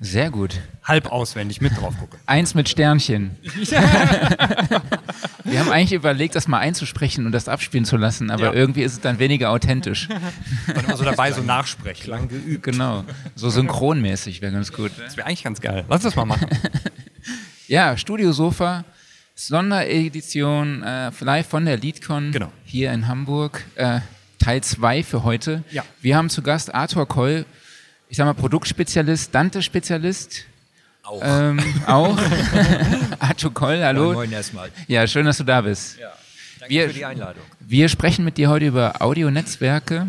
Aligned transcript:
Sehr 0.00 0.30
gut. 0.30 0.60
Halb 0.84 1.10
auswendig 1.10 1.60
mit 1.60 1.76
drauf 1.80 1.96
gucken. 1.98 2.18
Eins 2.26 2.54
mit 2.54 2.68
Sternchen. 2.68 3.30
Wir 5.44 5.60
haben 5.60 5.70
eigentlich 5.70 5.92
überlegt, 5.92 6.34
das 6.34 6.48
mal 6.48 6.58
einzusprechen 6.58 7.24
und 7.26 7.32
das 7.32 7.48
abspielen 7.48 7.84
zu 7.84 7.96
lassen, 7.96 8.30
aber 8.30 8.46
Ja. 8.46 8.52
irgendwie 8.52 8.82
ist 8.82 8.92
es 8.92 9.00
dann 9.00 9.18
weniger 9.18 9.50
authentisch. 9.50 10.08
Und 10.68 10.84
immer 10.84 10.96
so 10.96 11.04
dabei 11.04 11.32
so 11.32 11.40
nachsprechen. 11.42 12.04
Klang 12.04 12.28
geübt. 12.28 12.62
Genau. 12.64 13.04
So 13.36 13.48
synchronmäßig 13.48 14.42
wäre 14.42 14.52
ganz 14.52 14.72
gut. 14.72 14.90
Das 14.98 15.16
wäre 15.16 15.26
eigentlich 15.26 15.44
ganz 15.44 15.60
geil. 15.60 15.84
Lass 15.88 16.02
das 16.02 16.14
mal 16.16 16.24
machen. 16.24 16.48
Ja, 17.68 17.96
Studiosofa, 17.96 18.84
Sonderedition, 19.34 20.84
äh, 20.84 21.10
live 21.20 21.48
von 21.48 21.64
der 21.64 21.76
Leadcon 21.78 22.30
Genau. 22.30 22.52
hier 22.64 22.92
in 22.92 23.08
Hamburg. 23.08 23.64
Äh, 23.74 24.00
Teil 24.38 24.60
2 24.62 25.02
für 25.02 25.24
heute. 25.24 25.64
Ja. 25.72 25.82
Wir 26.00 26.16
haben 26.16 26.30
zu 26.30 26.42
Gast 26.42 26.72
Arthur 26.72 27.08
Koll, 27.08 27.44
ich 28.08 28.16
sag 28.16 28.24
mal 28.24 28.34
Produktspezialist, 28.34 29.34
Dante-Spezialist. 29.34 30.44
Auch. 31.02 31.20
Ähm, 31.24 31.60
auch. 31.86 32.18
Arthur 33.20 33.54
Koll, 33.54 33.82
hallo. 33.82 34.12
Moin 34.12 34.32
erstmal. 34.32 34.70
Ja, 34.88 35.06
schön, 35.06 35.24
dass 35.26 35.38
du 35.38 35.44
da 35.44 35.60
bist. 35.60 35.98
Ja. 35.98 36.12
Danke 36.60 36.74
Wir- 36.74 36.88
für 36.88 36.94
die 36.94 37.04
Einladung. 37.04 37.42
Wir 37.60 37.88
sprechen 37.88 38.24
mit 38.24 38.38
dir 38.38 38.48
heute 38.48 38.66
über 38.66 39.02
Audionetzwerke. 39.02 40.08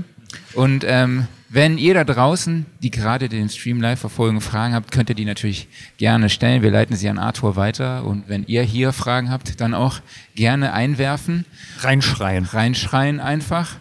Und 0.53 0.83
ähm, 0.87 1.27
wenn 1.49 1.77
ihr 1.77 1.93
da 1.93 2.03
draußen, 2.03 2.65
die 2.81 2.91
gerade 2.91 3.29
den 3.29 3.47
Stream 3.49 3.79
live 3.81 3.99
verfolgen, 3.99 4.41
Fragen 4.41 4.73
habt, 4.73 4.91
könnt 4.91 5.09
ihr 5.09 5.15
die 5.15 5.25
natürlich 5.25 5.67
gerne 5.97 6.29
stellen. 6.29 6.61
Wir 6.61 6.71
leiten 6.71 6.95
sie 6.95 7.07
an 7.09 7.17
Arthur 7.17 7.55
weiter. 7.55 8.03
Und 8.03 8.27
wenn 8.27 8.43
ihr 8.45 8.63
hier 8.63 8.91
Fragen 8.91 9.29
habt, 9.31 9.61
dann 9.61 9.73
auch 9.73 9.99
gerne 10.35 10.73
einwerfen, 10.73 11.45
Reinschreien. 11.79 12.45
reinschreien 12.45 13.19
einfach. 13.19 13.75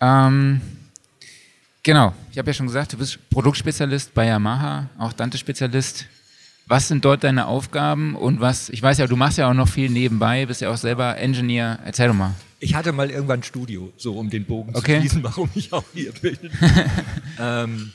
Ähm, 0.00 0.60
genau, 1.82 2.14
ich 2.32 2.38
habe 2.38 2.48
ja 2.50 2.54
schon 2.54 2.66
gesagt, 2.66 2.92
du 2.92 2.98
bist 2.98 3.18
Produktspezialist 3.30 4.14
bei 4.14 4.26
Yamaha, 4.26 4.88
auch 4.98 5.12
Dante-Spezialist. 5.12 6.06
Was 6.66 6.86
sind 6.86 7.04
dort 7.04 7.24
deine 7.24 7.46
Aufgaben 7.46 8.14
und 8.14 8.40
was, 8.40 8.68
ich 8.68 8.80
weiß 8.80 8.98
ja, 8.98 9.06
du 9.08 9.16
machst 9.16 9.38
ja 9.38 9.50
auch 9.50 9.54
noch 9.54 9.68
viel 9.68 9.90
nebenbei, 9.90 10.46
bist 10.46 10.60
ja 10.60 10.70
auch 10.70 10.76
selber 10.76 11.16
Engineer. 11.16 11.80
Erzähl 11.84 12.06
doch 12.08 12.14
mal. 12.14 12.34
Ich 12.60 12.74
hatte 12.74 12.92
mal 12.92 13.10
irgendwann 13.10 13.40
ein 13.40 13.42
Studio, 13.42 13.92
so 13.96 14.16
um 14.16 14.30
den 14.30 14.44
Bogen 14.44 14.74
Okay. 14.76 14.96
zu 14.96 15.00
schließen, 15.00 15.22
warum 15.24 15.50
ich 15.54 15.72
auch 15.72 15.84
hier 15.92 16.12
bin. 16.12 16.38
ähm, 17.40 17.92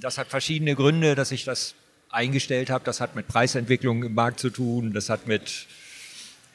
das 0.00 0.18
hat 0.18 0.26
verschiedene 0.28 0.74
Gründe, 0.74 1.14
dass 1.14 1.30
ich 1.30 1.44
das 1.44 1.74
eingestellt 2.10 2.70
habe. 2.70 2.84
Das 2.84 3.00
hat 3.00 3.14
mit 3.14 3.28
Preisentwicklung 3.28 4.02
im 4.02 4.14
Markt 4.14 4.40
zu 4.40 4.50
tun. 4.50 4.92
Das 4.92 5.08
hat 5.08 5.28
mit, 5.28 5.66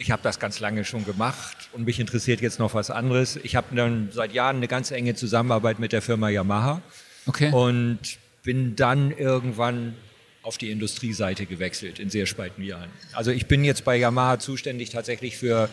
ich 0.01 0.09
habe 0.11 0.23
das 0.23 0.39
ganz 0.39 0.59
lange 0.59 0.83
schon 0.83 1.05
gemacht 1.05 1.69
und 1.73 1.85
mich 1.85 1.99
interessiert 1.99 2.41
jetzt 2.41 2.57
noch 2.59 2.73
was 2.73 2.89
anderes. 2.89 3.37
Ich 3.43 3.55
habe 3.55 3.75
dann 3.75 4.09
seit 4.11 4.33
Jahren 4.33 4.55
eine 4.57 4.67
ganz 4.67 4.89
enge 4.91 5.13
Zusammenarbeit 5.13 5.77
mit 5.79 5.91
der 5.91 6.01
Firma 6.01 6.29
Yamaha 6.29 6.81
Okay. 7.27 7.51
und 7.51 7.99
bin 8.43 8.75
dann 8.75 9.11
irgendwann 9.11 9.93
auf 10.41 10.57
die 10.57 10.71
Industrieseite 10.71 11.45
gewechselt 11.45 11.99
in 11.99 12.09
sehr 12.09 12.25
späten 12.25 12.63
Jahren. 12.63 12.89
Also 13.13 13.29
ich 13.29 13.45
bin 13.45 13.63
jetzt 13.63 13.85
bei 13.85 13.95
Yamaha 13.95 14.39
zuständig 14.39 14.89
tatsächlich 14.89 15.37
für, 15.37 15.69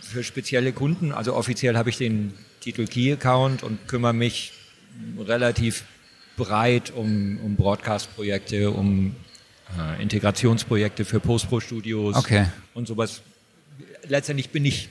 für 0.00 0.24
spezielle 0.24 0.72
Kunden. 0.72 1.12
Also 1.12 1.34
offiziell 1.34 1.76
habe 1.76 1.90
ich 1.90 1.98
den 1.98 2.32
Titel 2.60 2.86
Key 2.86 3.12
Account 3.12 3.62
und 3.62 3.86
kümmere 3.86 4.14
mich 4.14 4.52
relativ 5.18 5.84
breit 6.38 6.90
um, 6.96 7.38
um 7.44 7.56
Broadcast-Projekte, 7.56 8.70
um 8.70 9.14
äh, 9.78 10.00
Integrationsprojekte 10.02 11.04
für 11.04 11.20
Post-Pro-Studios 11.20 12.16
Okay. 12.16 12.46
und 12.72 12.88
sowas. 12.88 13.20
Letztendlich 14.12 14.50
bin 14.50 14.66
ich 14.66 14.90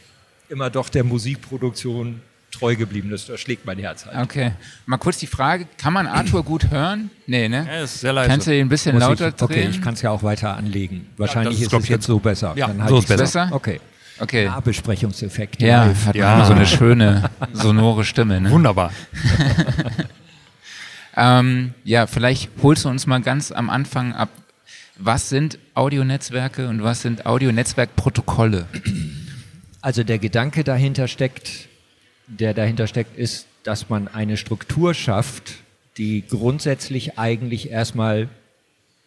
immer 0.50 0.72
doch 0.72 0.90
der 0.90 1.04
Musikproduktion 1.04 2.22
treu 2.50 2.76
geblieben. 2.76 3.12
Das, 3.12 3.28
das 3.28 3.40
schlägt 3.40 3.68
mein 3.68 3.78
Herz 3.78 4.08
halt. 4.08 4.18
Okay. 4.18 4.54
Mal 4.88 4.98
kurz 4.98 5.20
die 5.20 5.28
Frage, 5.28 5.68
kann 5.78 5.94
man 5.94 6.08
Arthur 6.08 6.44
gut 6.44 6.72
hören? 6.72 7.12
Nee, 7.28 7.48
ne? 7.48 7.68
Ja, 7.72 7.84
ist 7.84 8.00
sehr 8.00 8.14
leise. 8.14 8.28
Kannst 8.32 8.48
du 8.48 8.56
ihn 8.56 8.66
ein 8.66 8.70
bisschen 8.70 8.96
Muss 8.96 9.04
lauter 9.04 9.28
ich, 9.28 9.36
drehen? 9.36 9.48
okay, 9.48 9.68
ich 9.70 9.80
kann 9.80 9.94
es 9.94 10.02
ja 10.02 10.09
auch 10.09 10.24
weiter 10.24 10.58
anlegen. 10.58 11.08
Wahrscheinlich 11.18 11.54
das 11.54 11.68
ist, 11.68 11.72
ist, 11.72 11.78
es 11.78 11.84
ich, 11.84 11.90
jetzt 11.92 12.06
so 12.08 12.18
besser. 12.18 12.54
Ja, 12.56 12.66
Dann 12.70 12.78
so 12.78 12.82
halt 12.84 12.92
ist 12.94 12.98
ich's 13.12 13.20
besser. 13.20 13.44
fest. 13.44 13.54
Okay. 13.54 13.80
Okay. 14.20 14.46
Nahbesprechungseffekt. 14.46 15.62
Ja, 15.62 15.86
live. 15.86 16.06
hat 16.08 16.16
Ja. 16.16 16.44
so 16.44 16.53
eine 16.53 16.66
schöne, 16.66 17.30
sonore 17.53 18.03
Stimme. 18.03 18.42
Ne? 18.42 18.50
Wunderbar. 18.50 18.92
Ähm, 21.16 21.74
ja, 21.84 22.08
vielleicht 22.08 22.50
holst 22.64 22.86
du 22.86 22.90
uns 22.90 23.06
mal 23.06 23.22
ganz 23.22 23.52
am 23.52 23.70
Anfang 23.70 24.14
ab. 24.14 24.30
Was 24.97 25.29
sind 25.29 25.57
Audionetzwerke 25.74 26.68
und 26.68 26.84
was 26.84 27.02
sind 27.02 27.25
Audionetzwerkprotokolle? 27.25 28.68
Also 29.81 30.03
der 30.03 30.19
Gedanke 30.19 30.63
dahinter 30.63 31.07
steckt, 31.07 31.68
der 32.28 32.53
dahinter 32.53 32.88
steckt, 32.88 33.18
ist, 33.18 33.47
dass 33.63 33.90
man 33.90 34.07
eine 34.07 34.38
Struktur 34.38 34.94
schafft, 34.94 35.53
die 35.97 36.24
grundsätzlich 36.28 37.18
eigentlich 37.18 37.72
erstmal 37.72 38.29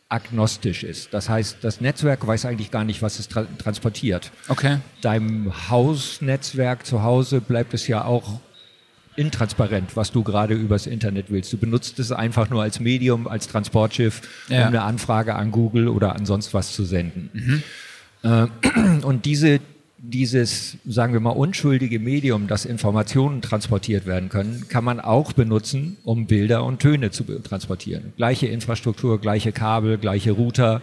agnostisch 0.08 0.84
ist. 0.84 1.12
Das 1.12 1.28
heißt, 1.28 1.58
das 1.62 1.80
Netzwerk 1.80 2.26
weiß 2.26 2.44
eigentlich 2.46 2.70
gar 2.70 2.84
nicht, 2.84 3.02
was 3.02 3.18
es 3.18 3.28
tra 3.28 3.46
transportiert. 3.58 4.30
Okay. 4.48 4.78
Deinem 5.00 5.70
Hausnetzwerk 5.70 6.86
zu 6.86 7.02
Hause 7.02 7.40
bleibt 7.40 7.74
es 7.74 7.88
ja 7.88 8.04
auch 8.04 8.40
intransparent, 9.16 9.96
was 9.96 10.12
du 10.12 10.22
gerade 10.22 10.54
übers 10.54 10.86
Internet 10.86 11.26
willst. 11.30 11.52
Du 11.52 11.56
benutzt 11.58 11.98
es 11.98 12.12
einfach 12.12 12.50
nur 12.50 12.62
als 12.62 12.80
Medium, 12.80 13.26
als 13.26 13.48
Transportschiff, 13.48 14.22
Ja. 14.48 14.62
um 14.62 14.68
eine 14.68 14.82
Anfrage 14.82 15.34
an 15.34 15.50
Google 15.50 15.88
oder 15.88 16.14
an 16.16 16.26
sonst 16.26 16.54
was 16.54 16.72
zu 16.72 16.84
senden. 16.84 17.62
Äh, 18.22 18.46
Und 19.02 19.24
diese, 19.24 19.60
dieses, 19.98 20.76
sagen 20.86 21.12
wir 21.12 21.20
mal, 21.20 21.30
unschuldige 21.30 21.98
Medium, 21.98 22.46
das 22.46 22.64
Informationen 22.66 23.40
transportiert 23.42 24.06
werden 24.06 24.28
können, 24.28 24.66
kann 24.68 24.84
man 24.84 25.00
auch 25.00 25.32
benutzen, 25.32 25.96
um 26.04 26.26
Bilder 26.26 26.64
und 26.64 26.80
Töne 26.80 27.10
zu 27.10 27.24
transportieren. 27.24 28.12
Gleiche 28.16 28.46
Infrastruktur, 28.46 29.20
gleiche 29.20 29.52
Kabel, 29.52 29.96
gleiche 29.98 30.32
Router, 30.32 30.82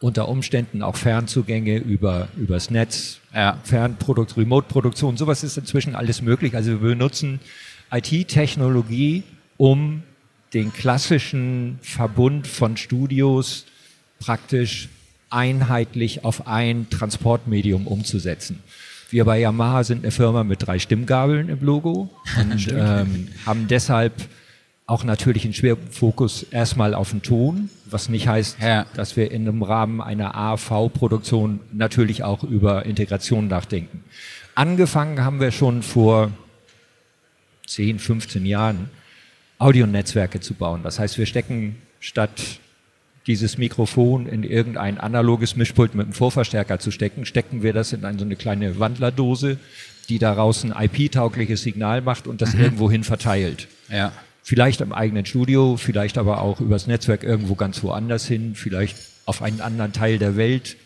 unter 0.00 0.28
Umständen 0.28 0.82
auch 0.82 0.96
Fernzugänge 0.96 1.78
über, 1.78 2.28
übers 2.36 2.70
Netz, 2.70 3.18
Ja. 3.34 3.58
Fernprodukt, 3.64 4.36
Remote-Produktion, 4.36 5.16
sowas 5.16 5.42
ist 5.42 5.58
inzwischen 5.58 5.94
alles 5.94 6.22
möglich. 6.22 6.54
Also 6.54 6.70
wir 6.80 6.90
benutzen 6.90 7.40
IT-Technologie, 7.90 9.24
um 9.56 10.02
den 10.54 10.72
klassischen 10.72 11.78
Verbund 11.82 12.46
von 12.46 12.76
Studios 12.76 13.66
praktisch 14.20 14.88
einheitlich 15.30 16.24
auf 16.24 16.46
ein 16.46 16.88
Transportmedium 16.90 17.86
umzusetzen. 17.86 18.60
Wir 19.10 19.24
bei 19.24 19.40
Yamaha 19.40 19.84
sind 19.84 20.04
eine 20.04 20.10
Firma 20.10 20.44
mit 20.44 20.66
drei 20.66 20.78
Stimmgabeln 20.78 21.48
im 21.48 21.60
Logo 21.60 22.10
und 22.40 22.68
ähm, 22.72 23.28
haben 23.46 23.66
deshalb 23.68 24.12
auch 24.88 25.04
natürlich 25.04 25.44
einen 25.44 25.52
Schwerfokus 25.52 26.44
erstmal 26.44 26.94
auf 26.94 27.10
den 27.10 27.20
Ton, 27.22 27.68
was 27.84 28.08
nicht 28.08 28.26
heißt, 28.26 28.58
Ja. 28.60 28.86
dass 28.94 29.16
wir 29.16 29.30
in 29.30 29.42
einem 29.46 29.62
Rahmen 29.62 30.00
einer 30.00 30.34
AV-Produktion 30.34 31.60
natürlich 31.72 32.24
auch 32.24 32.42
über 32.42 32.86
Integration 32.86 33.48
nachdenken. 33.48 34.02
Angefangen 34.54 35.22
haben 35.22 35.40
wir 35.40 35.50
schon 35.50 35.82
vor 35.82 36.32
10, 37.66 37.98
15 37.98 38.46
Jahren, 38.46 38.88
Audionetzwerke 39.58 40.40
zu 40.40 40.54
bauen. 40.54 40.82
Das 40.82 40.98
heißt, 40.98 41.18
wir 41.18 41.26
stecken 41.26 41.76
statt 42.00 42.30
dieses 43.26 43.58
Mikrofon 43.58 44.26
in 44.26 44.42
irgendein 44.42 44.96
analoges 44.98 45.54
Mischpult 45.54 45.94
mit 45.94 46.06
einem 46.06 46.14
Vorverstärker 46.14 46.78
zu 46.78 46.90
stecken, 46.90 47.26
stecken 47.26 47.62
wir 47.62 47.74
das 47.74 47.92
in 47.92 48.06
eine, 48.06 48.18
so 48.18 48.24
eine 48.24 48.36
kleine 48.36 48.78
Wandlerdose, 48.80 49.58
die 50.08 50.18
daraus 50.18 50.64
ein 50.64 50.72
IP-taugliches 50.72 51.60
Signal 51.62 52.00
macht 52.00 52.26
und 52.26 52.40
das 52.40 52.54
irgendwohin 52.54 53.04
verteilt. 53.04 53.68
Ja. 53.90 54.12
Vielleicht 54.48 54.80
im 54.80 54.94
eigenen 54.94 55.26
Studio, 55.26 55.76
vielleicht 55.76 56.16
aber 56.16 56.40
auch 56.40 56.58
übers 56.62 56.86
Netzwerk 56.86 57.22
irgendwo 57.22 57.54
ganz 57.54 57.82
woanders 57.82 58.26
hin, 58.26 58.54
vielleicht 58.54 58.96
auf 59.26 59.42
einen 59.42 59.60
anderen 59.60 59.92
Teil 59.92 60.18
der 60.18 60.36
Welt. 60.38 60.78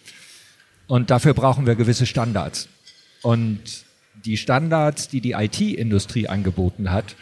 Und 0.89 1.11
dafür 1.11 1.33
brauchen 1.33 1.65
wir 1.65 1.77
gewisse 1.77 2.05
Standards. 2.05 2.67
Und 3.23 3.61
die 4.25 4.37
Standards, 4.37 5.07
die 5.07 5.21
die 5.21 5.35
IT-Industrie 5.35 6.27
angeboten 6.27 6.91
hat, 6.91 7.15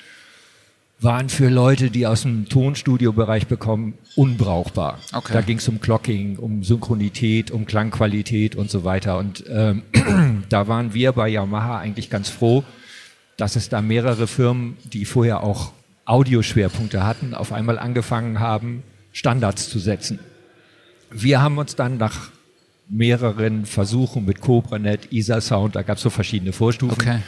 waren 0.98 1.28
für 1.28 1.50
Leute, 1.50 1.90
die 1.90 2.06
aus 2.06 2.22
dem 2.22 2.48
Tonstudio-Bereich 2.48 3.46
bekommen, 3.46 3.98
unbrauchbar. 4.16 4.98
Okay. 5.12 5.34
Da 5.34 5.42
ging 5.42 5.58
es 5.58 5.68
um 5.68 5.78
Clocking, 5.78 6.38
um 6.38 6.64
Synchronität, 6.64 7.50
um 7.50 7.66
Klangqualität 7.66 8.56
und 8.56 8.70
so 8.70 8.82
weiter. 8.82 9.18
Und 9.18 9.44
ähm, 9.50 9.82
da 10.48 10.68
waren 10.68 10.94
wir 10.94 11.12
bei 11.12 11.28
Yamaha 11.28 11.80
eigentlich 11.80 12.08
ganz 12.08 12.30
froh, 12.30 12.64
dass 13.36 13.56
es 13.56 13.68
da 13.68 13.82
mehrere 13.82 14.26
Firmen, 14.26 14.78
die 14.84 15.04
vorher 15.04 15.42
auch 15.42 15.74
Audioschwerpunkte 16.10 17.06
hatten, 17.06 17.34
auf 17.34 17.52
einmal 17.52 17.78
angefangen 17.78 18.40
haben, 18.40 18.82
Standards 19.12 19.70
zu 19.70 19.78
setzen. 19.78 20.18
Wir 21.10 21.40
haben 21.40 21.56
uns 21.58 21.76
dann 21.76 21.98
nach 21.98 22.30
mehreren 22.88 23.64
Versuchen 23.64 24.24
mit 24.24 24.40
CobraNet, 24.40 25.12
ISA 25.12 25.40
Sound, 25.40 25.76
da 25.76 25.82
gab 25.82 25.98
es 25.98 26.02
so 26.02 26.10
verschiedene 26.10 26.52
Vorstufen, 26.52 27.00
Okay. 27.00 27.22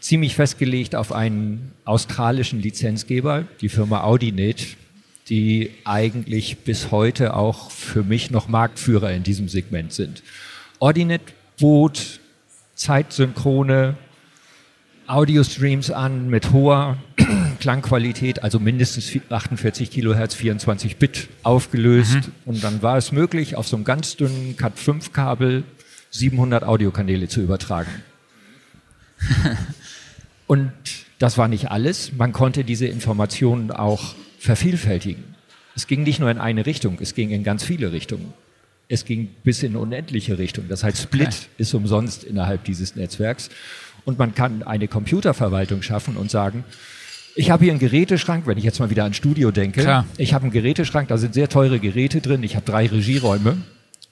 ziemlich 0.00 0.34
festgelegt 0.34 0.96
auf 0.96 1.12
einen 1.12 1.72
australischen 1.84 2.60
Lizenzgeber, 2.60 3.44
die 3.60 3.68
Firma 3.68 4.02
Audinet, 4.02 4.76
die 5.28 5.70
eigentlich 5.84 6.58
bis 6.58 6.90
heute 6.90 7.34
auch 7.34 7.70
für 7.70 8.02
mich 8.02 8.32
noch 8.32 8.48
Marktführer 8.48 9.12
in 9.12 9.22
diesem 9.22 9.48
Segment 9.48 9.92
sind. 9.92 10.22
Audinet 10.80 11.22
bot 11.60 12.18
zeitsynchrone 12.74 13.94
Audio-Streams 15.06 15.90
an 15.90 16.28
mit 16.28 16.52
hoher 16.52 16.98
Klangqualität, 17.60 18.42
also 18.42 18.58
mindestens 18.58 19.10
48 19.28 19.90
Kilohertz, 19.90 20.34
24 20.34 20.96
Bit 20.96 21.28
aufgelöst. 21.42 22.14
Mhm. 22.14 22.32
Und 22.46 22.64
dann 22.64 22.82
war 22.82 22.96
es 22.96 23.12
möglich, 23.12 23.56
auf 23.56 23.68
so 23.68 23.76
einem 23.76 23.84
ganz 23.84 24.16
dünnen 24.16 24.56
Cat5-Kabel 24.56 25.64
700 26.10 26.64
Audiokanäle 26.64 27.28
zu 27.28 27.40
übertragen. 27.40 27.90
Und 30.46 30.72
das 31.18 31.38
war 31.38 31.48
nicht 31.48 31.70
alles. 31.70 32.12
Man 32.12 32.32
konnte 32.32 32.64
diese 32.64 32.86
Informationen 32.86 33.70
auch 33.70 34.14
vervielfältigen. 34.38 35.24
Es 35.74 35.86
ging 35.86 36.02
nicht 36.02 36.20
nur 36.20 36.30
in 36.30 36.38
eine 36.38 36.66
Richtung, 36.66 36.98
es 37.00 37.14
ging 37.14 37.30
in 37.30 37.42
ganz 37.42 37.64
viele 37.64 37.92
Richtungen. 37.92 38.32
Es 38.86 39.04
ging 39.04 39.30
bis 39.42 39.62
in 39.62 39.76
unendliche 39.76 40.38
Richtungen. 40.38 40.68
Das 40.68 40.84
heißt, 40.84 41.02
Split 41.02 41.28
okay. 41.28 41.46
ist 41.56 41.72
umsonst 41.74 42.22
innerhalb 42.22 42.64
dieses 42.64 42.96
Netzwerks. 42.96 43.48
Und 44.04 44.18
man 44.18 44.34
kann 44.34 44.62
eine 44.62 44.88
Computerverwaltung 44.88 45.82
schaffen 45.82 46.16
und 46.16 46.30
sagen, 46.30 46.64
ich 47.36 47.50
habe 47.50 47.64
hier 47.64 47.72
einen 47.72 47.80
Geräteschrank, 47.80 48.46
wenn 48.46 48.58
ich 48.58 48.64
jetzt 48.64 48.78
mal 48.78 48.90
wieder 48.90 49.04
an 49.04 49.14
Studio 49.14 49.50
denke. 49.50 49.82
Klar. 49.82 50.06
Ich 50.18 50.34
habe 50.34 50.44
einen 50.44 50.52
Geräteschrank, 50.52 51.08
da 51.08 51.18
sind 51.18 51.34
sehr 51.34 51.48
teure 51.48 51.80
Geräte 51.80 52.20
drin. 52.20 52.42
Ich 52.42 52.54
habe 52.54 52.64
drei 52.64 52.86
Regieräume. 52.86 53.56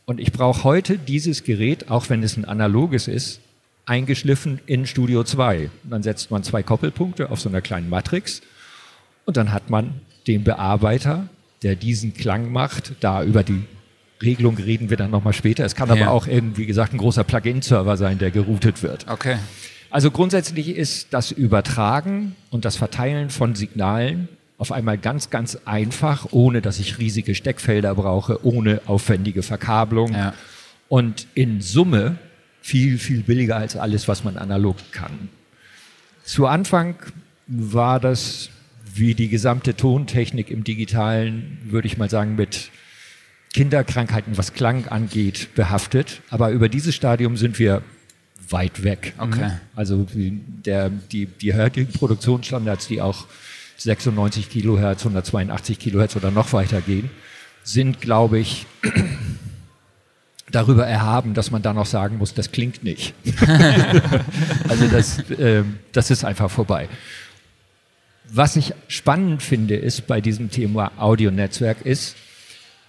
Und 0.05 0.19
ich 0.19 0.33
brauche 0.33 0.65
heute 0.65 0.99
dieses 0.99 1.45
Gerät, 1.45 1.89
auch 1.91 2.11
wenn 2.11 2.23
es 2.23 2.37
ein 2.37 2.45
analoges 2.45 3.07
ist, 3.07 3.41
eingeschliffen 3.87 4.61
in 4.67 4.87
Studio 4.87 5.25
2. 5.25 5.71
dann 5.85 6.03
setzt 6.03 6.31
man 6.31 6.43
zwei 6.43 6.63
Koppelpunkte 6.63 7.31
auf 7.31 7.41
so 7.41 7.49
einer 7.49 7.61
kleinen 7.61 7.89
Matrix 7.89 8.43
und 9.25 9.37
dann 9.37 9.53
hat 9.53 9.71
man 9.71 9.95
den 10.27 10.45
Bearbeiter, 10.45 11.29
der 11.63 11.77
diesen 11.77 12.15
Klang 12.15 12.53
macht. 12.53 12.93
Da 13.01 13.23
über 13.25 13.43
die 13.43 13.65
Regelung 14.23 14.57
reden 14.57 14.91
wir 14.91 14.97
dann 14.97 15.11
nochmal 15.11 15.33
später. 15.33 15.65
Es 15.65 15.75
kann 15.75 15.89
ja. 15.89 15.95
aber 15.95 16.13
auch 16.13 16.27
irgendwie 16.27 16.67
gesagt 16.67 16.93
ein 16.93 16.99
großer 16.99 17.25
Plugin-Server 17.25 17.97
sein, 17.97 18.19
der 18.19 18.31
geroutet 18.31 18.83
wird. 18.83 19.07
Okay. 19.09 19.37
Also 19.93 20.11
grundsätzlich 20.11 20.71
ist 20.71 21.09
das 21.11 21.31
Übertragen 21.33 22.35
und 22.49 22.65
das 22.65 22.77
Verteilen 22.77 23.29
von 23.29 23.55
Signalen 23.55 24.29
auf 24.57 24.73
einmal 24.73 24.97
ganz, 24.97 25.29
ganz 25.29 25.59
einfach, 25.67 26.29
ohne 26.31 26.63
dass 26.63 26.79
ich 26.79 26.99
riesige 26.99 27.35
Steckfelder 27.35 27.95
brauche, 27.95 28.43
ohne 28.43 28.81
aufwendige 28.87 29.43
Verkabelung. 29.43 30.15
Ja. 30.15 30.33
Und 30.89 31.27
in 31.35 31.61
Summe 31.61 32.17
viel, 32.63 32.97
viel 32.97 33.23
billiger 33.23 33.57
als 33.57 33.77
alles, 33.77 34.09
was 34.09 34.25
man 34.25 34.39
analog 34.39 34.77
kann. 34.93 35.29
Zu 36.25 36.47
Anfang 36.47 36.95
war 37.47 38.01
das 38.01 38.49
wie 38.95 39.15
die 39.15 39.29
gesamte 39.29 39.77
Tontechnik 39.77 40.51
im 40.51 40.65
digitalen, 40.65 41.59
würde 41.65 41.87
ich 41.87 41.99
mal 41.99 42.09
sagen, 42.09 42.35
mit 42.35 42.71
Kinderkrankheiten, 43.53 44.39
was 44.39 44.55
Klang 44.55 44.89
angeht, 44.89 45.55
behaftet. 45.55 46.23
Aber 46.31 46.51
über 46.51 46.71
dieses 46.71 46.95
Stadium 46.95 47.37
sind 47.37 47.59
wir 47.59 47.83
weit 48.53 48.83
weg. 48.83 49.15
Okay. 49.19 49.53
Also 49.75 50.07
der, 50.15 50.91
die, 50.91 51.27
die 51.27 51.55
heutigen 51.55 51.93
Produktionsstandards, 51.93 52.87
die 52.87 53.01
auch 53.01 53.27
96 53.79 54.51
Kilohertz, 54.51 55.01
182 55.01 55.79
Kilohertz 55.79 56.17
oder 56.17 56.31
noch 56.31 56.53
weiter 56.53 56.81
gehen, 56.81 57.11
sind, 57.65 58.01
glaube 58.01 58.39
ich, 58.39 58.67
darüber 60.51 60.87
erhaben, 60.87 61.35
dass 61.35 61.51
man 61.51 61.63
da 61.63 61.73
noch 61.73 61.87
sagen 61.87 62.19
muss, 62.19 62.35
das 62.35 62.53
klingt 62.53 62.85
nicht. 62.85 63.15
also 64.69 64.87
das, 64.89 65.19
äh, 65.31 65.65
das 65.93 66.11
ist 66.11 66.25
einfach 66.25 66.51
vorbei. 66.51 66.89
Was 68.29 68.57
ich 68.57 68.75
spannend 68.89 69.43
finde, 69.43 69.77
ist 69.77 70.07
bei 70.07 70.21
diesem 70.21 70.51
Thema 70.51 70.93
Audionetzwerk 70.97 71.83
ist, 71.83 72.17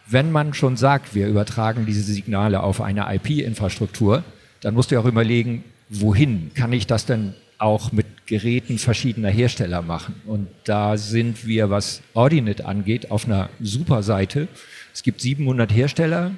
wenn 0.07 0.31
man 0.31 0.53
schon 0.53 0.77
sagt, 0.77 1.15
wir 1.15 1.27
übertragen 1.27 1.85
diese 1.85 2.03
Signale 2.03 2.61
auf 2.61 2.81
eine 2.81 3.13
IP-Infrastruktur, 3.15 4.23
dann 4.63 4.73
musst 4.73 4.91
du 4.91 4.99
auch 4.99 5.05
überlegen, 5.05 5.63
wohin 5.89 6.51
kann 6.55 6.73
ich 6.73 6.87
das 6.87 7.05
denn 7.05 7.33
auch 7.57 7.91
mit 7.91 8.05
Geräten 8.25 8.79
verschiedener 8.79 9.29
Hersteller 9.29 9.81
machen? 9.81 10.15
Und 10.25 10.47
da 10.63 10.97
sind 10.97 11.45
wir, 11.45 11.69
was 11.69 12.01
Audinet 12.13 12.61
angeht, 12.61 13.11
auf 13.11 13.25
einer 13.25 13.49
super 13.61 14.03
Seite. 14.03 14.47
Es 14.93 15.03
gibt 15.03 15.19
700 15.21 15.71
Hersteller, 15.71 16.31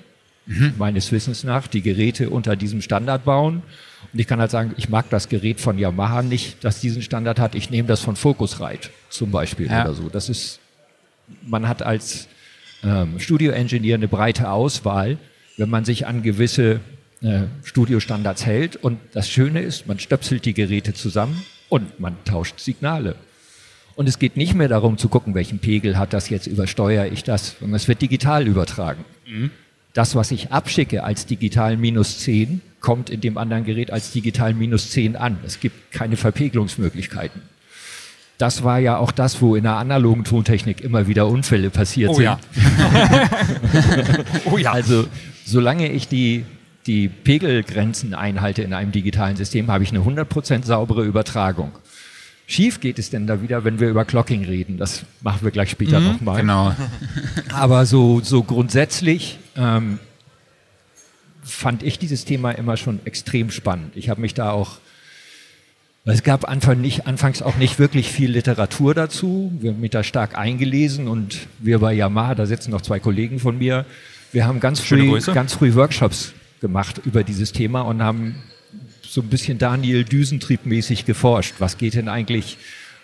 mhm. 0.48 0.74
meines 0.78 1.12
Wissens 1.12 1.44
nach, 1.44 1.68
die 1.68 1.82
Geräte 1.82 2.32
unter 2.32 2.56
diesem 2.56 2.82
Standard 2.82 3.26
bauen. 3.26 3.62
Und 4.12 4.20
ich 4.20 4.26
kann 4.26 4.40
halt 4.40 4.52
sagen, 4.52 4.74
ich 4.78 4.90
mag 4.90 5.10
das 5.12 5.30
Gerät 5.30 5.60
von 5.60 5.78
Yamaha 5.78 6.24
nicht, 6.24 6.64
das 6.64 6.82
diesen 6.82 7.04
Standard 7.04 7.40
hat. 7.40 7.54
Ich 7.54 7.70
nehme 7.70 7.88
das 7.88 8.02
von 8.02 8.16
Focusrite 8.16 8.90
zum 9.10 9.30
Beispiel 9.30 9.68
ja. 9.68 9.84
oder 9.84 9.94
so. 9.94 10.10
Das 10.10 10.30
ist, 10.30 10.60
man 11.44 11.68
hat 11.68 11.84
als 11.84 12.28
ähm, 12.84 13.20
Studio-Engineer 13.20 13.96
eine 13.96 14.08
breite 14.08 14.50
Auswahl, 14.50 15.18
wenn 15.58 15.70
man 15.70 15.86
sich 15.86 16.08
an 16.08 16.24
gewisse 16.24 16.80
äh, 17.26 17.48
Studiostandards 17.64 18.46
hält. 18.46 18.76
Und 18.78 19.00
das 19.14 19.30
Schöne 19.30 19.62
ist, 19.62 19.88
man 19.88 20.00
stöpselt 20.00 20.46
die 20.46 20.54
Geräte 20.54 20.94
zusammen 20.94 21.44
und 21.70 22.00
man 22.00 22.16
tauscht 22.26 22.60
Signale. 22.60 23.16
Und 23.96 24.10
es 24.10 24.20
geht 24.20 24.38
nicht 24.38 24.54
mehr 24.54 24.68
darum 24.68 24.98
zu 24.98 25.08
gucken, 25.08 25.34
welchen 25.36 25.60
Pegel 25.60 25.98
hat 25.98 26.14
das 26.14 26.30
jetzt, 26.30 26.48
übersteuere 26.48 27.08
ich 27.08 27.24
das, 27.24 27.56
sondern 27.60 27.76
es 27.76 27.88
wird 27.88 28.02
digital 28.02 28.46
übertragen. 28.48 29.06
Mhm. 29.26 29.52
Das, 29.94 30.16
was 30.16 30.32
ich 30.32 30.52
abschicke 30.52 31.04
als 31.04 31.26
digital 31.26 31.78
minus 31.78 32.20
10, 32.20 32.62
kommt 32.82 33.10
in 33.10 33.22
dem 33.22 33.38
anderen 33.38 33.64
Gerät 33.64 33.92
als 33.92 34.12
digital 34.12 34.54
minus 34.54 34.92
10 34.92 35.16
an. 35.16 35.38
Es 35.46 35.62
gibt 35.62 35.92
keine 35.92 36.18
Verpegelungsmöglichkeiten. 36.18 37.42
Das 38.38 38.66
war 38.66 38.80
ja 38.80 38.98
auch 38.98 39.14
das, 39.14 39.42
wo 39.42 39.56
in 39.56 39.64
der 39.64 39.78
analogen 39.78 40.26
Tontechnik 40.26 40.82
immer 40.82 41.08
wieder 41.08 41.28
Unfälle 41.28 41.70
passiert 41.70 42.12
oh, 42.12 42.16
sind. 42.16 42.26
Ja. 42.26 42.40
oh 44.52 44.58
ja. 44.58 44.74
Also 44.74 45.08
solange 45.46 45.90
ich 45.90 46.10
die, 46.10 46.44
die 46.88 47.08
Pegelgrenzen 47.08 48.14
einhalte 48.14 48.62
in 48.62 48.74
einem 48.74 48.92
digitalen 48.92 49.36
System, 49.36 49.72
habe 49.72 49.84
ich 49.84 49.90
eine 49.90 50.00
100% 50.00 50.64
saubere 50.66 51.04
Übertragung. 51.04 51.72
Schief 52.48 52.80
geht 52.80 53.00
es 53.00 53.10
denn 53.10 53.26
da 53.26 53.42
wieder, 53.42 53.64
wenn 53.64 53.80
wir 53.80 53.90
über 53.90 54.06
Clocking 54.06 54.46
reden? 54.46 54.78
Das 54.78 55.04
machen 55.22 55.40
wir 55.42 55.50
gleich 55.50 55.72
später 55.72 56.00
mhm, 56.00 56.08
nochmal. 56.08 56.42
Genau. 56.42 56.76
Aber 57.54 57.88
so, 57.88 58.22
so 58.22 58.44
grundsätzlich 58.44 59.40
ähm, 59.58 59.98
fand 61.42 61.82
ich 61.82 61.98
dieses 61.98 62.24
Thema 62.24 62.52
immer 62.52 62.78
schon 62.78 63.00
extrem 63.06 63.50
spannend. 63.50 63.96
Ich 63.96 64.10
habe 64.10 64.22
mich 64.22 64.36
da 64.36 64.52
auch, 64.52 64.78
es 66.06 66.22
gab 66.22 66.48
Anfang 66.48 66.82
nicht, 66.82 67.08
anfangs 67.08 67.42
auch 67.42 67.56
nicht 67.56 67.80
wirklich 67.80 68.12
viel 68.12 68.30
Literatur 68.30 68.94
dazu. 68.94 69.52
Wir 69.60 69.72
haben 69.72 69.80
mich 69.80 69.90
da 69.90 70.04
stark 70.04 70.38
eingelesen 70.38 71.08
und 71.08 71.48
wir 71.58 71.80
bei 71.80 71.94
Yamaha, 71.94 72.36
da 72.36 72.46
sitzen 72.46 72.70
noch 72.70 72.82
zwei 72.82 73.00
Kollegen 73.00 73.40
von 73.40 73.58
mir, 73.58 73.86
wir 74.32 74.46
haben 74.46 74.60
ganz 74.60 74.82
früh, 74.82 75.20
ganz 75.34 75.54
früh 75.54 75.74
Workshops 75.74 76.34
gemacht 76.62 77.02
über 77.06 77.24
dieses 77.24 77.52
Thema 77.52 77.82
und 77.82 78.02
haben 78.02 78.36
so 79.02 79.22
ein 79.22 79.28
bisschen 79.30 79.58
Daniel 79.58 80.04
Düsentrieb-mäßig 80.04 81.06
geforscht. 81.06 81.56
Was 81.60 81.78
geht 81.78 81.94
denn 81.94 82.10
eigentlich? 82.10 82.58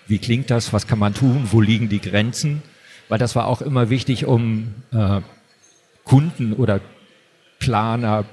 Wie 0.08 0.18
klingt 0.18 0.50
das? 0.50 0.74
Was 0.74 0.88
kann 0.88 1.00
man 1.00 1.14
tun? 1.14 1.48
Wo 1.52 1.62
liegen 1.62 1.90
die 1.90 2.02
Grenzen? 2.02 2.64
Weil 3.08 3.20
das 3.20 3.36
war 3.36 3.48
auch 3.48 3.62
immer 3.62 3.90
wichtig, 3.90 4.26
um 4.26 4.74
äh, 4.92 5.22
Kunden 6.04 6.54
oder 6.54 6.82
Planer 7.60 8.26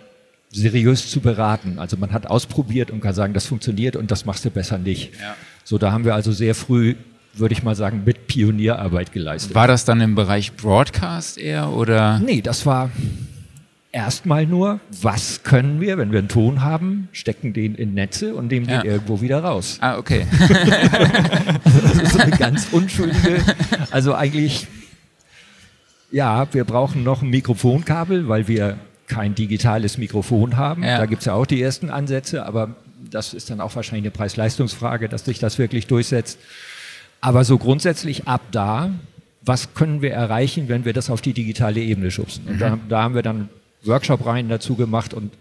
seriös 0.50 1.10
zu 1.10 1.20
beraten. 1.20 1.78
Also 1.78 1.96
man 1.96 2.12
hat 2.12 2.26
ausprobiert 2.26 2.90
und 2.90 3.00
kann 3.00 3.14
sagen, 3.14 3.34
das 3.34 3.46
funktioniert 3.46 3.96
und 3.96 4.10
das 4.10 4.24
machst 4.24 4.44
du 4.44 4.50
besser 4.50 4.78
nicht. 4.78 5.12
Ja. 5.20 5.36
So, 5.64 5.78
da 5.78 5.92
haben 5.92 6.04
wir 6.04 6.14
also 6.14 6.32
sehr 6.32 6.54
früh, 6.54 6.94
würde 7.34 7.52
ich 7.52 7.62
mal 7.62 7.74
sagen, 7.74 8.02
mit 8.04 8.26
Pionierarbeit 8.26 9.12
geleistet. 9.12 9.54
War 9.54 9.68
das 9.68 9.84
dann 9.84 10.00
im 10.00 10.14
Bereich 10.14 10.54
Broadcast 10.54 11.38
eher 11.38 11.70
oder? 11.70 12.18
Nee, 12.18 12.40
das 12.40 12.64
war 12.64 12.90
erstmal 13.98 14.46
nur, 14.46 14.78
was 15.02 15.42
können 15.42 15.80
wir, 15.80 15.98
wenn 15.98 16.12
wir 16.12 16.20
einen 16.20 16.28
Ton 16.28 16.62
haben, 16.62 17.08
stecken 17.10 17.52
den 17.52 17.74
in 17.74 17.94
Netze 17.94 18.34
und 18.34 18.52
nehmen 18.52 18.68
ja. 18.68 18.82
den 18.82 18.92
irgendwo 18.92 19.20
wieder 19.20 19.42
raus. 19.42 19.78
Ah, 19.80 19.98
okay. 19.98 20.24
das 21.64 21.74
ist 21.74 22.12
so 22.12 22.18
eine 22.20 22.30
ganz 22.30 22.68
unschuldige, 22.70 23.42
also 23.90 24.14
eigentlich 24.14 24.68
ja, 26.10 26.46
wir 26.54 26.64
brauchen 26.64 27.02
noch 27.02 27.22
ein 27.22 27.28
Mikrofonkabel, 27.28 28.28
weil 28.28 28.48
wir 28.48 28.78
kein 29.08 29.34
digitales 29.34 29.98
Mikrofon 29.98 30.56
haben. 30.56 30.84
Ja. 30.84 30.98
Da 30.98 31.06
gibt 31.06 31.20
es 31.20 31.26
ja 31.26 31.34
auch 31.34 31.44
die 31.44 31.60
ersten 31.60 31.90
Ansätze, 31.90 32.46
aber 32.46 32.76
das 33.10 33.34
ist 33.34 33.50
dann 33.50 33.60
auch 33.60 33.74
wahrscheinlich 33.74 34.04
eine 34.04 34.10
Preis-Leistungsfrage, 34.12 35.08
dass 35.08 35.24
sich 35.24 35.38
das 35.38 35.58
wirklich 35.58 35.86
durchsetzt. 35.86 36.38
Aber 37.20 37.44
so 37.44 37.58
grundsätzlich 37.58 38.28
ab 38.28 38.42
da, 38.52 38.90
was 39.42 39.74
können 39.74 40.02
wir 40.02 40.12
erreichen, 40.12 40.68
wenn 40.68 40.84
wir 40.84 40.92
das 40.92 41.10
auf 41.10 41.20
die 41.20 41.32
digitale 41.32 41.80
Ebene 41.80 42.10
schubsen? 42.10 42.46
Und 42.46 42.56
mhm. 42.56 42.60
da, 42.60 42.78
da 42.88 43.02
haben 43.02 43.14
wir 43.14 43.22
dann 43.22 43.48
Workshop-Reihen 43.84 44.48
dazu 44.48 44.74
gemacht 44.74 45.14
und 45.14 45.32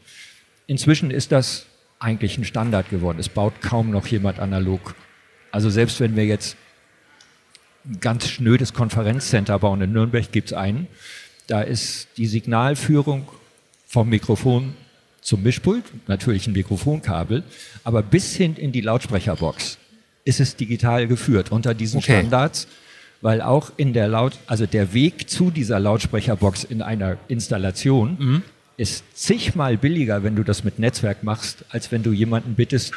inzwischen 0.68 1.12
ist 1.12 1.32
das 1.32 1.66
eigentlich 2.00 2.38
ein 2.38 2.46
Standard 2.46 2.90
geworden. 2.90 3.18
Es 3.20 3.30
baut 3.30 3.62
kaum 3.62 3.90
noch 3.90 4.08
jemand 4.08 4.40
analog. 4.40 4.96
Also 5.52 5.70
selbst 5.70 6.00
wenn 6.00 6.16
wir 6.16 6.26
jetzt 6.26 6.58
ein 7.88 8.00
ganz 8.00 8.28
schnödes 8.28 8.74
Konferenzcenter 8.74 9.58
bauen. 9.60 9.82
In 9.82 9.94
Nürnberg 9.94 10.32
gibt 10.32 10.52
es 10.52 10.58
einen. 10.58 10.88
Da 11.48 11.62
ist 11.62 12.10
die 12.18 12.28
Signalführung 12.28 13.28
vom 13.88 14.10
Mikrofon 14.10 14.76
zum 15.22 15.44
Mischpult, 15.44 15.84
natürlich 16.08 16.48
ein 16.48 16.54
Mikrofonkabel, 16.54 17.44
aber 17.84 18.04
bis 18.04 18.36
hin 18.36 18.56
in 18.56 18.72
die 18.72 18.82
Lautsprecherbox 18.82 19.78
ist 20.26 20.40
es 20.40 20.56
digital 20.56 21.08
geführt 21.08 21.52
unter 21.52 21.74
diesen 21.74 22.00
Okay. 22.00 22.20
Standards, 22.20 22.68
weil 23.22 23.42
auch 23.42 23.72
in 23.78 23.94
der 23.94 24.08
Laut, 24.08 24.34
also 24.48 24.66
der 24.66 24.94
Weg 24.94 25.30
zu 25.30 25.50
dieser 25.52 25.80
Lautsprecherbox 25.80 26.64
in 26.64 26.82
einer 26.82 27.18
Installation 27.28 28.16
Mhm. 28.20 28.42
ist 28.78 29.04
zigmal 29.16 29.78
billiger, 29.78 30.24
wenn 30.24 30.36
du 30.36 30.44
das 30.44 30.64
mit 30.64 30.78
Netzwerk 30.80 31.24
machst, 31.24 31.66
als 31.70 31.92
wenn 31.92 32.04
du 32.04 32.12
jemanden 32.14 32.54
bittest, 32.56 32.94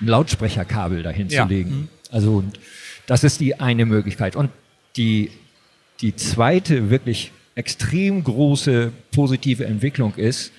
ein 0.00 0.06
Lautsprecherkabel 0.08 1.02
dahin 1.02 1.28
Ja. 1.28 1.42
zu 1.42 1.48
legen. 1.52 1.88
Also 2.10 2.36
und 2.36 2.58
das 3.06 3.24
ist 3.24 3.40
die 3.40 3.58
eine 3.60 3.84
Möglichkeit. 3.86 4.36
Und 4.36 4.50
die, 4.96 5.30
die 6.00 6.14
zweite 6.14 6.90
wirklich 6.90 7.32
extrem 7.56 8.22
große 8.24 8.92
positive 9.12 9.64
Entwicklung 9.66 10.14
ist, 10.14 10.52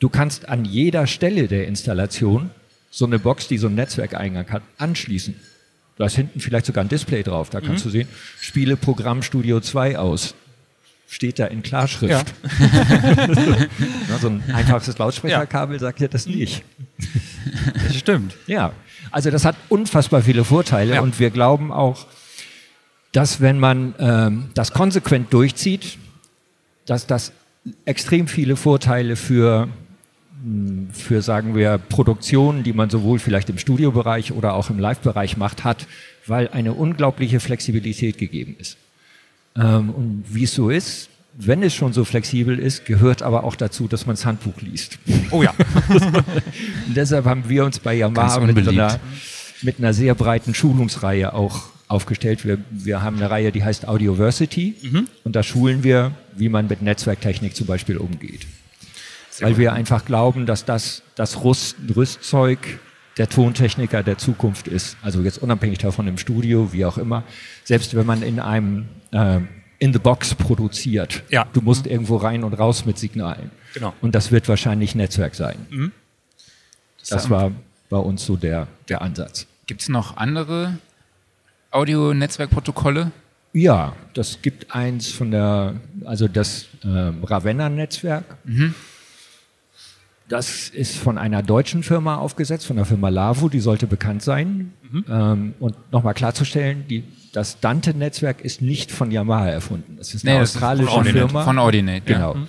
du 0.00 0.08
kannst 0.08 0.48
an 0.48 0.64
jeder 0.64 1.06
Stelle 1.06 1.46
der 1.48 1.66
Installation 1.66 2.50
so 2.90 3.04
eine 3.06 3.18
Box, 3.18 3.48
die 3.48 3.58
so 3.58 3.66
einen 3.66 3.76
Netzwerkeingang 3.76 4.48
hat, 4.50 4.62
anschließen. 4.78 5.34
Da 5.96 6.06
ist 6.06 6.16
hinten 6.16 6.40
vielleicht 6.40 6.66
sogar 6.66 6.84
ein 6.84 6.88
Display 6.88 7.22
drauf, 7.22 7.48
da 7.50 7.60
kannst 7.60 7.84
du 7.84 7.90
sehen, 7.90 8.06
spiele 8.40 8.76
Programm 8.76 9.22
Studio 9.22 9.60
2 9.60 9.98
aus. 9.98 10.34
Steht 11.08 11.38
da 11.38 11.46
in 11.46 11.62
Klarschrift. 11.62 12.34
Na, 14.08 14.18
so 14.20 14.28
ein 14.28 14.42
einfaches 14.52 14.98
Lautsprecherkabel 14.98 15.78
sagt 15.78 16.00
dir 16.00 16.08
das 16.08 16.26
nicht. 16.26 16.62
Das 17.86 17.96
stimmt. 17.96 18.34
Ja, 18.46 18.72
also 19.10 19.30
das 19.30 19.44
hat 19.44 19.54
unfassbar 19.68 20.22
viele 20.22 20.44
Vorteile 20.44 20.94
Ja. 20.94 21.00
und 21.02 21.18
wir 21.20 21.30
glauben 21.30 21.70
auch, 21.72 22.06
dass 23.12 23.40
wenn 23.40 23.58
man 23.60 23.94
ähm, 23.98 24.50
das 24.54 24.72
konsequent 24.72 25.32
durchzieht, 25.32 25.98
dass 26.86 27.06
das 27.06 27.32
extrem 27.84 28.28
viele 28.28 28.56
Vorteile 28.56 29.16
für, 29.16 29.68
für, 30.92 31.22
sagen 31.22 31.54
wir, 31.54 31.78
Produktionen, 31.78 32.62
die 32.62 32.72
man 32.72 32.90
sowohl 32.90 33.18
vielleicht 33.18 33.48
im 33.50 33.58
Studiobereich 33.58 34.32
oder 34.32 34.54
auch 34.54 34.70
im 34.70 34.78
Live-Bereich 34.78 35.36
macht, 35.36 35.64
hat, 35.64 35.86
weil 36.26 36.48
eine 36.48 36.72
unglaubliche 36.74 37.40
Flexibilität 37.40 38.18
gegeben 38.18 38.56
ist. 38.58 38.76
Ähm, 39.56 39.90
und 39.90 40.24
wie 40.28 40.44
es 40.44 40.54
so 40.54 40.70
ist, 40.70 41.08
wenn 41.38 41.62
es 41.62 41.74
schon 41.74 41.92
so 41.92 42.04
flexibel 42.04 42.58
ist, 42.58 42.84
gehört 42.86 43.22
aber 43.22 43.44
auch 43.44 43.56
dazu, 43.56 43.88
dass 43.88 44.06
man 44.06 44.16
das 44.16 44.24
Handbuch 44.24 44.60
liest. 44.62 44.98
Oh 45.30 45.42
ja. 45.42 45.52
Und 45.88 46.02
deshalb 46.96 47.24
haben 47.26 47.48
wir 47.48 47.64
uns 47.64 47.78
bei 47.78 47.94
Yamaha 47.94 48.40
mit 48.40 48.50
unbeliebt. 48.56 48.72
einer, 48.80 49.00
mit 49.62 49.78
einer 49.78 49.92
sehr 49.92 50.14
breiten 50.14 50.54
Schulungsreihe 50.54 51.34
auch 51.34 51.64
aufgestellt. 51.88 52.44
Wir, 52.44 52.58
wir 52.70 53.02
haben 53.02 53.16
eine 53.16 53.30
Reihe, 53.30 53.52
die 53.52 53.62
heißt 53.64 53.86
Audioversity 53.86 54.74
Mhm. 54.82 55.08
und 55.24 55.36
da 55.36 55.42
schulen 55.42 55.84
wir, 55.84 56.12
wie 56.36 56.48
man 56.48 56.68
mit 56.68 56.82
Netzwerktechnik 56.82 57.54
zum 57.54 57.66
Beispiel 57.66 57.96
umgeht. 57.98 58.46
Weil 59.40 59.56
wir 59.58 59.72
einfach 59.72 60.04
glauben, 60.04 60.46
dass 60.46 60.64
das 60.64 61.02
das 61.14 61.42
Rüst, 61.44 61.76
Rüstzeug 61.94 62.58
der 63.16 63.28
Tontechniker 63.28 64.02
der 64.02 64.18
Zukunft 64.18 64.68
ist. 64.68 64.96
Also 65.02 65.22
jetzt 65.22 65.38
unabhängig 65.38 65.78
davon 65.78 66.06
im 66.06 66.18
Studio, 66.18 66.72
wie 66.72 66.84
auch 66.84 66.98
immer. 66.98 67.22
Selbst 67.64 67.94
wenn 67.96 68.06
man 68.06 68.22
in 68.22 68.40
einem 68.40 68.86
äh, 69.12 69.40
in 69.78 69.92
the 69.92 69.98
box 69.98 70.34
produziert, 70.34 71.22
Ja. 71.30 71.46
du 71.52 71.60
musst 71.60 71.86
irgendwo 71.86 72.16
rein 72.16 72.44
und 72.44 72.54
raus 72.54 72.84
mit 72.86 72.98
Signalen. 72.98 73.50
Genau. 73.74 73.92
Und 74.00 74.14
das 74.14 74.32
wird 74.32 74.48
wahrscheinlich 74.48 74.94
Netzwerk 74.94 75.34
sein. 75.34 75.92
Das 77.08 77.28
war 77.30 77.52
bei 77.90 77.98
uns 77.98 78.24
so 78.24 78.36
der, 78.36 78.68
der 78.88 79.02
Ansatz. 79.02 79.46
Gibt 79.66 79.82
es 79.82 79.88
noch 79.88 80.16
andere 80.16 80.78
Audio-Netzwerkprotokolle? 81.70 83.12
Ja, 83.52 83.94
das 84.14 84.40
gibt 84.42 84.74
eins 84.74 85.08
von 85.10 85.30
der, 85.30 85.74
also 86.04 86.28
das 86.28 86.66
ähm, 86.84 87.22
Ravenna-Netzwerk. 87.24 88.24
Das 90.28 90.68
ist 90.68 90.96
von 90.96 91.18
einer 91.18 91.42
deutschen 91.42 91.82
Firma 91.82 92.16
aufgesetzt, 92.16 92.66
von 92.66 92.76
der 92.76 92.84
Firma 92.84 93.10
Lavo, 93.10 93.48
die 93.48 93.60
sollte 93.60 93.86
bekannt 93.86 94.22
sein. 94.22 94.72
Ähm, 95.08 95.54
und 95.60 95.76
nochmal 95.92 96.14
klarzustellen, 96.14 96.84
die, 96.88 97.04
das 97.32 97.60
Dante-Netzwerk 97.60 98.40
ist 98.40 98.62
nicht 98.62 98.90
von 98.90 99.10
Yamaha 99.10 99.48
erfunden. 99.48 99.96
Das 99.98 100.14
ist 100.14 100.26
eine 100.26 100.42
ist 100.42 100.56
australische 100.56 100.90
von 100.90 101.00
Audinate. 101.00 101.28
Firma. 101.28 101.44
Von 101.44 101.58
Audinate, 101.58 102.12
ja. 102.12 102.32
Genau. 102.32 102.46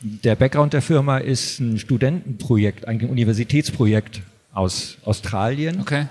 Der 0.00 0.34
Background 0.34 0.72
der 0.72 0.82
Firma 0.82 1.18
ist 1.18 1.60
ein 1.60 1.78
Studentenprojekt, 1.78 2.88
ein 2.88 3.00
Universitätsprojekt 3.02 4.22
aus 4.52 4.98
Australien. 5.04 5.80
Okay. 5.80 6.06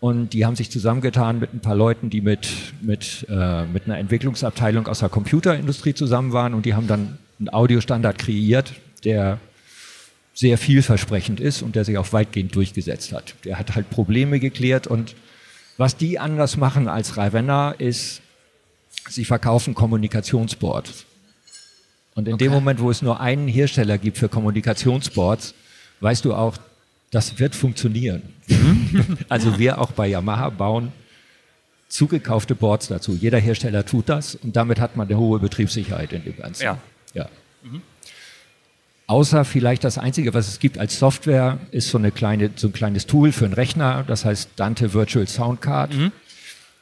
Und 0.00 0.32
die 0.32 0.46
haben 0.46 0.56
sich 0.56 0.70
zusammengetan 0.70 1.40
mit 1.40 1.52
ein 1.52 1.60
paar 1.60 1.74
Leuten, 1.74 2.08
die 2.08 2.20
mit, 2.20 2.48
mit, 2.80 3.26
äh, 3.28 3.64
mit 3.66 3.84
einer 3.86 3.98
Entwicklungsabteilung 3.98 4.86
aus 4.86 5.00
der 5.00 5.08
Computerindustrie 5.08 5.92
zusammen 5.92 6.32
waren. 6.32 6.54
Und 6.54 6.64
die 6.64 6.74
haben 6.74 6.86
dann 6.86 7.18
einen 7.38 7.48
Audiostandard 7.48 8.16
kreiert, 8.16 8.72
der 9.04 9.38
sehr 10.38 10.56
vielversprechend 10.56 11.40
ist 11.40 11.62
und 11.62 11.74
der 11.74 11.84
sich 11.84 11.98
auch 11.98 12.12
weitgehend 12.12 12.54
durchgesetzt 12.54 13.12
hat. 13.12 13.34
Der 13.42 13.58
hat 13.58 13.74
halt 13.74 13.90
Probleme 13.90 14.38
geklärt. 14.38 14.86
Und 14.86 15.16
was 15.78 15.96
die 15.96 16.20
anders 16.20 16.56
machen 16.56 16.86
als 16.86 17.16
Ravenna 17.16 17.72
ist, 17.72 18.20
sie 19.08 19.24
verkaufen 19.24 19.74
Kommunikationsboards. 19.74 21.06
Und 22.14 22.28
in 22.28 22.38
dem 22.38 22.52
Okay. 22.52 22.60
Moment, 22.60 22.80
wo 22.80 22.88
es 22.88 23.02
nur 23.02 23.20
einen 23.20 23.48
Hersteller 23.48 23.98
gibt 23.98 24.16
für 24.16 24.28
Kommunikationsboards, 24.28 25.54
weißt 25.98 26.24
du 26.24 26.34
auch, 26.34 26.56
das 27.10 27.40
wird 27.40 27.56
funktionieren. 27.56 28.22
also 29.28 29.58
wir 29.58 29.80
auch 29.80 29.90
bei 29.90 30.06
Yamaha 30.06 30.50
bauen 30.50 30.92
zugekaufte 31.88 32.54
Boards 32.54 32.86
dazu. 32.86 33.12
Jeder 33.12 33.40
Hersteller 33.40 33.84
tut 33.84 34.08
das 34.08 34.36
und 34.36 34.54
damit 34.54 34.78
hat 34.78 34.96
man 34.96 35.08
eine 35.08 35.18
hohe 35.18 35.40
Betriebssicherheit 35.40 36.12
in 36.12 36.22
dem 36.22 36.36
Ganzen. 36.36 36.62
Ja. 36.62 36.78
ja. 37.12 37.28
Außer 39.08 39.46
vielleicht 39.46 39.84
das 39.84 39.96
Einzige, 39.96 40.34
was 40.34 40.48
es 40.48 40.58
gibt 40.60 40.76
als 40.76 40.98
Software, 40.98 41.58
ist 41.70 41.88
so, 41.88 41.96
eine 41.96 42.10
kleine, 42.10 42.50
so 42.56 42.68
ein 42.68 42.74
kleines 42.74 43.06
Tool 43.06 43.32
für 43.32 43.46
einen 43.46 43.54
Rechner, 43.54 44.04
das 44.06 44.26
heißt 44.26 44.50
Dante 44.56 44.92
Virtual 44.92 45.26
Sound 45.26 45.62
Card. 45.62 45.92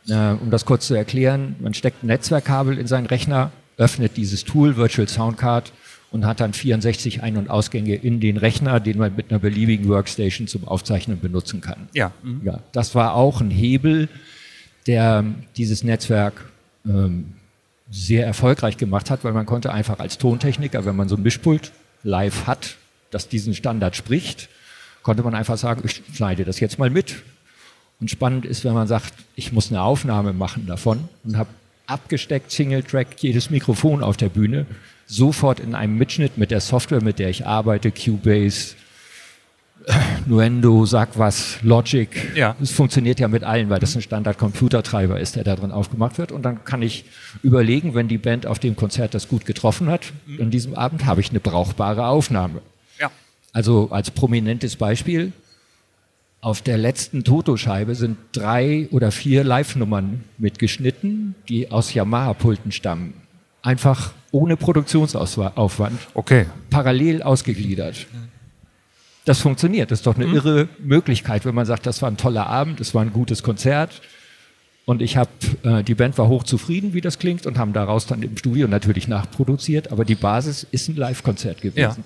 Äh, 0.09 0.33
um 0.43 0.51
das 0.51 0.65
kurz 0.65 0.89
zu 0.89 0.95
erklären, 0.95 1.55
man 1.61 1.73
steckt 1.73 2.03
ein 2.03 2.09
Netzwerkkabel 2.09 2.79
in 2.79 2.89
seinen 2.89 3.07
Rechner, 3.07 3.53
öffnet 3.77 4.17
dieses 4.17 4.45
Tool 4.45 4.77
Virtual 4.77 5.07
Sound 5.07 5.39
Card 5.39 5.73
und 6.11 6.27
hat 6.27 6.41
dann 6.41 6.53
64 6.53 7.23
Ein- 7.23 7.37
und 7.37 7.49
Ausgänge 7.49 7.95
in 7.95 8.19
den 8.19 8.39
Rechner, 8.39 8.81
den 8.81 8.99
man 8.99 9.15
mit 9.15 9.31
einer 9.31 9.39
beliebigen 9.39 9.87
Workstation 9.89 10.49
zum 10.49 10.67
Aufzeichnen 10.67 11.21
benutzen 11.21 11.61
kann. 11.61 11.89
Ja. 11.93 12.11
Mhm. 12.25 12.41
Ja, 12.45 12.59
das 12.73 12.97
war 12.97 13.15
auch 13.15 13.41
ein 13.41 13.51
Hebel, 13.53 14.09
der 14.89 15.21
ähm, 15.21 15.37
dieses 15.57 15.85
Netzwerk 15.85 16.45
ähm, 16.85 17.35
sehr 17.89 18.27
erfolgreich 18.27 18.79
gemacht 18.79 19.11
hat, 19.11 19.23
weil 19.23 19.33
man 19.33 19.47
konnte 19.47 19.73
einfach 19.73 20.01
als 20.01 20.19
Tontechniker, 20.19 20.85
wenn 20.85 20.97
man 20.97 21.09
so 21.09 21.15
ein 21.15 21.23
Mischpult 21.23 21.71
live 22.03 22.47
hat, 22.47 22.77
das 23.11 23.29
diesen 23.29 23.55
Standard 23.55 23.97
spricht, 23.97 24.49
konnte 25.03 25.23
man 25.23 25.35
einfach 25.35 25.57
sagen, 25.57 25.83
ich 25.85 26.03
schneide 26.15 26.45
das 26.45 26.61
jetzt 26.61 26.79
mal 26.79 26.91
mit. 26.91 27.23
Und 28.01 28.11
spannend 28.11 28.45
ist, 28.45 28.65
wenn 28.65 28.75
man 28.75 28.89
sagt, 28.89 29.15
ich 29.37 29.53
muss 29.53 29.71
eine 29.71 29.83
Aufnahme 29.83 30.33
machen 30.33 30.67
davon 30.67 31.09
und 31.25 31.37
habe 31.37 31.49
abgesteckt, 31.87 32.51
Single-Track, 32.51 33.09
jedes 33.21 33.49
Mikrofon 33.51 34.03
auf 34.03 34.17
der 34.17 34.29
Bühne, 34.29 34.67
sofort 35.07 35.61
in 35.61 35.75
einem 35.75 35.97
Mitschnitt 35.97 36.37
mit 36.37 36.51
der 36.51 36.61
Software, 36.61 37.03
mit 37.03 37.19
der 37.19 37.31
ich 37.31 37.47
arbeite, 37.47 37.93
Cubase, 37.93 38.75
Nuendo, 40.27 40.85
sag 40.85 41.17
was, 41.17 41.59
Logic. 41.63 42.09
Ja. 42.35 42.57
Es 42.61 42.73
funktioniert 42.73 43.21
ja 43.21 43.29
mit 43.29 43.45
allen, 43.45 43.71
weil 43.71 43.79
das 43.79 43.95
ein 43.95 44.03
Standard-Computertreiber 44.03 45.21
ist, 45.21 45.37
der 45.37 45.45
da 45.45 45.55
drin 45.55 45.71
aufgemacht 45.71 46.19
wird. 46.19 46.33
Und 46.33 46.43
dann 46.43 46.65
kann 46.65 46.83
ich 46.83 47.05
überlegen, 47.45 47.95
wenn 47.95 48.09
die 48.09 48.19
Band 48.19 48.47
auf 48.47 48.59
dem 48.59 48.75
Konzert 48.75 49.15
das 49.15 49.29
gut 49.29 49.47
getroffen 49.47 49.89
hat, 49.89 50.13
an 50.41 50.51
diesem 50.51 50.75
Abend 50.75 51.07
habe 51.07 51.21
ich 51.21 51.31
eine 51.31 51.39
brauchbare 51.39 52.09
Aufnahme. 52.09 52.63
Ja. 52.99 53.13
Also 53.53 53.89
als 53.93 54.11
prominentes 54.11 54.75
Beispiel, 54.75 55.33
auf 56.41 56.63
der 56.63 56.79
letzten 56.79 57.23
Toto-Scheibe 57.23 57.95
sind 57.95 58.19
drei 58.33 58.89
oder 58.91 59.13
vier 59.13 59.45
Live-Nummern 59.45 60.25
mitgeschnitten, 60.39 61.35
die 61.49 61.71
aus 61.71 61.95
Yamaha-Pulten 61.95 62.73
stammen. 62.73 63.15
Einfach 63.63 64.13
ohne 64.33 64.57
Produktionsaufwand, 64.57 65.99
Okay. 66.15 66.47
parallel 66.71 67.23
ausgegliedert. 67.23 68.07
Das 69.27 69.41
funktioniert. 69.41 69.91
Das 69.91 69.99
ist 69.99 70.07
doch 70.07 70.15
eine 70.15 70.25
irre 70.25 70.69
Möglichkeit, 70.79 71.45
wenn 71.45 71.55
man 71.55 71.67
sagt, 71.67 71.85
das 71.85 72.01
war 72.01 72.09
ein 72.09 72.17
toller 72.17 72.47
Abend, 72.47 72.81
es 72.81 72.95
war 72.95 73.03
ein 73.03 73.13
gutes 73.13 73.43
Konzert. 73.43 74.01
Und 74.85 75.03
ich 75.03 75.17
habe, 75.17 75.31
äh, 75.65 75.83
die 75.83 75.97
Band 75.97 76.17
war 76.17 76.29
hochzufrieden, 76.29 76.95
wie 76.95 77.01
das 77.01 77.19
klingt, 77.19 77.45
und 77.45 77.59
haben 77.59 77.73
daraus 77.73 78.07
dann 78.07 78.23
im 78.23 78.37
Studio 78.37 78.69
natürlich 78.69 79.09
nachproduziert. 79.09 79.91
Aber 79.91 80.05
die 80.05 80.15
Basis 80.15 80.65
ist 80.71 80.89
ein 80.89 80.95
Live-Konzert 80.95 81.61
gewesen. 81.61 81.79
Ja. 81.79 81.97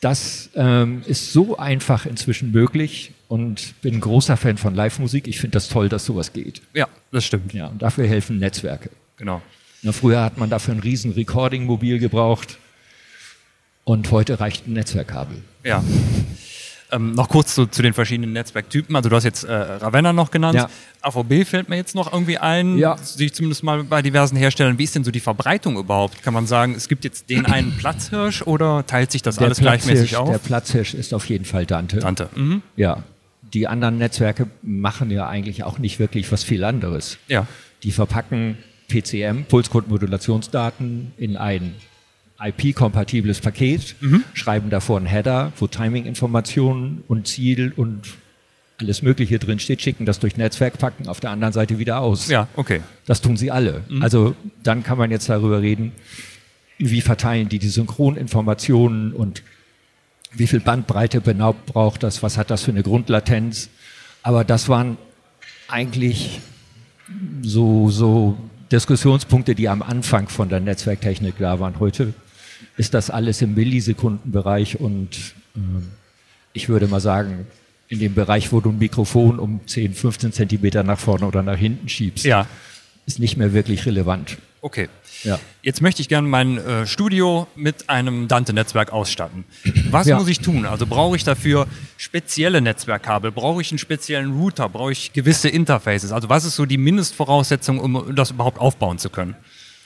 Das 0.00 0.50
ähm, 0.56 1.04
ist 1.06 1.32
so 1.32 1.56
einfach 1.56 2.04
inzwischen 2.04 2.50
möglich 2.50 3.12
und 3.28 3.80
bin 3.80 3.94
ein 3.94 4.00
großer 4.00 4.36
Fan 4.36 4.56
von 4.56 4.74
Live-Musik. 4.74 5.28
Ich 5.28 5.38
finde 5.38 5.52
das 5.52 5.68
toll, 5.68 5.88
dass 5.88 6.04
sowas 6.04 6.32
geht. 6.32 6.62
Ja, 6.74 6.88
das 7.12 7.24
stimmt. 7.24 7.54
Ja, 7.54 7.68
und 7.68 7.80
dafür 7.80 8.08
helfen 8.08 8.38
Netzwerke. 8.38 8.90
Genau. 9.18 9.40
Na, 9.82 9.92
früher 9.92 10.20
hat 10.24 10.36
man 10.36 10.50
dafür 10.50 10.74
ein 10.74 10.80
riesen 10.80 11.12
Recording-Mobil 11.12 12.00
gebraucht 12.00 12.58
und 13.90 14.08
heute 14.12 14.38
reicht 14.38 14.68
ein 14.68 14.74
Netzwerkkabel. 14.74 15.42
Ja. 15.64 15.82
Ähm, 16.92 17.12
noch 17.12 17.28
kurz 17.28 17.56
zu, 17.56 17.66
zu 17.66 17.82
den 17.82 17.92
verschiedenen 17.92 18.32
Netzwerktypen. 18.32 18.94
Also 18.94 19.08
du 19.08 19.16
hast 19.16 19.24
jetzt 19.24 19.42
äh, 19.42 19.52
Ravenna 19.52 20.12
noch 20.12 20.30
genannt. 20.30 20.54
Ja. 20.54 20.70
AVB 21.02 21.44
fällt 21.44 21.68
mir 21.68 21.74
jetzt 21.74 21.96
noch 21.96 22.12
irgendwie 22.12 22.38
ein. 22.38 22.78
Ja. 22.78 22.96
Sehe 22.98 23.26
ich 23.26 23.34
zumindest 23.34 23.64
mal 23.64 23.82
bei 23.82 24.00
diversen 24.00 24.36
Herstellern. 24.36 24.78
Wie 24.78 24.84
ist 24.84 24.94
denn 24.94 25.02
so 25.02 25.10
die 25.10 25.20
Verbreitung 25.20 25.76
überhaupt? 25.76 26.22
Kann 26.22 26.32
man 26.34 26.46
sagen, 26.46 26.74
es 26.76 26.88
gibt 26.88 27.02
jetzt 27.02 27.30
den 27.30 27.46
einen 27.46 27.76
Platzhirsch 27.78 28.42
oder 28.42 28.86
teilt 28.86 29.10
sich 29.10 29.22
das 29.22 29.38
alles 29.38 29.58
gleichmäßig 29.58 30.10
der 30.10 30.20
auf? 30.20 30.42
Platzhirsch 30.44 30.94
ist 30.94 31.12
auf 31.12 31.28
jeden 31.28 31.44
Fall 31.44 31.66
Dante. 31.66 31.98
Tante. 31.98 32.28
Mhm. 32.36 32.62
Ja. 32.76 33.02
Die 33.52 33.66
anderen 33.66 33.98
Netzwerke 33.98 34.46
machen 34.62 35.10
ja 35.10 35.28
eigentlich 35.28 35.64
auch 35.64 35.78
nicht 35.78 35.98
wirklich 35.98 36.30
was 36.30 36.44
viel 36.44 36.62
anderes. 36.62 37.18
Ja. 37.26 37.48
Die 37.82 37.90
verpacken 37.90 38.56
PCM, 38.88 39.46
Pulscode-Modulationsdaten, 39.48 41.12
in 41.16 41.36
ein 41.36 41.74
IP-kompatibles 42.40 43.40
Paket, 43.40 43.96
Mhm. 44.00 44.24
schreiben 44.34 44.70
davor 44.70 44.96
einen 44.96 45.06
Header, 45.06 45.52
wo 45.58 45.66
Timing-Informationen 45.66 47.02
und 47.08 47.26
Ziel 47.26 47.72
und 47.76 48.02
alles 48.78 49.02
Mögliche 49.02 49.38
drin 49.38 49.58
steht, 49.58 49.82
schicken 49.82 50.06
das 50.06 50.20
durch 50.20 50.38
Netzwerk, 50.38 50.78
packen 50.78 51.06
auf 51.06 51.20
der 51.20 51.30
anderen 51.30 51.52
Seite 51.52 51.78
wieder 51.78 52.00
aus. 52.00 52.28
Ja, 52.28 52.48
okay. 52.56 52.80
Das 53.04 53.20
tun 53.20 53.36
sie 53.36 53.50
alle. 53.50 53.82
Mhm. 53.90 54.02
Also 54.02 54.34
dann 54.62 54.82
kann 54.82 54.96
man 54.96 55.10
jetzt 55.10 55.28
darüber 55.28 55.60
reden, 55.60 55.92
wie 56.78 57.02
verteilen 57.02 57.50
die 57.50 57.58
die 57.58 57.68
Synchroninformationen 57.68 59.12
und 59.12 59.42
wie 60.32 60.46
viel 60.46 60.60
Bandbreite 60.60 61.20
genau 61.20 61.54
braucht 61.66 62.02
das, 62.02 62.22
was 62.22 62.38
hat 62.38 62.50
das 62.50 62.62
für 62.62 62.70
eine 62.70 62.82
Grundlatenz. 62.82 63.68
Aber 64.22 64.44
das 64.44 64.68
waren 64.70 64.96
eigentlich 65.68 66.40
so, 67.42 67.90
so 67.90 68.38
Diskussionspunkte, 68.72 69.54
die 69.54 69.68
am 69.68 69.82
Anfang 69.82 70.28
von 70.28 70.48
der 70.48 70.60
Netzwerktechnik 70.60 71.34
da 71.38 71.58
waren. 71.60 71.80
Heute 71.80 72.14
ist 72.76 72.94
das 72.94 73.10
alles 73.10 73.42
im 73.42 73.54
Millisekundenbereich 73.54 74.80
und 74.80 75.08
ähm, 75.56 75.88
ich 76.52 76.68
würde 76.68 76.86
mal 76.88 77.00
sagen, 77.00 77.46
in 77.88 77.98
dem 77.98 78.14
Bereich, 78.14 78.52
wo 78.52 78.60
du 78.60 78.70
ein 78.70 78.78
Mikrofon 78.78 79.38
um 79.38 79.60
10, 79.66 79.94
15 79.94 80.32
Zentimeter 80.32 80.82
nach 80.82 80.98
vorne 80.98 81.26
oder 81.26 81.42
nach 81.42 81.56
hinten 81.58 81.88
schiebst, 81.88 82.24
Ja, 82.24 82.46
ist 83.06 83.18
nicht 83.18 83.36
mehr 83.36 83.52
wirklich 83.52 83.86
relevant. 83.86 84.38
okay. 84.62 84.88
Ja. 85.22 85.38
Jetzt 85.60 85.82
möchte 85.82 86.00
ich 86.00 86.08
gerne 86.08 86.26
mein 86.26 86.56
äh, 86.56 86.86
Studio 86.86 87.46
mit 87.54 87.90
einem 87.90 88.26
Dante-Netzwerk 88.26 88.90
ausstatten. 88.90 89.44
Was 89.90 90.06
Ja. 90.06 90.16
muss 90.18 90.28
ich 90.28 90.40
tun? 90.40 90.64
Also 90.64 90.86
brauche 90.86 91.14
ich 91.14 91.24
dafür 91.24 91.66
spezielle 91.98 92.62
Netzwerkkabel? 92.62 93.30
Brauche 93.30 93.60
ich 93.60 93.70
einen 93.70 93.76
speziellen 93.78 94.32
Router? 94.40 94.70
Brauche 94.70 94.92
ich 94.92 95.12
gewisse 95.12 95.50
Interfaces? 95.50 96.10
Also 96.12 96.30
was 96.30 96.46
ist 96.46 96.56
so 96.56 96.64
die 96.64 96.78
Mindestvoraussetzung, 96.78 97.80
um 97.80 98.14
das 98.14 98.30
überhaupt 98.30 98.58
aufbauen 98.58 98.96
zu 98.96 99.10
können? 99.10 99.34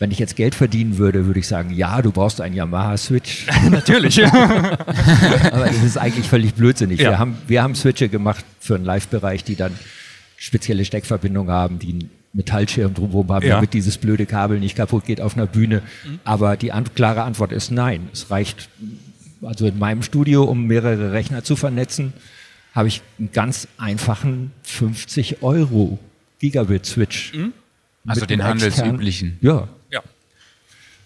Wenn 0.01 0.11
ich 0.11 0.19
jetzt 0.19 0.35
Geld 0.37 0.55
verdienen 0.57 0.99
würde, 0.99 1.27
würde 1.27 1.39
ich 1.39 1.47
sagen, 1.47 1.71
ja, 1.71 2.03
du 2.03 2.11
brauchst 2.11 2.41
einen 2.41 2.55
Yamaha-Switch. 2.57 3.47
Natürlich. 3.71 4.25
Aber 4.27 5.67
das 5.67 5.83
ist 5.83 5.97
eigentlich 5.99 6.29
völlig 6.29 6.55
blödsinnig. 6.55 7.01
Ja. 7.01 7.11
Wir, 7.11 7.19
haben, 7.19 7.37
wir 7.47 7.63
haben 7.63 7.75
Switche 7.75 8.09
gemacht 8.09 8.45
für 8.61 8.75
einen 8.75 8.85
Live-Bereich, 8.85 9.45
die 9.45 9.55
dann 9.57 9.73
spezielle 10.37 10.85
Steckverbindungen 10.85 11.53
haben, 11.53 11.79
die 11.79 11.91
einen 11.93 12.11
Metallschirm 12.33 12.93
drumherum 12.93 13.31
haben, 13.31 13.47
Ja. 13.47 13.55
damit 13.57 13.73
dieses 13.73 13.97
blöde 13.99 14.27
Kabel 14.27 14.59
nicht 14.59 14.77
kaputt 14.77 15.05
geht 15.07 15.21
auf 15.21 15.37
einer 15.37 15.47
Bühne. 15.47 15.83
Aber 16.25 16.57
die 16.57 16.73
an 16.73 16.85
klare 16.95 17.23
Antwort 17.23 17.53
ist 17.53 17.71
nein. 17.71 18.09
Es 18.13 18.31
reicht, 18.31 18.69
also 19.43 19.67
in 19.67 19.79
meinem 19.79 20.03
Studio, 20.03 20.43
um 20.43 20.67
mehrere 20.67 21.13
Rechner 21.13 21.45
zu 21.45 21.55
vernetzen, 21.55 22.13
habe 22.75 22.89
ich 22.89 23.03
einen 23.21 23.31
ganz 23.33 23.69
einfachen 23.79 24.51
50 24.65 25.43
Euro 25.43 26.01
Gigabit-Switch. 26.41 27.33
Also 28.07 28.23
Mit 28.23 28.31
den 28.31 28.43
handelsüblichen. 28.45 29.39
Ja. 29.41 29.69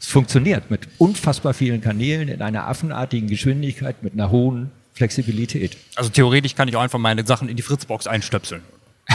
Es 0.00 0.06
funktioniert 0.06 0.70
mit 0.70 0.82
unfassbar 0.98 1.54
vielen 1.54 1.80
Kanälen 1.80 2.28
in 2.28 2.40
einer 2.42 2.66
affenartigen 2.68 3.28
Geschwindigkeit, 3.28 4.02
mit 4.02 4.12
einer 4.14 4.30
hohen 4.30 4.70
Flexibilität. 4.94 5.76
Also 5.96 6.10
theoretisch 6.10 6.54
kann 6.54 6.68
ich 6.68 6.76
auch 6.76 6.82
einfach 6.82 6.98
meine 6.98 7.26
Sachen 7.26 7.48
in 7.48 7.56
die 7.56 7.62
Fritzbox 7.62 8.06
einstöpseln. 8.06 8.62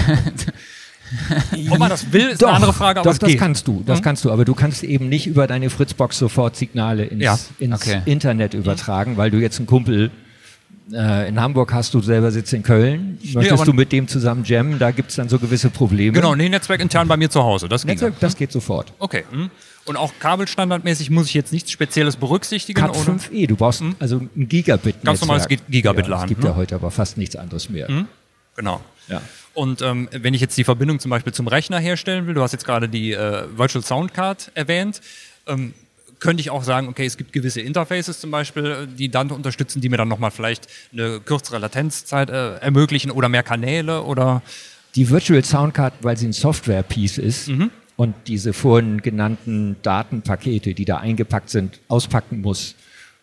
Ob 1.70 1.78
man 1.80 1.90
das 1.90 2.12
will, 2.12 2.30
ist 2.30 2.44
eine 2.44 2.54
andere 2.54 2.74
Frage, 2.74 3.00
aber 3.02 3.12
doch, 3.12 3.18
das 3.18 3.30
geht. 3.30 3.38
kannst 3.40 3.68
du, 3.68 3.84
das 3.86 4.02
kannst 4.02 4.26
du, 4.26 4.32
aber 4.32 4.46
du 4.46 4.56
kannst 4.56 4.84
eben 4.84 5.10
nicht 5.10 5.28
über 5.28 5.46
deine 5.46 5.70
Fritzbox 5.70 6.18
sofort 6.18 6.56
Signale 6.56 7.06
ins, 7.06 7.22
Ja, 7.22 7.38
ins 7.60 7.76
okay. 7.82 8.02
Internet 8.06 8.54
übertragen, 8.56 9.16
weil 9.18 9.30
du 9.30 9.38
jetzt 9.38 9.58
einen 9.60 9.68
Kumpel 9.68 10.10
äh, 10.92 11.28
in 11.30 11.40
Hamburg 11.40 11.72
hast, 11.74 11.94
du 11.94 12.02
selber 12.02 12.32
sitzt 12.32 12.54
in 12.54 12.64
Köln, 12.64 13.20
möchtest 13.34 13.52
aber- 13.54 13.66
du 13.66 13.74
mit 13.74 13.92
dem 13.92 14.08
zusammen 14.08 14.44
jammen, 14.46 14.80
da 14.80 14.90
gibt 14.92 15.12
es 15.12 15.16
dann 15.18 15.30
so 15.30 15.38
gewisse 15.38 15.70
Probleme. 15.70 16.14
Genau, 16.14 16.34
nee, 16.36 16.50
Netzwerk 16.50 16.82
intern 16.82 17.08
bei 17.08 17.18
mir 17.18 17.30
zu 17.30 17.44
Hause. 17.44 17.70
Das. 17.70 17.86
Netzwerk, 17.86 18.20
das 18.20 18.36
geht 18.36 18.52
sofort. 18.52 18.92
Okay. 19.00 19.24
hm. 19.30 19.52
Und 19.86 19.98
auch 19.98 20.14
kabelstandardmäßig 20.20 21.10
muss 21.10 21.28
ich 21.28 21.34
jetzt 21.34 21.52
nichts 21.52 21.70
Spezielles 21.72 22.16
berücksichtigen? 22.16 22.80
Cat 22.80 22.92
oder? 22.92 23.14
5e, 23.14 23.48
du 23.48 23.56
brauchst 23.58 23.84
also 24.00 24.18
ein 24.36 24.48
Gigabit. 24.48 25.04
Ganz 25.04 25.20
normales 25.22 25.48
Gi- 25.48 25.60
Gigabit-LAN, 25.70 26.20
Ja, 26.20 26.24
es 26.24 26.30
gibt 26.30 26.44
ne? 26.44 26.50
ja 26.50 26.56
heute 26.56 26.76
aber 26.76 26.90
fast 26.92 27.18
nichts 27.18 27.36
anderes 27.36 27.70
mehr. 27.70 27.88
Genau. 28.56 28.82
Ja. 29.10 29.22
Und 29.54 29.82
ähm, 29.82 30.08
wenn 30.12 30.34
ich 30.34 30.42
jetzt 30.42 30.58
die 30.58 30.64
Verbindung 30.64 31.00
zum 31.00 31.12
Beispiel 31.12 31.34
zum 31.34 31.48
Rechner 31.48 31.80
herstellen 31.80 32.26
will, 32.28 32.34
du 32.34 32.42
hast 32.42 32.54
jetzt 32.54 32.66
gerade 32.66 32.88
die 32.88 33.12
äh, 33.12 33.44
Virtual 33.58 33.84
Sound 33.84 34.14
Card 34.14 34.52
erwähnt, 34.56 35.02
ähm, 35.48 35.74
könnte 36.20 36.40
ich 36.40 36.50
auch 36.50 36.64
sagen, 36.64 36.88
okay, 36.88 37.06
es 37.06 37.18
gibt 37.18 37.34
gewisse 37.34 37.60
Interfaces 37.60 38.22
zum 38.22 38.32
Beispiel, 38.32 38.66
äh, 38.66 38.88
die 38.88 39.10
Dante 39.10 39.34
unterstützen, 39.36 39.82
die 39.82 39.90
mir 39.90 39.98
dann 39.98 40.08
nochmal 40.08 40.32
vielleicht 40.32 40.68
eine 40.94 41.20
kürzere 41.20 41.60
Latenzzeit 41.60 42.30
äh, 42.30 42.56
ermöglichen 42.60 43.12
oder 43.12 43.28
mehr 43.28 43.44
Kanäle 43.44 44.04
oder 44.04 44.42
Die 44.96 45.10
Virtual 45.10 45.44
Soundcard, 45.44 45.94
weil 46.02 46.16
sie 46.16 46.28
ein 46.28 46.34
Software-Piece 46.34 47.18
ist 47.18 47.50
Mhm. 47.50 47.70
Und 47.96 48.16
diese 48.28 48.54
vorhin 48.54 49.02
genannten 49.02 49.76
Datenpakete, 49.84 50.74
die 50.74 50.86
da 50.86 50.98
eingepackt 50.98 51.50
sind, 51.50 51.80
auspacken 51.88 52.42
muss, 52.42 52.76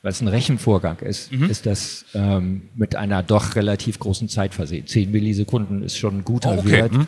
weil 0.02 0.12
es 0.12 0.20
ein 0.20 0.28
Rechenvorgang 0.28 0.98
ist, 1.00 1.32
Mhm. 1.32 1.44
ist 1.50 1.66
das 1.66 2.04
ähm, 2.14 2.62
mit 2.74 2.96
einer 2.96 3.22
doch 3.22 3.56
relativ 3.56 3.98
großen 3.98 4.28
Zeit 4.28 4.54
versehen. 4.54 4.86
Zehn 4.86 5.10
Millisekunden 5.10 5.82
ist 5.82 5.98
schon 5.98 6.18
ein 6.18 6.24
guter 6.24 6.52
Oh, 6.56 6.60
okay. 6.60 6.70
Wert. 6.72 6.92
Mhm. 6.92 7.06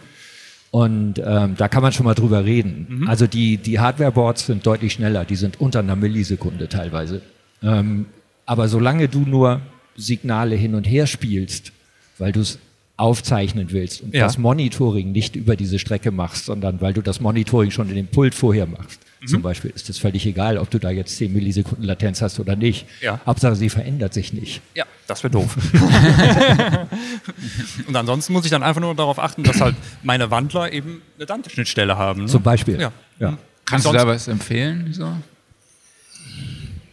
Und 0.71 1.23
ähm, 1.25 1.55
da 1.57 1.69
kann 1.69 1.83
man 1.83 1.93
schon 1.93 2.05
mal 2.07 2.15
drüber 2.15 2.45
reden. 2.47 3.05
Also 3.07 3.27
die, 3.27 3.59
die 3.59 3.79
Hardware-Boards 3.79 4.47
sind 4.47 4.65
deutlich 4.67 4.95
schneller, 4.95 5.25
die 5.27 5.37
sind 5.37 5.61
unter 5.61 5.81
einer 5.81 5.97
Millisekunde 5.97 6.67
teilweise. 6.69 7.21
Ähm, 7.63 8.07
aber 8.47 8.69
solange 8.69 9.09
du 9.09 9.21
nur 9.21 9.61
Signale 9.97 10.57
hin 10.57 10.75
und 10.75 10.85
her 10.85 11.07
spielst, 11.07 11.73
weil 12.19 12.33
du 12.33 12.41
es 12.41 12.59
aufzeichnen 13.03 13.73
willst 13.73 14.01
und 14.01 14.15
Ja. 14.15 14.25
das 14.25 14.39
Monitoring 14.39 15.13
nicht 15.13 15.35
über 15.37 15.57
diese 15.57 15.79
Strecke 15.79 16.11
machst, 16.13 16.47
sondern 16.47 16.81
weil 16.81 16.93
du 16.95 17.03
das 17.03 17.21
Monitoring 17.21 17.71
schon 17.73 17.89
in 17.89 17.97
dem 17.97 18.07
Pult 18.07 18.35
vorher 18.35 18.67
machst, 18.67 19.01
Mhm. 19.21 19.27
zum 19.27 19.43
Beispiel, 19.43 19.71
ist 19.75 19.91
es 19.91 19.99
völlig 19.99 20.25
egal, 20.27 20.57
ob 20.57 20.71
du 20.71 20.79
da 20.79 20.91
jetzt 20.91 21.17
10 21.17 21.33
Millisekunden 21.33 21.85
Latenz 21.85 22.23
hast 22.23 22.39
oder 22.41 22.55
nicht. 22.57 22.87
Ja. 23.01 23.21
Hauptsache, 23.27 23.57
sie 23.57 23.69
verändert 23.69 24.15
sich 24.15 24.33
nicht. 24.33 24.63
Ja, 24.75 24.85
das 25.07 25.23
wäre 25.25 25.33
doof. 25.33 25.57
Und 27.89 27.97
ansonsten 27.97 28.33
muss 28.33 28.45
ich 28.45 28.51
dann 28.51 28.63
einfach 28.63 28.81
nur 28.81 28.95
darauf 28.95 29.19
achten, 29.19 29.43
dass 29.43 29.61
halt 29.61 29.75
meine 30.03 30.31
Wandler 30.31 30.73
eben 30.73 31.03
eine 31.17 31.27
Dante-Schnittstelle 31.27 31.97
haben. 31.97 32.23
Ne? 32.23 32.27
Zum 32.29 32.43
Beispiel. 32.43 32.81
Ja. 32.81 32.93
Ja. 33.19 33.39
Kannst 33.65 33.87
du 33.87 33.93
da 33.93 34.07
was 34.07 34.29
empfehlen? 34.29 34.93
So? 34.93 35.13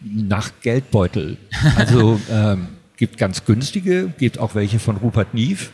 nach 0.01 0.51
Geldbeutel. 0.61 1.37
Also 1.75 2.19
ähm, 2.31 2.67
gibt 2.97 3.17
ganz 3.17 3.45
günstige, 3.45 4.11
gibt 4.17 4.39
auch 4.39 4.55
welche 4.55 4.79
von 4.79 4.97
Rupert 4.97 5.33
Neve, 5.33 5.65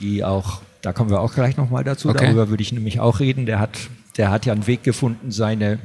die 0.00 0.24
auch, 0.24 0.62
da 0.80 0.92
kommen 0.92 1.10
wir 1.10 1.20
auch 1.20 1.34
gleich 1.34 1.56
nochmal 1.56 1.84
dazu, 1.84 2.08
Okay. 2.08 2.26
darüber 2.26 2.48
würde 2.48 2.62
ich 2.62 2.72
nämlich 2.72 3.00
auch 3.00 3.20
reden. 3.20 3.46
Der 3.46 3.58
hat, 3.60 3.78
der 4.16 4.30
hat 4.30 4.46
ja 4.46 4.52
einen 4.52 4.66
Weg 4.66 4.82
gefunden, 4.82 5.30
seine 5.30 5.78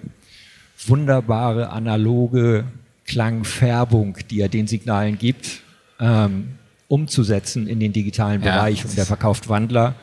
wunderbare 0.86 1.70
analoge 1.70 2.66
Klangfärbung, 3.06 4.18
die 4.30 4.42
er 4.42 4.50
den 4.50 4.68
Signalen 4.68 5.18
gibt, 5.18 5.62
ähm, 6.00 6.50
umzusetzen 6.88 7.68
in 7.68 7.80
den 7.80 7.94
digitalen 7.94 8.42
Ja. 8.44 8.56
Bereich. 8.56 8.86
Und 8.86 8.98
der 8.98 9.06
verkauft 9.06 9.50
Wandler, 9.50 9.96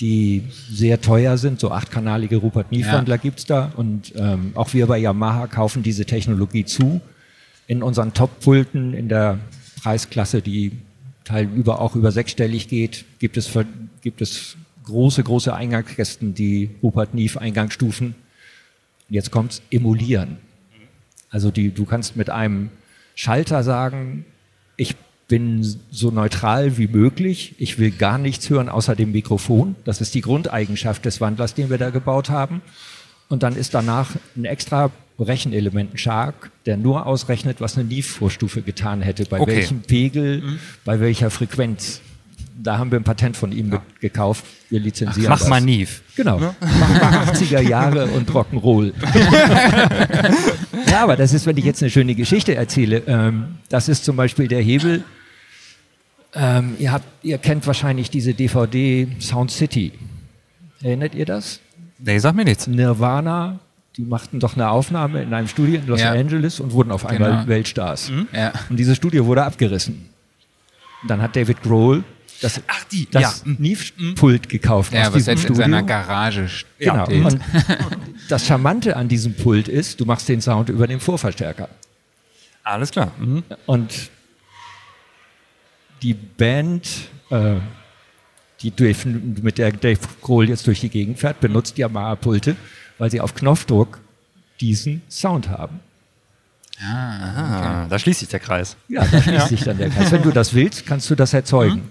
die 0.00 0.44
sehr 0.70 1.00
teuer 1.00 1.38
sind. 1.38 1.60
So 1.60 1.70
achtkanalige 1.70 2.36
Rupert 2.36 2.72
Neve-Wandler 2.72 3.18
gibt's 3.18 3.44
da. 3.46 3.70
Und 3.76 4.12
ähm, 4.16 4.52
auch 4.54 4.72
wir 4.72 4.86
bei 4.86 4.98
Yamaha 4.98 5.46
kaufen 5.46 5.82
diese 5.82 6.04
Technologie 6.06 6.64
zu. 6.64 7.00
In 7.66 7.82
unseren 7.82 8.12
Top-Pulten 8.14 8.94
in 8.94 9.08
der 9.08 9.38
Preisklasse, 9.82 10.42
die 10.42 10.72
Teil 11.30 11.48
über, 11.54 11.80
auch 11.80 11.94
über 11.96 12.10
sechsstellig 12.10 12.68
geht, 12.68 13.04
gibt 13.18 13.36
es, 13.36 13.56
gibt 14.02 14.20
es 14.20 14.56
große, 14.84 15.22
große 15.22 15.54
Eingangskästen, 15.54 16.34
die 16.34 16.70
Rupert 16.82 17.14
Neve 17.14 17.40
Eingangsstufen. 17.40 18.14
Jetzt 19.08 19.30
kommt's, 19.30 19.62
emulieren. 19.70 20.38
Also 21.30 21.50
die, 21.50 21.70
du 21.70 21.84
kannst 21.84 22.16
mit 22.16 22.30
einem 22.30 22.70
Schalter 23.14 23.62
sagen, 23.62 24.24
ich 24.76 24.96
bin 25.28 25.64
so 25.90 26.10
neutral 26.10 26.76
wie 26.76 26.88
möglich, 26.88 27.54
ich 27.58 27.78
will 27.78 27.92
gar 27.92 28.18
nichts 28.18 28.50
hören 28.50 28.68
außer 28.68 28.96
dem 28.96 29.12
Mikrofon. 29.12 29.76
Das 29.84 30.00
ist 30.00 30.14
die 30.14 30.22
Grundeigenschaft 30.22 31.04
des 31.04 31.20
Wandlers, 31.20 31.54
den 31.54 31.70
wir 31.70 31.78
da 31.78 31.90
gebaut 31.90 32.30
haben. 32.30 32.62
Und 33.28 33.44
dann 33.44 33.54
ist 33.54 33.74
danach 33.74 34.16
ein 34.36 34.44
extra 34.44 34.90
Rechenelement, 35.20 35.94
ein 35.94 35.98
Shark, 35.98 36.50
der 36.66 36.76
nur 36.76 37.06
ausrechnet, 37.06 37.60
was 37.60 37.76
eine 37.76 37.86
Neve-Vorstufe 37.88 38.62
getan 38.62 39.02
hätte, 39.02 39.24
bei 39.26 39.40
Okay. 39.40 39.56
welchem 39.56 39.80
Pegel, 39.82 40.42
bei 40.84 41.00
welcher 41.00 41.30
Frequenz. 41.30 42.00
Da 42.62 42.76
haben 42.76 42.90
wir 42.90 42.98
ein 43.00 43.04
Patent 43.04 43.36
von 43.38 43.52
ihm 43.52 43.70
ge- 43.70 43.80
gekauft. 44.00 44.44
Wir 44.68 44.80
lizenzieren 44.80 45.30
Mach 45.30 45.38
das. 45.38 45.48
mal 45.48 45.60
Neve. 45.62 45.90
Genau. 46.14 46.38
Mach 46.60 47.00
mal 47.00 47.24
80er 47.32 47.60
Jahre 47.62 48.06
und 48.08 48.28
Rock'n'Roll. 48.30 48.92
ja, 50.90 51.02
aber 51.02 51.16
das 51.16 51.32
ist, 51.32 51.46
wenn 51.46 51.56
ich 51.56 51.64
jetzt 51.64 51.82
eine 51.82 51.90
schöne 51.90 52.14
Geschichte 52.14 52.54
erzähle, 52.54 53.02
ähm, 53.06 53.56
das 53.68 53.88
ist 53.88 54.04
zum 54.04 54.16
Beispiel 54.16 54.46
der 54.48 54.60
Hebel. 54.62 55.04
Ähm, 56.34 56.76
ihr, 56.78 56.92
habt, 56.92 57.04
ihr 57.24 57.38
kennt 57.38 57.66
wahrscheinlich 57.66 58.10
diese 58.10 58.34
DVD 58.34 59.08
Sound 59.20 59.50
City. 59.50 59.92
Erinnert 60.82 61.14
ihr 61.14 61.26
das? 61.26 61.60
Nee, 61.98 62.18
sag 62.18 62.34
mir 62.34 62.44
nichts. 62.44 62.66
Nirvana, 62.66 63.58
die 64.00 64.06
machten 64.06 64.40
doch 64.40 64.54
eine 64.54 64.70
Aufnahme 64.70 65.22
in 65.22 65.34
einem 65.34 65.46
Studio 65.46 65.74
in 65.78 65.86
Los 65.86 66.00
Ja. 66.00 66.12
Angeles 66.12 66.58
und 66.58 66.72
wurden 66.72 66.90
auf 66.90 67.04
einmal 67.04 67.30
Genau. 67.32 67.46
Weltstars. 67.48 68.10
Ja. 68.32 68.52
Und 68.70 68.76
dieses 68.78 68.96
Studio 68.96 69.26
wurde 69.26 69.44
abgerissen. 69.44 70.08
Und 71.02 71.10
dann 71.10 71.20
hat 71.20 71.36
David 71.36 71.62
Grohl 71.62 72.02
das, 72.40 72.62
Ach, 72.68 72.84
die, 72.84 73.06
das 73.10 73.42
ja. 73.44 73.50
Mhm. 73.52 73.56
Neve-Pult 73.58 74.48
gekauft 74.48 74.94
Ja, 74.94 75.02
aus 75.02 75.06
was 75.08 75.14
diesem 75.14 75.30
jetzt 75.32 75.40
in 75.40 75.44
Studio. 75.48 75.62
seiner 75.62 75.82
Garage 75.82 76.48
Genau. 76.78 77.04
steht. 77.04 77.24
Und 77.26 77.40
das 78.30 78.46
Charmante 78.46 78.96
an 78.96 79.08
diesem 79.08 79.34
Pult 79.34 79.68
ist, 79.68 80.00
du 80.00 80.06
machst 80.06 80.26
den 80.30 80.40
Sound 80.40 80.70
über 80.70 80.86
den 80.86 81.00
Vorverstärker. 81.00 81.68
Alles 82.64 82.90
klar. 82.90 83.12
Mhm. 83.18 83.42
Und 83.66 83.92
die 86.02 86.14
Band, 86.14 86.88
äh, 87.28 87.56
die 88.62 88.70
Dave, 88.70 89.06
mit 89.42 89.58
der 89.58 89.72
Dave 89.72 90.00
Grohl 90.22 90.48
jetzt 90.48 90.66
durch 90.66 90.80
die 90.80 90.88
Gegend 90.88 91.18
fährt, 91.18 91.40
benutzt 91.40 91.76
Yamaha-Pulte, 91.76 92.56
weil 93.00 93.10
sie 93.10 93.20
auf 93.20 93.34
Knopfdruck 93.34 93.98
diesen 94.60 95.02
Sound 95.08 95.48
haben. 95.48 95.80
Ah, 96.82 97.86
da 97.88 97.98
schließt 97.98 98.20
sich 98.20 98.28
der 98.28 98.40
Kreis. 98.40 98.76
Ja, 98.88 99.04
da 99.04 99.22
schließt 99.22 99.48
sich 99.48 99.62
dann 99.64 99.78
der 99.78 99.88
Kreis. 99.88 100.12
Wenn 100.12 100.22
du 100.22 100.30
das 100.30 100.54
willst, 100.54 100.86
kannst 100.86 101.10
du 101.10 101.14
das 101.14 101.32
erzeugen. 101.34 101.90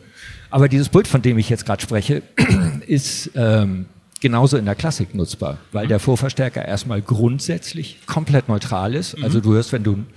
Aber 0.51 0.69
dieses 0.69 0.87
Pult, 0.89 1.07
von 1.07 1.21
dem 1.21 1.37
ich 1.37 1.49
jetzt 1.49 1.65
gerade 1.65 1.81
spreche, 1.81 2.21
ist 2.87 3.31
ähm, 3.35 3.87
genauso 4.19 4.57
in 4.57 4.65
der 4.65 4.75
Klassik 4.75 5.15
nutzbar, 5.15 5.57
weil 5.71 5.87
der 5.87 5.99
Vorverstärker 5.99 6.63
erstmal 6.63 7.01
grundsätzlich 7.01 7.99
komplett 8.05 8.47
neutral 8.47 8.93
ist. 8.93 9.15
Also 9.23 9.41
du 9.41 9.53
hörst, 9.53 9.73
wenn 9.73 9.83
du 9.83 9.93
ein 9.93 10.07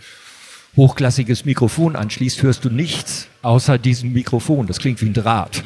hochklassiges 0.76 1.46
Mikrofon 1.46 1.96
anschließt, 1.96 2.42
hörst 2.42 2.64
du 2.66 2.70
nichts 2.70 3.28
außer 3.40 3.78
diesem 3.78 4.12
Mikrofon. 4.12 4.66
Das 4.66 4.78
klingt 4.78 5.00
wie 5.00 5.06
ein 5.06 5.14
Draht. 5.14 5.62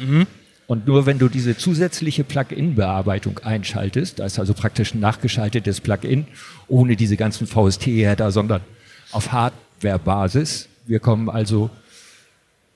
Und 0.67 0.85
nur 0.85 1.05
wenn 1.05 1.17
du 1.17 1.29
diese 1.29 1.57
zusätzliche 1.57 2.25
Plugin-Bearbeitung 2.25 3.39
einschaltest, 3.39 4.19
da 4.19 4.25
ist 4.25 4.37
also 4.37 4.53
praktisch 4.53 4.93
ein 4.93 4.99
nachgeschaltetes 4.99 5.79
Plugin, 5.79 6.27
ohne 6.67 6.97
diese 6.97 7.15
ganzen 7.15 7.47
VST-Header, 7.47 8.31
sondern 8.31 8.61
auf 9.13 9.31
Hardware-Basis. 9.31 10.67
Wir 10.85 10.99
kommen 10.99 11.29
also 11.29 11.69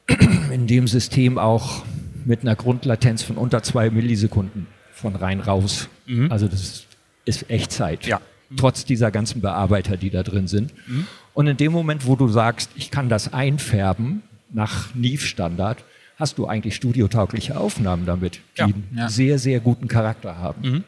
in 0.51 0.67
dem 0.67 0.87
System 0.87 1.37
auch 1.37 1.83
mit 2.23 2.41
einer 2.41 2.55
Grundlatenz 2.55 3.23
von 3.23 3.35
unter 3.35 3.61
zwei 3.61 3.89
Millisekunden 3.89 4.67
von 4.93 5.15
rein 5.17 5.41
raus. 5.41 5.89
Also 6.29 6.47
das 6.47 6.85
ist, 7.25 7.49
Echtzeit. 7.49 8.05
Ja. 8.05 8.21
Trotz 8.57 8.85
dieser 8.85 9.11
ganzen 9.11 9.41
Bearbeiter, 9.41 9.97
die 9.97 10.09
da 10.09 10.23
drin 10.23 10.47
sind. 10.47 10.73
Und 11.33 11.47
in 11.47 11.57
dem 11.57 11.71
Moment, 11.71 12.05
wo 12.05 12.15
du 12.15 12.27
sagst, 12.27 12.69
ich 12.75 12.91
kann 12.91 13.09
das 13.09 13.33
einfärben 13.33 14.23
nach 14.49 14.93
Neve-Standard, 14.93 15.83
hast 16.17 16.37
du 16.37 16.47
eigentlich 16.47 16.75
studiotaugliche 16.75 17.57
Aufnahmen 17.57 18.05
damit, 18.05 18.35
die 18.55 18.59
Ja. 18.59 18.65
einen 18.65 18.87
Ja. 18.95 19.09
sehr, 19.09 19.39
sehr 19.39 19.59
guten 19.59 19.87
Charakter 19.87 20.37
haben. 20.37 20.83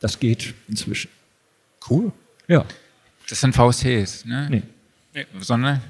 Das 0.00 0.18
geht 0.18 0.54
inzwischen. 0.68 1.10
Cool. 1.88 2.12
Ja. 2.48 2.64
Das 3.28 3.40
sind 3.40 3.54
VSTs, 3.54 4.24
ne? 4.24 4.48
Nee. 5.12 5.26
Sondern? 5.40 5.80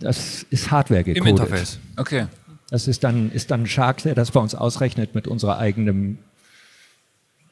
Das 0.00 0.44
ist 0.50 0.70
Hardware 0.70 1.00
Im 1.02 1.14
gecodet. 1.14 1.30
Interface. 1.30 1.78
Okay. 1.96 2.26
Das 2.70 2.88
ist 2.88 3.04
dann, 3.04 3.30
ist 3.32 3.50
dann 3.50 3.66
Shark, 3.66 4.02
der 4.02 4.14
das 4.14 4.30
bei 4.30 4.40
uns 4.40 4.54
ausrechnet 4.54 5.14
mit 5.14 5.28
unserer 5.28 5.58
eigenen 5.58 6.18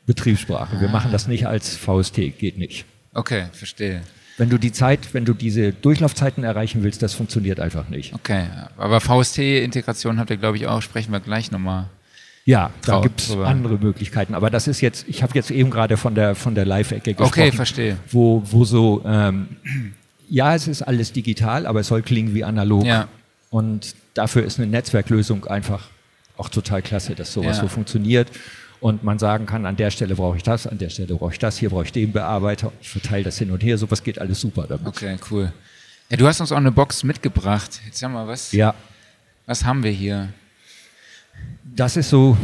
Betriebssprache. 0.06 0.80
Wir 0.80 0.88
machen 0.88 1.12
das 1.12 1.28
nicht 1.28 1.46
als 1.46 1.76
VST, 1.76 2.16
geht 2.38 2.58
nicht. 2.58 2.84
Okay, 3.12 3.46
verstehe. 3.52 4.02
Wenn 4.38 4.48
du 4.48 4.58
die 4.58 4.72
Zeit, 4.72 5.12
wenn 5.12 5.24
du 5.24 5.34
diese 5.34 5.72
Durchlaufzeiten 5.72 6.44
erreichen 6.44 6.82
willst, 6.82 7.02
das 7.02 7.12
funktioniert 7.14 7.60
einfach 7.60 7.88
nicht. 7.88 8.14
Okay, 8.14 8.46
aber 8.78 9.00
VST-Integration 9.00 10.18
habt 10.18 10.30
ihr, 10.30 10.36
glaube 10.38 10.56
ich, 10.56 10.66
auch, 10.66 10.80
sprechen 10.82 11.12
wir 11.12 11.20
gleich 11.20 11.50
nochmal. 11.50 11.86
Ja, 12.46 12.70
da 12.86 13.00
gibt 13.00 13.20
es 13.20 13.36
andere 13.36 13.76
Möglichkeiten. 13.76 14.34
Aber 14.34 14.50
das 14.50 14.66
ist 14.66 14.80
jetzt, 14.80 15.04
ich 15.08 15.22
habe 15.22 15.34
jetzt 15.34 15.50
eben 15.50 15.70
gerade 15.70 15.96
von 15.96 16.14
der, 16.14 16.34
von 16.34 16.54
der 16.54 16.64
Live-Ecke 16.64 17.14
gesprochen. 17.14 17.40
Okay, 17.40 17.52
verstehe. 17.52 17.96
Wo, 18.10 18.42
wo 18.46 18.64
so, 18.64 19.02
ähm, 19.04 19.48
ja, 20.28 20.54
es 20.54 20.66
ist 20.66 20.82
alles 20.82 21.12
digital, 21.12 21.66
aber 21.66 21.80
es 21.80 21.88
soll 21.88 22.02
klingen 22.02 22.34
wie 22.34 22.42
analog. 22.42 22.84
Ja. 22.86 23.08
Und 23.50 23.94
dafür 24.14 24.44
ist 24.44 24.58
eine 24.58 24.68
Netzwerklösung 24.68 25.44
einfach 25.46 25.88
auch 26.36 26.48
total 26.48 26.80
klasse, 26.82 27.14
dass 27.14 27.32
sowas 27.32 27.58
Ja. 27.58 27.62
so 27.62 27.68
funktioniert. 27.68 28.28
Und 28.80 29.04
man 29.04 29.18
sagen 29.18 29.46
kann, 29.46 29.66
an 29.66 29.76
der 29.76 29.90
Stelle 29.90 30.14
brauche 30.14 30.38
ich 30.38 30.42
das, 30.42 30.66
an 30.66 30.78
der 30.78 30.88
Stelle 30.88 31.14
brauche 31.14 31.32
ich 31.32 31.38
das, 31.38 31.58
hier 31.58 31.70
brauche 31.70 31.84
ich 31.84 31.92
den 31.92 32.12
Bearbeiter, 32.12 32.72
ich 32.80 32.88
verteile 32.88 33.24
das 33.24 33.36
hin 33.38 33.50
und 33.50 33.62
her, 33.62 33.76
sowas 33.76 34.02
geht 34.02 34.18
alles 34.18 34.40
super 34.40 34.66
damit. 34.66 34.86
Okay, 34.86 35.16
cool. 35.30 35.52
Ja, 36.08 36.16
du 36.16 36.26
hast 36.26 36.40
uns 36.40 36.50
auch 36.50 36.56
eine 36.56 36.72
Box 36.72 37.04
mitgebracht. 37.04 37.80
Jetzt 37.84 37.98
sag 37.98 38.10
mal, 38.10 38.26
was, 38.26 38.52
Ja, 38.52 38.74
was 39.46 39.64
haben 39.64 39.82
wir 39.82 39.90
hier? 39.90 40.30
das 41.76 41.96
ist 41.96 42.10
so 42.10 42.36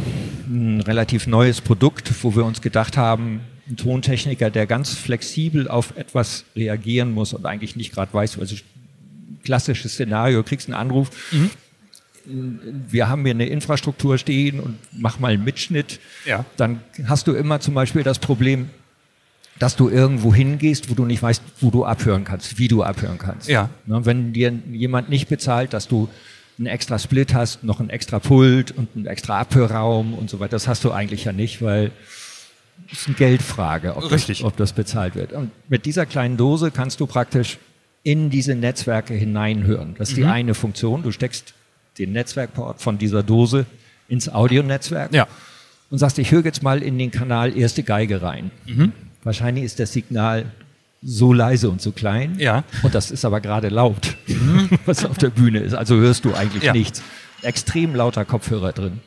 ein 0.47 0.81
relativ 0.81 1.27
neues 1.27 1.61
Produkt, 1.61 2.11
wo 2.23 2.35
wir 2.35 2.45
uns 2.45 2.61
gedacht 2.61 2.97
haben, 2.97 3.41
ein 3.69 3.75
Tontechniker, 3.75 4.49
der 4.49 4.65
ganz 4.65 4.93
flexibel 4.93 5.67
auf 5.67 5.97
etwas 5.97 6.45
reagieren 6.55 7.11
muss 7.11 7.33
und 7.33 7.45
eigentlich 7.45 7.75
nicht 7.75 7.93
gerade 7.93 8.13
weiß, 8.13 8.39
also 8.39 8.55
klassisches 9.43 9.93
Szenario, 9.93 10.43
kriegst 10.43 10.67
einen 10.67 10.75
Anruf, 10.75 11.09
wir 12.29 13.07
haben 13.09 13.23
hier 13.23 13.31
eine 13.33 13.47
Infrastruktur 13.47 14.17
stehen 14.17 14.59
und 14.59 14.77
mach 14.91 15.19
mal 15.19 15.31
einen 15.33 15.43
Mitschnitt, 15.43 15.99
Ja. 16.25 16.45
dann 16.57 16.81
hast 17.05 17.27
du 17.27 17.33
immer 17.33 17.59
zum 17.59 17.73
Beispiel 17.73 18.03
das 18.03 18.19
Problem, 18.19 18.69
dass 19.59 19.75
du 19.75 19.89
irgendwo 19.89 20.33
hingehst, 20.33 20.89
wo 20.89 20.93
du 20.93 21.05
nicht 21.05 21.23
weißt, 21.23 21.41
wo 21.61 21.71
du 21.71 21.85
abhören 21.85 22.25
kannst, 22.25 22.59
wie 22.59 22.67
du 22.67 22.83
abhören 22.83 23.17
kannst. 23.17 23.47
Ja. 23.49 23.69
Ne, 23.85 24.05
wenn 24.05 24.33
dir 24.33 24.53
jemand 24.71 25.09
nicht 25.09 25.29
bezahlt, 25.29 25.73
dass 25.73 25.87
du 25.87 26.09
einen 26.57 26.67
extra 26.67 26.99
Split 26.99 27.33
hast, 27.33 27.63
noch 27.63 27.79
ein 27.79 27.89
extra 27.89 28.19
Pult 28.19 28.71
und 28.71 28.89
einen 28.95 29.05
extra 29.07 29.39
Abhörraum 29.39 30.13
und 30.13 30.29
so 30.29 30.39
weiter, 30.39 30.51
das 30.51 30.67
hast 30.67 30.83
du 30.83 30.91
eigentlich 30.91 31.25
ja 31.25 31.31
nicht, 31.31 31.61
weil 31.61 31.91
es 32.91 33.01
ist 33.01 33.07
eine 33.07 33.15
Geldfrage, 33.15 33.95
ob. 33.95 34.09
Das, 34.09 34.43
ob 34.43 34.55
das 34.57 34.73
bezahlt 34.73 35.15
wird. 35.15 35.33
Und 35.33 35.51
mit 35.69 35.85
dieser 35.85 36.05
kleinen 36.05 36.37
Dose 36.37 36.71
kannst 36.71 36.99
du 36.99 37.07
praktisch 37.07 37.57
in 38.03 38.29
diese 38.29 38.53
Netzwerke 38.55 39.13
hineinhören. 39.13 39.95
Das 39.97 40.09
ist 40.09 40.17
die 40.17 40.25
eine 40.25 40.53
Funktion. 40.53 41.03
Du 41.03 41.11
steckst 41.11 41.53
den 41.99 42.11
Netzwerkport 42.13 42.81
von 42.81 42.97
dieser 42.97 43.23
Dose 43.23 43.65
ins 44.07 44.29
Audionetzwerk 44.29 45.13
Ja. 45.13 45.27
und 45.89 45.97
sagst, 45.97 46.17
ich 46.19 46.31
höre 46.31 46.45
jetzt 46.45 46.63
mal 46.63 46.81
in 46.81 46.97
den 46.97 47.11
Kanal 47.11 47.57
erste 47.57 47.83
Geige 47.83 48.21
rein. 48.21 48.51
Wahrscheinlich 49.23 49.63
ist 49.65 49.79
das 49.79 49.93
Signal 49.93 50.45
so 51.03 51.31
leise 51.33 51.69
und 51.69 51.81
so 51.81 51.91
klein. 51.91 52.35
Ja. 52.39 52.63
Und 52.83 52.95
das 52.95 53.11
ist 53.11 53.23
aber 53.25 53.39
gerade 53.41 53.69
laut, 53.69 54.15
was 54.85 55.05
auf 55.05 55.17
der 55.17 55.29
Bühne 55.29 55.59
ist. 55.59 55.73
Also 55.73 55.95
hörst 55.95 56.25
du 56.25 56.33
eigentlich 56.33 56.63
Ja. 56.63 56.73
nichts. 56.73 57.01
Extrem 57.43 57.93
lauter 57.93 58.25
Kopfhörer 58.25 58.71
drin, 58.73 58.99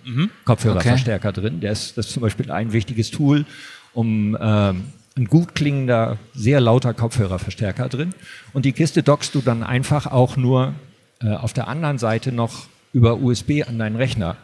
Kopfhörerverstärker 0.45 1.33
drin. 1.33 1.61
Der 1.61 1.73
ist, 1.73 1.99
das 1.99 2.07
ist 2.07 2.13
zum 2.13 2.21
Beispiel 2.23 2.51
ein 2.53 2.73
wichtiges 2.73 3.11
Tool, 3.11 3.45
um 3.93 4.37
ähm, 4.41 4.85
ein 5.17 5.25
gut 5.27 5.57
klingender, 5.57 6.17
sehr 6.33 6.61
lauter 6.61 6.95
Kopfhörerverstärker 6.95 7.89
drin. 7.89 8.15
Und 8.53 8.65
die 8.67 8.73
Kiste 8.73 9.03
dockst 9.03 9.35
du 9.35 9.41
dann 9.41 9.65
einfach 9.65 10.07
auch 10.07 10.37
nur 10.37 10.75
äh, 11.21 11.31
auf 11.35 11.53
der 11.53 11.67
anderen 11.67 11.99
Seite 11.99 12.31
noch 12.31 12.67
über 12.93 13.19
USB 13.21 13.63
an 13.67 13.79
deinen 13.79 13.97
Rechner. 13.97 14.37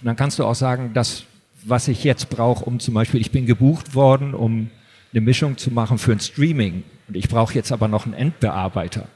Und 0.00 0.06
dann 0.06 0.16
kannst 0.16 0.38
du 0.38 0.44
auch 0.44 0.54
sagen, 0.54 0.90
das, 0.94 1.24
was 1.64 1.88
ich 1.88 2.04
jetzt 2.04 2.28
brauche, 2.30 2.64
um 2.64 2.78
zum 2.80 2.94
Beispiel, 2.94 3.20
ich 3.20 3.30
bin 3.30 3.46
gebucht 3.46 3.94
worden, 3.94 4.34
um 4.34 4.70
eine 5.12 5.20
Mischung 5.20 5.56
zu 5.56 5.70
machen 5.70 5.98
für 5.98 6.12
ein 6.12 6.20
Streaming. 6.20 6.82
Und 7.08 7.16
ich 7.16 7.28
brauche 7.28 7.54
jetzt 7.54 7.72
aber 7.72 7.88
noch 7.88 8.04
einen 8.04 8.14
Endbearbeiter, 8.14 9.08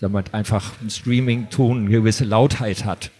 damit 0.00 0.34
einfach 0.34 0.72
ein 0.82 0.90
Streaming-Ton 0.90 1.78
eine 1.80 1.90
gewisse 1.90 2.24
Lautheit 2.24 2.84
hat. 2.84 3.10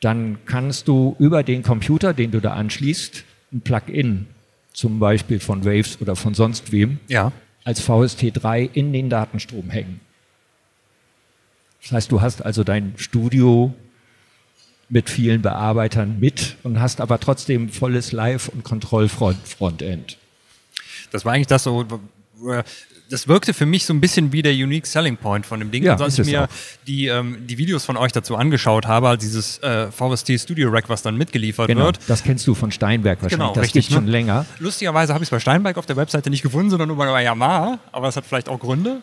Dann 0.00 0.38
kannst 0.46 0.88
du 0.88 1.16
über 1.18 1.42
den 1.42 1.62
Computer, 1.62 2.14
den 2.14 2.30
du 2.30 2.40
da 2.40 2.54
anschließt, 2.54 3.24
ein 3.52 3.60
Plugin, 3.62 4.26
zum 4.72 4.98
Beispiel 4.98 5.40
von 5.40 5.64
Waves 5.64 6.00
oder 6.00 6.14
von 6.16 6.34
sonst 6.34 6.70
wem, 6.72 6.98
Ja. 7.08 7.32
als 7.64 7.80
VST3 7.82 8.68
in 8.72 8.92
den 8.92 9.10
Datenstrom 9.10 9.70
hängen. 9.70 10.00
Das 11.82 11.92
heißt, 11.92 12.12
du 12.12 12.20
hast 12.20 12.44
also 12.44 12.64
dein 12.64 12.94
Studio 12.96 13.74
mit 14.88 15.10
vielen 15.10 15.42
Bearbeitern 15.42 16.18
mit 16.18 16.56
und 16.62 16.80
hast 16.80 17.00
aber 17.00 17.20
trotzdem 17.20 17.68
volles 17.68 18.12
Live- 18.12 18.48
und 18.48 18.64
Kontrollfrontend. 18.64 20.16
Das 21.10 21.24
war 21.24 21.32
eigentlich 21.34 21.46
das 21.46 21.64
so. 21.64 21.86
Das 23.10 23.26
wirkte 23.26 23.54
für 23.54 23.64
mich 23.64 23.86
so 23.86 23.94
ein 23.94 24.02
bisschen 24.02 24.32
wie 24.32 24.42
der 24.42 24.52
Unique 24.52 24.86
Selling 24.86 25.16
Point 25.16 25.46
von 25.46 25.60
dem 25.60 25.70
Ding. 25.70 25.82
Ja, 25.82 25.94
und 25.94 26.02
als 26.02 26.18
ich 26.18 26.26
mir 26.26 26.44
auch. 26.44 26.48
die, 26.86 27.06
ähm, 27.06 27.38
die 27.46 27.56
Videos 27.56 27.86
von 27.86 27.96
euch 27.96 28.12
dazu 28.12 28.36
angeschaut 28.36 28.86
habe, 28.86 29.08
als 29.08 29.22
dieses 29.24 29.58
äh, 29.60 29.90
VST 29.90 30.38
Studio 30.38 30.68
Rack, 30.68 30.90
was 30.90 31.00
dann 31.00 31.16
mitgeliefert 31.16 31.68
Genau, 31.68 31.86
wird. 31.86 32.00
das 32.06 32.22
kennst 32.22 32.46
du 32.46 32.54
von 32.54 32.70
Steinberg 32.70 33.22
wahrscheinlich. 33.22 33.38
Genau, 33.46 33.54
das 33.54 33.64
richtig, 33.64 33.86
gibt 33.86 33.94
schon 33.94 34.04
ne? 34.04 34.10
länger. 34.10 34.44
Lustigerweise 34.58 35.14
habe 35.14 35.24
ich 35.24 35.28
es 35.28 35.30
bei 35.30 35.40
Steinberg 35.40 35.78
auf 35.78 35.86
der 35.86 35.96
Webseite 35.96 36.28
nicht 36.28 36.42
gefunden, 36.42 36.68
sondern 36.68 36.88
nur 36.88 36.98
bei 36.98 37.22
Yamaha. 37.22 37.78
Aber 37.92 38.06
das 38.08 38.16
hat 38.16 38.26
vielleicht 38.26 38.50
auch 38.50 38.58
Gründe. 38.60 39.00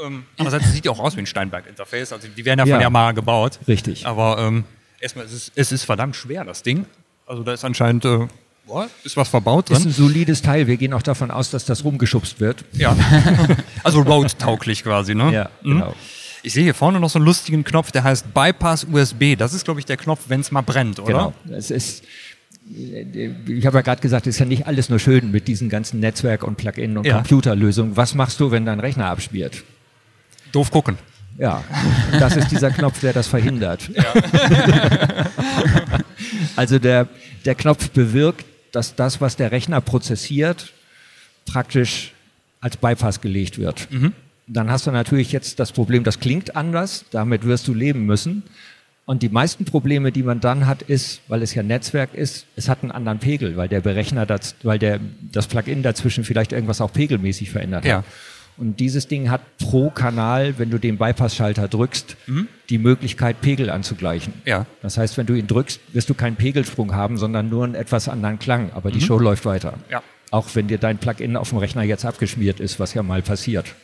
Ähm, 0.00 0.24
andererseits 0.36 0.72
sieht 0.72 0.84
ja 0.84 0.92
auch 0.92 1.00
aus 1.00 1.16
wie 1.16 1.20
ein 1.20 1.26
Steinberg-Interface. 1.26 2.12
Also 2.12 2.28
die 2.28 2.44
werden 2.44 2.60
ja, 2.60 2.66
Ja. 2.66 2.74
von 2.76 2.82
Yamaha 2.82 3.10
gebaut. 3.12 3.58
Richtig. 3.66 4.06
Aber 4.06 4.38
ähm, 4.38 4.62
erstmal, 5.00 5.24
es 5.26 5.32
ist, 5.32 5.52
es 5.54 5.72
ist 5.72 5.84
verdammt 5.84 6.16
schwer, 6.16 6.44
das 6.44 6.62
Ding. 6.62 6.86
Also 7.26 7.42
da 7.42 7.52
ist 7.52 7.64
anscheinend 7.64 8.04
äh, 8.04 8.26
boah, 8.66 8.88
ist 9.04 9.16
was 9.16 9.28
verbaut 9.28 9.70
Ist 9.70 9.80
drin. 9.82 9.88
ein 9.90 9.92
solides 9.94 10.42
Teil. 10.42 10.66
Wir 10.66 10.76
gehen 10.76 10.92
auch 10.94 11.02
davon 11.02 11.30
aus, 11.30 11.50
dass 11.50 11.64
das 11.64 11.84
rumgeschubst 11.84 12.40
wird. 12.40 12.64
Ja. 12.72 12.96
also 13.84 14.00
road-tauglich 14.02 14.82
quasi, 14.82 15.14
ne? 15.14 15.32
Ja, 15.32 15.50
Mhm. 15.62 15.70
genau. 15.72 15.94
Ich 16.44 16.52
sehe 16.52 16.62
hier 16.62 16.74
vorne 16.74 17.00
noch 17.00 17.10
so 17.10 17.18
einen 17.18 17.26
lustigen 17.26 17.64
Knopf, 17.64 17.90
der 17.90 18.04
heißt 18.04 18.32
Bypass 18.32 18.84
USB. 18.90 19.34
Das 19.36 19.52
ist, 19.52 19.64
glaube 19.64 19.80
ich, 19.80 19.86
der 19.86 19.96
Knopf, 19.96 20.20
wenn 20.28 20.40
es 20.40 20.52
mal 20.52 20.62
brennt, 20.62 21.00
oder? 21.00 21.32
Genau. 21.44 21.56
Es 21.58 21.70
ist, 21.72 22.04
ich 22.70 23.66
habe 23.66 23.78
ja 23.78 23.82
gerade 23.82 24.00
gesagt, 24.00 24.26
es 24.28 24.36
ist 24.36 24.38
ja 24.38 24.46
nicht 24.46 24.66
alles 24.66 24.88
nur 24.88 25.00
schön 25.00 25.30
mit 25.32 25.48
diesen 25.48 25.68
ganzen 25.68 25.98
Netzwerk- 26.00 26.44
und 26.44 26.56
Plugin- 26.56 26.96
und 26.96 27.04
Ja. 27.06 27.16
Computerlösungen. 27.16 27.96
Was 27.96 28.14
machst 28.14 28.38
du, 28.40 28.50
wenn 28.52 28.64
dein 28.64 28.78
Rechner 28.78 29.06
abschmiert? 29.06 29.64
Doof 30.52 30.70
gucken. 30.70 30.96
Ja, 31.38 31.62
das 32.18 32.36
ist 32.36 32.50
dieser 32.50 32.70
Knopf, 32.70 33.00
der 33.00 33.12
das 33.12 33.28
verhindert. 33.28 33.88
also 36.56 36.78
der, 36.78 37.08
der 37.44 37.54
Knopf 37.54 37.90
bewirkt, 37.90 38.44
dass 38.72 38.94
das, 38.94 39.20
was 39.20 39.36
der 39.36 39.52
Rechner 39.52 39.80
prozessiert, 39.80 40.72
praktisch 41.46 42.12
als 42.60 42.76
Bypass 42.76 43.20
gelegt 43.20 43.58
wird. 43.58 43.88
Dann 44.46 44.70
hast 44.70 44.86
du 44.86 44.90
natürlich 44.90 45.32
jetzt 45.32 45.60
das 45.60 45.72
Problem, 45.72 46.04
das 46.04 46.20
klingt 46.20 46.56
anders, 46.56 47.04
damit 47.10 47.44
wirst 47.44 47.68
du 47.68 47.74
leben 47.74 48.04
müssen. 48.06 48.42
Und 49.04 49.22
die 49.22 49.28
meisten 49.30 49.64
Probleme, 49.64 50.12
die 50.12 50.22
man 50.22 50.40
dann 50.40 50.66
hat, 50.66 50.82
ist, 50.82 51.20
weil 51.28 51.42
es 51.42 51.54
ja 51.54 51.62
Netzwerk 51.62 52.12
ist, 52.14 52.44
es 52.56 52.68
hat 52.68 52.82
einen 52.82 52.90
anderen 52.92 53.18
Pegel, 53.20 53.56
weil 53.56 53.68
der 53.68 53.80
Berechner, 53.80 54.26
das, 54.26 54.54
weil 54.62 54.78
der, 54.78 55.00
das 55.32 55.46
Plugin 55.46 55.82
dazwischen 55.82 56.24
vielleicht 56.24 56.52
irgendwas 56.52 56.80
auch 56.82 56.92
pegelmäßig 56.92 57.50
verändert 57.50 57.84
Ja. 57.86 57.98
hat. 57.98 58.04
Und 58.58 58.80
dieses 58.80 59.06
Ding 59.06 59.30
hat 59.30 59.40
pro 59.58 59.90
Kanal, 59.90 60.58
wenn 60.58 60.70
du 60.70 60.78
den 60.78 60.98
Bypass-Schalter 60.98 61.68
drückst, 61.68 62.16
die 62.68 62.78
Möglichkeit, 62.78 63.40
Pegel 63.40 63.70
anzugleichen. 63.70 64.32
Ja. 64.44 64.66
Das 64.82 64.98
heißt, 64.98 65.16
wenn 65.16 65.26
du 65.26 65.34
ihn 65.34 65.46
drückst, 65.46 65.80
wirst 65.92 66.10
du 66.10 66.14
keinen 66.14 66.36
Pegelsprung 66.36 66.94
haben, 66.94 67.18
sondern 67.18 67.48
nur 67.48 67.64
einen 67.64 67.76
etwas 67.76 68.08
anderen 68.08 68.38
Klang. 68.40 68.72
Aber 68.74 68.90
die 68.90 69.00
Show 69.00 69.18
läuft 69.18 69.44
weiter. 69.44 69.74
Ja. 69.90 70.02
Auch 70.30 70.48
wenn 70.54 70.66
dir 70.66 70.78
dein 70.78 70.98
Plugin 70.98 71.36
auf 71.36 71.50
dem 71.50 71.58
Rechner 71.58 71.84
jetzt 71.84 72.04
abgeschmiert 72.04 72.58
ist, 72.60 72.80
was 72.80 72.94
ja 72.94 73.02
mal 73.02 73.22
passiert. 73.22 73.74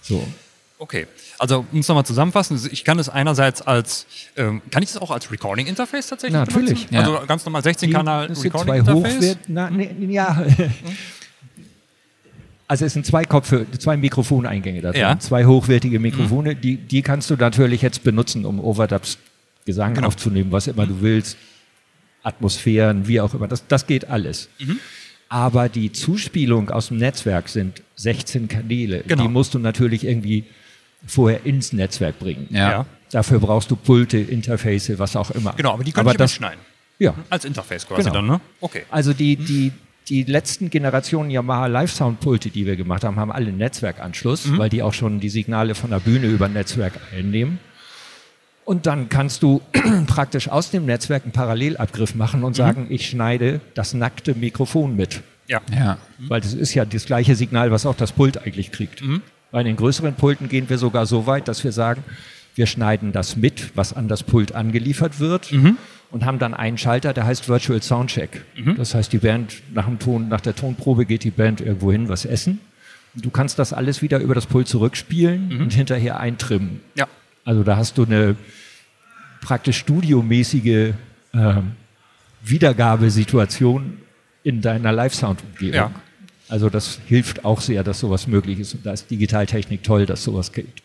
So. 0.00 0.26
Okay, 0.78 1.06
also 1.38 1.64
um 1.70 1.78
es 1.78 1.86
nochmal 1.86 2.04
zusammenfassen, 2.04 2.60
ich 2.72 2.82
kann 2.82 2.98
es 2.98 3.08
einerseits 3.08 3.62
als, 3.62 4.04
ähm, 4.36 4.62
kann 4.72 4.82
ich 4.82 4.90
es 4.90 4.96
auch 4.96 5.12
als 5.12 5.30
Recording-Interface 5.30 6.08
tatsächlich 6.08 6.36
Natürlich. 6.36 6.88
benutzen? 6.88 6.94
Ja. 6.94 7.00
Also 7.02 7.24
ganz 7.24 7.44
normal 7.44 7.62
16-Kanal 7.62 8.26
Das 8.26 8.40
sind 8.40 8.50
zwei 8.50 8.80
Recording-Interface? 8.80 9.14
Hochwert, 9.14 9.38
na, 9.46 9.70
nee, 9.70 9.94
ja. 10.08 10.44
Also 12.72 12.86
es 12.86 12.94
sind 12.94 13.04
zwei 13.04 13.26
Kopf, 13.26 13.52
zwei 13.78 13.98
Mikrofoneingänge 13.98 14.80
da 14.80 14.92
drin, 14.92 15.00
Ja. 15.02 15.18
zwei 15.18 15.44
hochwertige 15.44 15.98
Mikrofone, 16.00 16.56
die, 16.56 16.78
die 16.78 17.02
kannst 17.02 17.28
du 17.28 17.36
natürlich 17.36 17.82
jetzt 17.82 18.02
benutzen, 18.02 18.46
um 18.46 18.58
Overdubs 18.60 19.18
Gesang 19.66 19.92
Genau. 19.92 20.06
aufzunehmen, 20.06 20.50
was 20.52 20.68
immer 20.68 20.86
du 20.86 21.02
willst, 21.02 21.36
Atmosphären, 22.22 23.06
wie 23.08 23.20
auch 23.20 23.34
immer, 23.34 23.46
das, 23.46 23.66
das 23.66 23.86
geht 23.86 24.08
alles. 24.08 24.48
Aber 25.28 25.68
die 25.68 25.92
Zuspielung 25.92 26.70
aus 26.70 26.88
dem 26.88 26.96
Netzwerk 26.96 27.50
sind 27.50 27.82
16 27.96 28.48
Kanäle, 28.48 29.02
Genau. 29.06 29.22
die 29.24 29.28
musst 29.28 29.52
du 29.52 29.58
natürlich 29.58 30.04
irgendwie 30.06 30.44
vorher 31.06 31.44
ins 31.44 31.74
Netzwerk 31.74 32.18
bringen. 32.20 32.46
Ja. 32.50 32.70
Ja. 32.70 32.86
Dafür 33.10 33.38
brauchst 33.38 33.70
du 33.70 33.76
Pulte, 33.76 34.16
Interface, 34.16 34.98
was 34.98 35.14
auch 35.14 35.30
immer. 35.32 35.52
Genau, 35.58 35.72
aber 35.74 35.84
die 35.84 35.92
können 35.92 36.06
aber 36.06 36.12
ich 36.12 36.16
das, 36.16 36.30
mitschneiden. 36.32 36.60
ja, 36.98 37.14
Als 37.28 37.44
Interface 37.44 37.86
quasi 37.86 38.04
Genau. 38.04 38.14
dann, 38.14 38.26
ne? 38.26 38.40
Okay. 38.62 38.84
also 38.90 39.12
die, 39.12 39.36
die, 39.36 39.72
die 40.08 40.24
letzten 40.24 40.70
Generationen 40.70 41.30
Yamaha 41.30 41.66
Live-Sound-Pulte, 41.66 42.50
die 42.50 42.66
wir 42.66 42.76
gemacht 42.76 43.04
haben, 43.04 43.16
haben 43.16 43.32
alle 43.32 43.48
einen 43.48 43.58
Netzwerkanschluss, 43.58 44.56
weil 44.58 44.68
die 44.68 44.82
auch 44.82 44.92
schon 44.92 45.20
die 45.20 45.28
Signale 45.28 45.74
von 45.74 45.90
der 45.90 46.00
Bühne 46.00 46.26
über 46.26 46.48
Netzwerk 46.48 46.94
einnehmen. 47.16 47.58
Und 48.64 48.86
dann 48.86 49.08
kannst 49.08 49.42
du 49.42 49.60
praktisch 50.06 50.48
aus 50.48 50.70
dem 50.70 50.86
Netzwerk 50.86 51.24
einen 51.24 51.32
Parallelabgriff 51.32 52.14
machen 52.14 52.44
und 52.44 52.54
sagen, 52.54 52.86
ich 52.90 53.08
schneide 53.08 53.60
das 53.74 53.94
nackte 53.94 54.34
Mikrofon 54.34 54.94
mit. 54.96 55.22
Ja. 55.48 55.60
Ja. 55.74 55.98
Weil 56.18 56.40
das 56.40 56.54
ist 56.54 56.74
ja 56.74 56.84
das 56.84 57.06
gleiche 57.06 57.34
Signal, 57.34 57.70
was 57.70 57.86
auch 57.86 57.96
das 57.96 58.12
Pult 58.12 58.38
eigentlich 58.38 58.70
kriegt. 58.70 59.02
Bei 59.50 59.62
den 59.62 59.76
größeren 59.76 60.14
Pulten 60.14 60.48
gehen 60.48 60.68
wir 60.68 60.78
sogar 60.78 61.06
so 61.06 61.26
weit, 61.26 61.48
dass 61.48 61.62
wir 61.64 61.72
sagen, 61.72 62.04
wir 62.54 62.66
schneiden 62.66 63.12
das 63.12 63.36
mit, 63.36 63.76
was 63.76 63.92
an 63.92 64.08
das 64.08 64.22
Pult 64.22 64.54
angeliefert 64.54 65.20
wird 65.20 65.52
und 66.12 66.24
haben 66.24 66.38
dann 66.38 66.54
einen 66.54 66.78
Schalter, 66.78 67.12
der 67.12 67.24
heißt 67.26 67.48
Virtual 67.48 67.82
Soundcheck. 67.82 68.42
Das 68.76 68.94
heißt, 68.94 69.12
die 69.12 69.18
Band 69.18 69.54
nach 69.72 69.86
dem 69.86 69.98
Ton, 69.98 70.28
nach 70.28 70.42
der 70.42 70.54
Tonprobe 70.54 71.06
geht 71.06 71.24
die 71.24 71.30
Band 71.30 71.60
irgendwo 71.60 71.90
hin, 71.90 72.08
was 72.08 72.24
essen. 72.24 72.60
Du 73.14 73.30
kannst 73.30 73.58
das 73.58 73.72
alles 73.72 74.02
wieder 74.02 74.20
über 74.20 74.34
das 74.34 74.46
Pult 74.46 74.68
zurückspielen 74.68 75.60
und 75.60 75.72
hinterher 75.72 76.20
eintrimmen. 76.20 76.80
Ja. 76.94 77.08
Also 77.44 77.62
da 77.62 77.76
hast 77.76 77.98
du 77.98 78.04
eine 78.04 78.36
praktisch 79.40 79.78
studiomäßige 79.78 80.92
ähm, 81.34 81.72
Wiedergabesituation 82.44 83.98
in 84.44 84.60
deiner 84.60 84.92
Live-Sound-Umgebung. 84.92 85.74
Ja. 85.74 85.90
Also 86.48 86.68
das 86.68 87.00
hilft 87.06 87.44
auch 87.44 87.60
sehr, 87.60 87.82
dass 87.82 88.00
sowas 88.00 88.26
möglich 88.26 88.60
ist. 88.60 88.74
Und 88.74 88.84
da 88.84 88.92
ist 88.92 89.10
Digitaltechnik 89.10 89.82
toll, 89.82 90.04
dass 90.06 90.22
sowas 90.22 90.52
geht. 90.52 90.81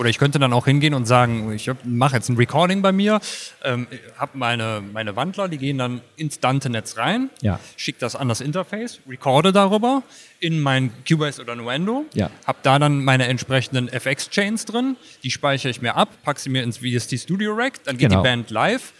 Oder 0.00 0.08
ich 0.08 0.16
könnte 0.16 0.38
dann 0.38 0.54
auch 0.54 0.64
hingehen 0.64 0.94
und 0.94 1.04
sagen, 1.04 1.52
ich 1.52 1.70
mache 1.84 2.16
jetzt 2.16 2.30
ein 2.30 2.36
Recording 2.38 2.80
bei 2.80 2.90
mir, 2.90 3.20
ähm, 3.62 3.86
habe 4.16 4.38
meine, 4.38 4.82
meine 4.94 5.14
Wandler, 5.14 5.46
die 5.46 5.58
gehen 5.58 5.76
dann 5.76 6.00
ins 6.16 6.40
Dante-Netz 6.40 6.96
rein, 6.96 7.28
Ja. 7.42 7.60
schicke 7.76 7.98
das 8.00 8.16
an 8.16 8.26
das 8.26 8.40
Interface, 8.40 9.00
recorde 9.06 9.52
darüber 9.52 10.02
in 10.40 10.58
mein 10.62 10.90
Cubase 11.06 11.42
oder 11.42 11.54
Nuendo, 11.54 12.06
Ja. 12.14 12.30
habe 12.46 12.56
da 12.62 12.78
dann 12.78 13.04
meine 13.04 13.26
entsprechenden 13.26 13.88
FX-Chains 13.88 14.64
drin, 14.64 14.96
die 15.22 15.30
speichere 15.30 15.68
ich 15.68 15.82
mir 15.82 15.94
ab, 15.96 16.08
packe 16.22 16.40
sie 16.40 16.48
mir 16.48 16.62
ins 16.62 16.78
VST 16.78 17.18
Studio 17.18 17.52
Rack, 17.52 17.84
dann 17.84 17.98
geht 17.98 18.08
Genau. 18.08 18.22
die 18.22 18.26
Band 18.26 18.48
live 18.50 18.94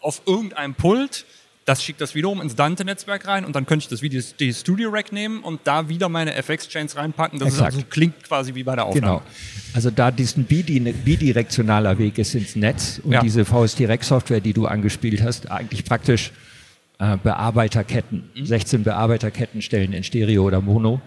auf 0.00 0.20
irgendeinem 0.26 0.74
Pult, 0.74 1.26
das 1.64 1.82
schickt 1.82 2.00
das 2.00 2.14
wiederum 2.14 2.42
ins 2.42 2.54
Dante-Netzwerk 2.56 3.26
rein 3.26 3.44
und 3.44 3.56
dann 3.56 3.64
könnte 3.66 3.84
ich 3.84 3.88
das 3.88 4.00
VST 4.00 4.54
Studio 4.60 4.90
Rack 4.90 5.12
nehmen 5.12 5.40
und 5.42 5.60
da 5.64 5.88
wieder 5.88 6.08
meine 6.08 6.34
FX-Chains 6.34 6.96
reinpacken. 6.96 7.38
Das 7.38 7.58
also, 7.60 7.80
klingt 7.88 8.22
quasi 8.22 8.54
wie 8.54 8.64
bei 8.64 8.74
der 8.76 8.84
Aufnahme. 8.84 9.00
Genau. 9.18 9.22
Also 9.72 9.90
da 9.90 10.10
diesen 10.10 10.46
bidi- 10.46 10.92
bidirektionaler 10.92 11.98
Weg 11.98 12.18
ist 12.18 12.34
ins 12.34 12.54
Netz 12.54 13.00
und 13.02 13.12
Ja. 13.12 13.20
diese 13.22 13.44
VS 13.44 13.76
Direct 13.76 14.04
Software, 14.04 14.40
die 14.40 14.52
du 14.52 14.66
angespielt 14.66 15.22
hast, 15.22 15.50
eigentlich 15.50 15.84
praktisch 15.84 16.32
äh, 16.98 17.16
Bearbeiterketten, 17.16 18.30
16 18.40 18.84
Bearbeiterketten 18.84 19.62
stellen 19.62 19.92
in 19.92 20.04
Stereo 20.04 20.44
oder 20.44 20.60
Mono. 20.60 21.00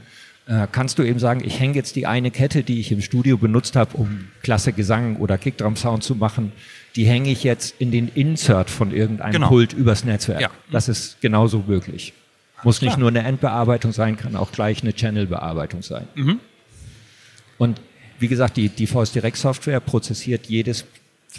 Äh, 0.47 0.67
kannst 0.71 0.97
du 0.99 1.03
eben 1.03 1.19
sagen, 1.19 1.41
ich 1.45 1.59
hänge 1.59 1.75
jetzt 1.75 1.95
die 1.95 2.07
eine 2.07 2.31
Kette, 2.31 2.63
die 2.63 2.79
ich 2.79 2.91
im 2.91 3.01
Studio 3.01 3.37
benutzt 3.37 3.75
habe, 3.75 3.95
um 3.97 4.27
klasse 4.43 4.73
Gesang 4.73 5.17
oder 5.17 5.37
Kickdrum-Sound 5.37 6.03
zu 6.03 6.15
machen, 6.15 6.51
die 6.97 7.05
hänge 7.05 7.29
ich 7.29 7.43
jetzt 7.43 7.75
in 7.79 7.91
den 7.91 8.09
Insert 8.09 8.69
von 8.69 8.91
irgendeinem 8.91 9.31
Genau. 9.33 9.47
Pult 9.47 9.71
übers 9.73 10.03
Netzwerk. 10.03 10.41
Ja. 10.41 10.49
Das 10.71 10.89
ist 10.89 11.21
genauso 11.21 11.63
möglich. 11.67 12.13
Muss 12.63 12.81
nicht 12.81 12.93
klar. 12.93 12.99
nur 12.99 13.09
eine 13.09 13.19
Endbearbeitung 13.23 13.91
sein, 13.91 14.17
kann 14.17 14.35
auch 14.35 14.51
gleich 14.51 14.81
eine 14.81 14.93
Channel-Bearbeitung 14.93 15.83
sein. 15.83 16.07
Und 17.59 17.79
wie 18.19 18.27
gesagt, 18.27 18.57
die, 18.57 18.69
die 18.69 18.87
VS 18.87 19.11
Direct 19.11 19.37
Software 19.37 19.79
prozessiert 19.79 20.47
jedes 20.47 20.85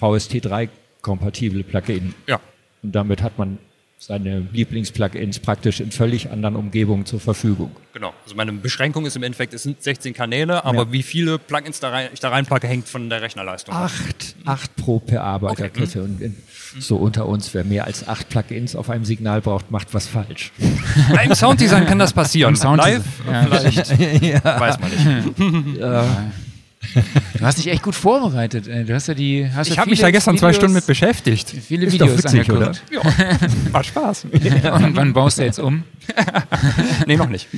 VST3-kompatible 0.00 1.64
Plugin. 1.64 2.14
Ja. 2.28 2.40
Und 2.82 2.94
damit 2.94 3.20
hat 3.22 3.36
man 3.36 3.58
seine 4.00 4.46
Lieblingsplugins 4.52 5.40
praktisch 5.40 5.80
in 5.80 5.90
völlig 5.90 6.30
anderen 6.30 6.54
Umgebungen 6.54 7.04
zur 7.04 7.18
Verfügung. 7.18 7.72
Genau. 7.92 8.14
Also 8.22 8.36
meine 8.36 8.52
Beschränkung 8.52 9.04
ist 9.06 9.16
im 9.16 9.24
Endeffekt, 9.24 9.52
es 9.54 9.64
sind 9.64 9.82
16 9.82 10.14
Kanäle, 10.14 10.64
aber 10.64 10.84
Ja. 10.84 10.92
wie 10.92 11.02
viele 11.02 11.36
Plugins 11.38 11.80
da 11.80 11.90
rein, 11.90 12.08
ich 12.14 12.20
da 12.20 12.28
reinpacke, 12.28 12.68
hängt 12.68 12.88
von 12.88 13.10
der 13.10 13.22
Rechnerleistung 13.22 13.74
ab. 13.74 13.86
Acht, 13.86 14.36
acht 14.44 14.76
pro 14.76 15.00
Bearbeiterkette. 15.00 16.04
Und 16.04 16.20
in, 16.20 16.36
so 16.78 16.96
unter 16.96 17.26
uns, 17.26 17.52
wer 17.54 17.64
mehr 17.64 17.86
als 17.86 18.06
acht 18.06 18.28
Plugins 18.28 18.76
auf 18.76 18.88
einem 18.88 19.04
Signal 19.04 19.40
braucht, 19.40 19.72
macht 19.72 19.92
was 19.92 20.06
falsch. 20.06 20.52
Im 21.24 21.34
Sounddesign 21.34 21.86
kann 21.86 21.98
das 21.98 22.12
passieren. 22.12 22.50
Im 22.54 22.56
Sounddesign, 22.56 22.94
Live 22.98 23.04
ja. 23.26 23.46
vielleicht. 23.46 24.44
Weiß 24.44 24.78
man 24.78 24.90
nicht. 24.90 25.38
Du 27.38 27.44
hast 27.44 27.58
dich 27.58 27.68
echt 27.68 27.82
gut 27.82 27.94
vorbereitet. 27.94 28.66
ey. 28.68 28.84
Du 28.84 28.94
hast 28.94 29.06
ja 29.08 29.14
die. 29.14 29.48
Hast 29.54 29.68
Ich 29.68 29.74
ja 29.76 29.80
habe 29.80 29.90
mich 29.90 30.00
da 30.00 30.10
gestern 30.10 30.36
zwei 30.36 30.48
Videos- 30.48 30.56
Stunden 30.56 30.74
mit 30.74 30.86
beschäftigt. 30.86 31.48
Viele 31.50 31.86
Ist 31.86 32.00
doch 32.00 32.06
Videos 32.08 32.24
witzig, 32.24 32.50
angeguckt. 32.50 32.82
Ja, 32.90 33.02
war 33.72 33.84
Spaß. 33.84 34.24
Und 34.32 34.96
wann 34.96 35.12
baust 35.12 35.38
du 35.38 35.44
jetzt 35.44 35.58
um? 35.58 35.84
nee, 37.06 37.16
noch 37.16 37.28
nicht. 37.28 37.48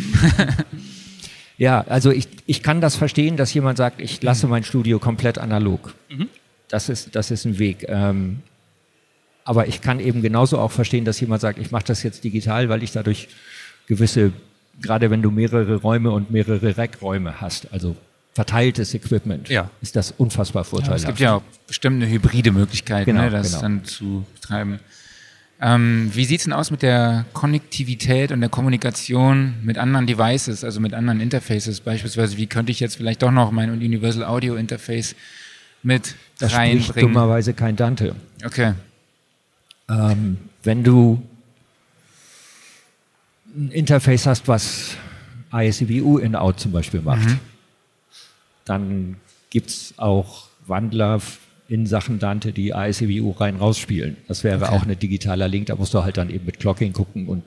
Ja, 1.57 1.83
also 1.89 2.11
ich, 2.11 2.29
ich 2.47 2.63
kann 2.63 2.81
das 2.81 2.97
verstehen, 2.97 3.37
dass 3.37 3.53
jemand 3.55 3.79
sagt, 3.79 4.01
ich 4.01 4.23
lasse 4.23 4.47
mein 4.47 4.65
Studio 4.65 4.99
komplett 4.99 5.39
analog. 5.39 5.95
Das, 6.69 6.89
ist, 6.89 7.15
das 7.17 7.31
ist 7.31 7.45
ein 7.45 7.59
Weg. 7.59 7.87
Ähm, 7.89 8.41
aber 9.45 9.67
ich 9.67 9.81
kann 9.81 10.01
eben 10.01 10.23
genauso 10.23 10.59
auch 10.59 10.71
verstehen, 10.71 11.05
dass 11.05 11.21
jemand 11.21 11.41
sagt, 11.41 11.59
ich 11.59 11.71
mache 11.71 11.85
das 11.85 12.03
jetzt 12.03 12.23
digital, 12.25 12.69
weil 12.69 12.83
ich 12.83 12.93
dadurch 12.93 13.29
gewisse, 13.87 14.33
gerade 14.81 15.11
wenn 15.11 15.23
du 15.23 15.31
mehrere 15.31 15.77
Räume 15.77 16.11
und 16.13 16.31
mehrere 16.31 16.77
Rackräume 16.79 17.41
hast, 17.41 17.73
also 17.73 17.97
verteiltes 18.35 18.95
Equipment, 18.95 19.49
Ja. 19.49 19.71
ist 19.83 19.97
das 19.97 20.13
unfassbar 20.17 20.63
Ja, 20.63 20.69
vorteilhaft. 20.69 21.01
es 21.01 21.07
gibt 21.07 21.21
ja 21.21 21.35
auch 21.35 21.43
bestimmt 21.67 22.03
eine 22.03 22.11
hybride 22.11 22.53
Möglichkeit, 22.53 23.07
Genau, 23.07 23.23
ne, 23.23 23.31
das 23.31 23.51
genau. 23.51 23.63
dann 23.63 23.85
zu 23.85 24.25
betreiben. 24.35 24.79
Ähm, 25.63 26.11
wie 26.15 26.25
sieht 26.25 26.39
es 26.39 26.45
denn 26.45 26.55
aus 26.55 26.71
mit 26.71 26.81
der 26.81 27.27
Konnektivität 27.35 28.33
und 28.33 28.41
der 28.41 28.49
Kommunikation 28.49 29.55
mit 29.63 29.77
anderen 29.77 30.07
Devices, 30.07 30.65
also 30.65 30.81
mit 30.81 30.95
anderen 30.95 31.21
Interfaces? 31.21 31.81
Beispielsweise, 31.81 32.39
wie 32.39 32.47
könnte 32.47 32.73
ich 32.73 32.81
jetzt 32.81 32.97
vielleicht 32.97 33.21
doch 33.23 33.31
noch 33.31 33.51
mein 33.51 33.71
Universal 33.71 34.25
Audio 34.25 34.55
Interface 34.55 35.15
mit 35.83 36.15
das 36.39 36.53
spricht 36.53 36.89
reinbringen? 36.89 37.13
dummerweise 37.13 37.53
kein 37.53 37.77
Dante. 37.77 38.15
Okay. 38.43 38.73
Ähm, 39.91 40.39
wenn 40.63 40.83
du 40.83 41.21
ein 43.55 43.71
Interface 43.71 44.27
hast, 44.27 44.49
was 44.49 44.93
ISCVU 45.53 46.19
in-out 46.19 46.61
zum 46.61 46.73
Beispiel 46.73 47.03
macht, 47.03 47.29
dann 48.65 49.17
gibt 49.51 49.71
es 49.71 49.95
auch 49.97 50.49
Wandler 50.67 51.21
in 51.69 51.87
Sachen 51.87 52.19
Dante 52.19 52.53
die 52.53 52.75
ASCWU 52.75 53.31
rein 53.33 53.57
rausspielen. 53.57 54.17
Das 54.27 54.43
wäre 54.43 54.65
Okay. 54.65 54.75
auch 54.75 54.83
ein 54.87 54.99
digitaler 54.99 55.47
Link, 55.47 55.67
da 55.67 55.77
musst 55.77 55.95
du 55.95 56.03
halt 56.03 56.17
dann 56.17 56.29
eben 56.31 56.45
mit 56.45 56.59
Clocking 56.59 56.93
gucken 56.93 57.29
und 57.29 57.45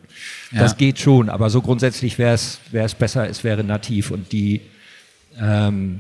Ja. 0.52 0.60
das 0.60 0.78
geht 0.78 1.00
schon, 1.00 1.30
aber 1.30 1.50
so 1.50 1.62
grundsätzlich 1.62 2.18
wäre 2.18 2.34
es 2.36 2.60
besser, 2.96 3.28
es 3.30 3.44
wäre 3.44 3.64
nativ 3.66 4.12
und 4.12 4.32
die 4.32 4.62
ähm, 5.42 6.00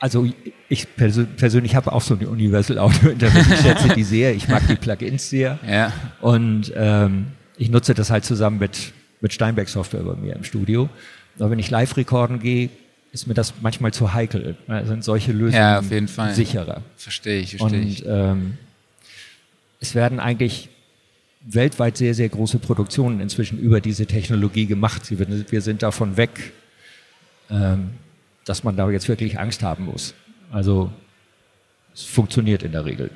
also 0.00 0.28
ich 0.68 0.94
persö 0.96 1.24
persönlich 1.24 1.74
habe 1.74 1.92
auch 1.92 2.02
so 2.02 2.14
eine 2.16 2.28
Universal 2.28 2.78
Audio 2.78 3.10
Interface, 3.10 3.46
ich 3.52 3.60
schätze 3.60 3.88
die 3.94 4.04
sehr, 4.04 4.34
ich 4.34 4.48
mag 4.48 4.66
die 4.68 4.76
Plugins 4.76 5.28
sehr 5.30 5.58
Ja. 5.68 5.92
und 6.20 6.72
ähm, 6.76 7.28
ich 7.56 7.68
nutze 7.70 7.94
das 7.94 8.10
halt 8.10 8.24
zusammen 8.24 8.58
mit, 8.58 8.92
mit 9.20 9.32
Steinbeck 9.32 9.68
Software 9.68 10.02
bei 10.04 10.14
mir 10.14 10.36
im 10.36 10.44
Studio. 10.44 10.88
Aber 11.40 11.50
wenn 11.50 11.58
ich 11.58 11.70
live 11.70 11.96
recorden 11.96 12.38
gehe, 12.38 12.68
ist 13.20 13.26
mir 13.26 13.34
das 13.34 13.54
manchmal 13.60 13.92
zu 13.92 14.12
heikel. 14.12 14.56
Sind 14.84 15.02
solche 15.02 15.32
Lösungen 15.32 15.54
Ja, 15.54 15.80
auf 15.80 15.90
jeden 15.90 16.08
Fall. 16.08 16.34
sicherer. 16.34 16.82
Verstehe 16.96 17.40
ich, 17.40 17.56
verstehe 17.56 17.80
Und 17.80 18.04
ähm, 18.06 18.58
es 19.80 19.94
werden 19.94 20.20
eigentlich 20.20 20.68
weltweit 21.42 21.96
sehr, 21.96 22.14
sehr 22.14 22.28
große 22.28 22.58
Produktionen 22.58 23.20
inzwischen 23.20 23.58
über 23.58 23.80
diese 23.80 24.06
Technologie 24.06 24.66
gemacht. 24.66 25.02
Wir 25.10 25.60
sind 25.60 25.82
davon 25.82 26.16
weg, 26.16 26.52
ähm, 27.50 27.90
dass 28.44 28.62
man 28.64 28.76
da 28.76 28.88
jetzt 28.90 29.08
wirklich 29.08 29.38
Angst 29.38 29.62
haben 29.62 29.86
muss. 29.86 30.14
Also 30.52 30.92
es 31.94 32.04
funktioniert 32.04 32.62
in 32.62 32.72
der 32.72 32.84
Regel. 32.84 33.10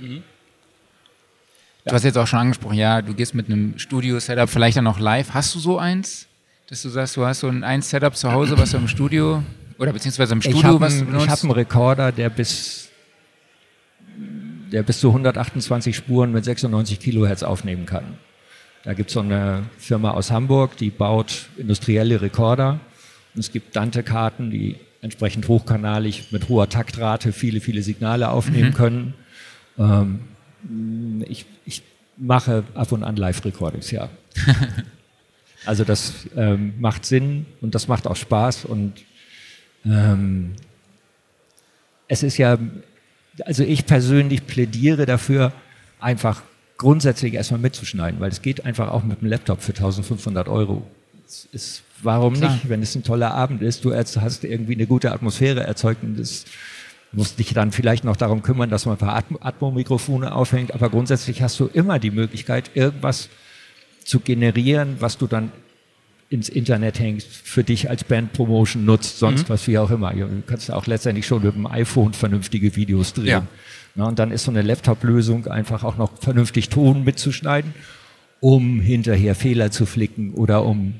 Du 1.84 1.92
hast 1.92 2.04
jetzt 2.04 2.18
auch 2.18 2.26
schon 2.26 2.38
angesprochen, 2.40 2.76
ja, 2.76 3.02
du 3.02 3.14
gehst 3.14 3.34
mit 3.34 3.46
einem 3.46 3.78
Studio-Setup 3.78 4.48
vielleicht 4.48 4.76
dann 4.76 4.86
auch 4.86 4.98
live. 4.98 5.30
Hast 5.34 5.54
du 5.54 5.58
so 5.58 5.78
eins? 5.78 6.26
Dass 6.68 6.82
du 6.82 6.88
sagst, 6.88 7.16
du 7.16 7.24
hast 7.24 7.40
so 7.40 7.48
ein, 7.48 7.64
ein 7.64 7.82
Setup 7.82 8.16
zu 8.16 8.32
Hause, 8.32 8.56
was 8.56 8.70
du 8.70 8.78
im 8.78 8.88
Studio 8.88 9.42
oder 9.78 9.92
beziehungsweise 9.92 10.32
im 10.32 10.38
Ich 10.40 10.44
Studio 10.46 10.62
habe 10.64 10.80
was 10.80 10.92
einen, 10.94 11.02
ich 11.02 11.08
benutzt? 11.08 11.28
hab 11.28 11.42
einen 11.42 11.52
Rekorder, 11.52 12.12
der 12.12 12.30
bis, 12.30 12.90
der 14.70 14.82
bis 14.82 15.00
zu 15.00 15.08
128 15.08 15.94
Spuren 15.96 16.32
mit 16.32 16.44
96 16.44 17.00
Kilohertz 17.00 17.42
aufnehmen 17.42 17.86
kann. 17.86 18.18
Da 18.84 18.94
gibt 18.94 19.10
es 19.10 19.14
so 19.14 19.20
eine 19.20 19.64
Firma 19.78 20.10
aus 20.10 20.30
Hamburg, 20.30 20.76
die 20.76 20.90
baut 20.90 21.46
industrielle 21.56 22.20
Rekorder. 22.20 22.80
Und 23.34 23.40
es 23.40 23.52
gibt 23.52 23.76
Dante-Karten, 23.76 24.50
die 24.50 24.76
entsprechend 25.00 25.48
hochkanalig 25.48 26.32
mit 26.32 26.48
hoher 26.48 26.68
Taktrate 26.68 27.32
viele, 27.32 27.60
viele 27.60 27.82
Signale 27.82 28.30
aufnehmen 28.30 28.74
können. 28.74 29.14
Ähm, 29.78 30.20
ich, 31.28 31.46
ich 31.64 31.82
mache 32.16 32.64
ab 32.74 32.92
und 32.92 33.02
an 33.02 33.16
Live-Recordings, 33.16 33.90
ja. 33.90 34.08
also 35.66 35.84
das 35.84 36.12
ähm, 36.36 36.74
macht 36.78 37.04
Sinn 37.04 37.46
und 37.60 37.74
das 37.74 37.88
macht 37.88 38.06
auch 38.06 38.16
Spaß 38.16 38.64
und 38.64 38.92
ähm, 39.84 40.52
es 42.08 42.22
ist 42.22 42.36
ja, 42.36 42.58
also 43.44 43.62
ich 43.62 43.86
persönlich 43.86 44.46
plädiere 44.46 45.06
dafür, 45.06 45.52
einfach 46.00 46.42
grundsätzlich 46.76 47.34
erstmal 47.34 47.60
mitzuschneiden, 47.60 48.20
weil 48.20 48.30
es 48.30 48.42
geht 48.42 48.64
einfach 48.64 48.90
auch 48.90 49.04
mit 49.04 49.20
dem 49.20 49.28
Laptop 49.28 49.62
für 49.62 49.72
1500 49.72 50.48
Euro. 50.48 50.86
Ist, 51.52 51.82
warum 52.02 52.34
Klar. 52.34 52.52
nicht, 52.52 52.68
wenn 52.68 52.82
es 52.82 52.94
ein 52.94 53.04
toller 53.04 53.32
Abend 53.32 53.62
ist, 53.62 53.84
du 53.84 53.94
hast 53.94 54.44
irgendwie 54.44 54.74
eine 54.74 54.86
gute 54.86 55.12
Atmosphäre 55.12 55.62
erzeugt 55.62 56.02
und 56.02 56.18
das 56.18 56.44
musst 57.12 57.38
dich 57.38 57.54
dann 57.54 57.72
vielleicht 57.72 58.04
noch 58.04 58.16
darum 58.16 58.42
kümmern, 58.42 58.70
dass 58.70 58.86
man 58.86 58.96
ein 58.96 58.98
paar 58.98 59.16
Atmo- 59.16 59.40
Atmo-Mikrofone 59.40 60.34
aufhängt, 60.34 60.74
aber 60.74 60.90
grundsätzlich 60.90 61.42
hast 61.42 61.60
du 61.60 61.66
immer 61.66 61.98
die 61.98 62.10
Möglichkeit, 62.10 62.70
irgendwas 62.74 63.28
zu 64.04 64.20
generieren, 64.20 64.96
was 64.98 65.18
du 65.18 65.26
dann 65.26 65.52
ins 66.32 66.48
Internet 66.48 66.98
hängst, 66.98 67.28
für 67.28 67.62
dich 67.62 67.90
als 67.90 68.04
Band-Promotion 68.04 68.84
nutzt, 68.84 69.18
sonst 69.18 69.50
was 69.50 69.66
wie 69.68 69.78
auch 69.78 69.90
immer. 69.90 70.12
Du 70.12 70.42
kannst 70.46 70.68
ja 70.68 70.74
auch 70.74 70.86
letztendlich 70.86 71.26
schon 71.26 71.42
mit 71.42 71.54
dem 71.54 71.66
iPhone 71.66 72.14
vernünftige 72.14 72.74
Videos 72.74 73.12
drehen. 73.12 73.26
Ja. 73.26 73.46
Na, 73.94 74.06
und 74.06 74.18
dann 74.18 74.30
ist 74.30 74.44
so 74.44 74.50
eine 74.50 74.62
Laptop-Lösung 74.62 75.46
einfach 75.46 75.84
auch 75.84 75.98
noch 75.98 76.18
vernünftig 76.20 76.70
Ton 76.70 77.04
mitzuschneiden, 77.04 77.74
um 78.40 78.80
hinterher 78.80 79.34
Fehler 79.34 79.70
zu 79.70 79.84
flicken 79.84 80.32
oder 80.32 80.64
um 80.64 80.94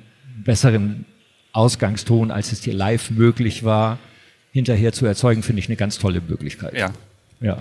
besseren 0.45 1.07
Ausgangston, 1.53 2.31
als 2.31 2.53
es 2.53 2.61
dir 2.61 2.75
live 2.75 3.11
möglich 3.11 3.65
war, 3.65 3.99
hinterher 4.53 4.93
zu 4.93 5.07
erzeugen, 5.07 5.43
finde 5.43 5.61
ich 5.61 5.69
eine 5.69 5.77
ganz 5.77 5.99
tolle 5.99 6.21
Möglichkeit. 6.21 6.75
Ja. 6.75 6.93
ja. 7.41 7.59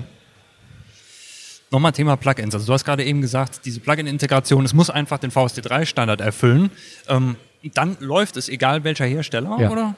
Nochmal 1.71 1.93
Thema 1.93 2.17
Plugins. 2.17 2.53
Also 2.53 2.67
du 2.67 2.73
hast 2.73 2.83
gerade 2.83 3.05
eben 3.05 3.21
gesagt, 3.21 3.61
diese 3.63 3.79
Plugin-Integration, 3.79 4.65
es 4.65 4.73
muss 4.73 4.89
einfach 4.89 5.19
den 5.19 5.31
VST3-Standard 5.31 6.19
erfüllen. 6.19 6.69
Ähm, 7.07 7.37
dann 7.63 7.97
läuft 7.99 8.37
es, 8.37 8.49
egal 8.49 8.83
welcher 8.83 9.05
Hersteller, 9.05 9.57
Ja. 9.59 9.69
oder? 9.69 9.95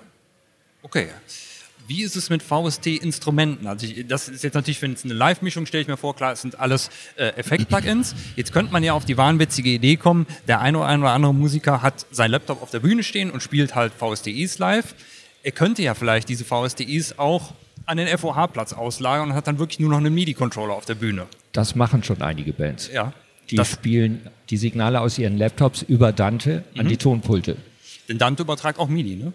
Okay. 0.81 1.07
Wie 1.87 2.01
ist 2.03 2.15
es 2.15 2.29
mit 2.29 2.41
VST-Instrumenten? 2.41 3.67
Also 3.67 3.85
ich, 3.85 4.07
das 4.07 4.29
ist 4.29 4.43
jetzt 4.43 4.53
natürlich, 4.53 4.81
wenn 4.81 4.93
es 4.93 5.03
eine 5.03 5.13
Live-Mischung, 5.13 5.65
stelle 5.65 5.81
ich 5.81 5.87
mir 5.87 5.97
vor, 5.97 6.15
klar, 6.15 6.31
es 6.31 6.41
sind 6.41 6.57
alles 6.59 6.89
äh, 7.17 7.27
Effekt-Plugins. 7.35 8.15
Jetzt 8.37 8.53
könnte 8.53 8.71
man 8.71 8.83
ja 8.83 8.93
auf 8.93 9.03
die 9.05 9.17
wahnwitzige 9.17 9.69
Idee 9.69 9.97
kommen, 9.97 10.25
der 10.47 10.61
eine 10.61 10.77
oder 10.77 10.87
andere 11.09 11.33
Musiker 11.33 11.81
hat 11.81 12.05
seinen 12.11 12.31
Laptop 12.31 12.61
auf 12.61 12.71
der 12.71 12.79
Bühne 12.79 13.03
stehen 13.03 13.31
und 13.31 13.43
spielt 13.43 13.75
halt 13.75 13.91
VSTIs 13.93 14.59
live. 14.59 14.95
Er 15.43 15.51
könnte 15.51 15.81
ja 15.81 15.93
vielleicht 15.93 16.29
diese 16.29 16.45
VSTIs 16.45 17.19
auch 17.19 17.53
an 17.85 17.97
den 17.97 18.07
FOH-Platz 18.17 18.71
auslagern 18.71 19.31
und 19.31 19.35
hat 19.35 19.47
dann 19.47 19.59
wirklich 19.59 19.79
nur 19.81 19.89
noch 19.89 19.97
einen 19.97 20.13
MIDI-Controller 20.13 20.73
auf 20.73 20.85
der 20.85 20.95
Bühne. 20.95 21.25
Das 21.51 21.75
machen 21.75 22.01
schon 22.01 22.21
einige 22.21 22.53
Bands. 22.53 22.89
Ja. 22.93 23.11
Die 23.49 23.55
Das, 23.55 23.71
spielen 23.71 24.21
die 24.49 24.57
Signale 24.57 25.01
aus 25.01 25.17
ihren 25.17 25.37
Laptops 25.37 25.81
über 25.81 26.11
Dante 26.11 26.63
an 26.77 26.87
die 26.87 26.97
Tonpulte. 26.97 27.57
den 28.09 28.17
Dante 28.17 28.43
übertragt 28.43 28.79
auch 28.79 28.87
MIDI, 28.89 29.15
ne? 29.15 29.33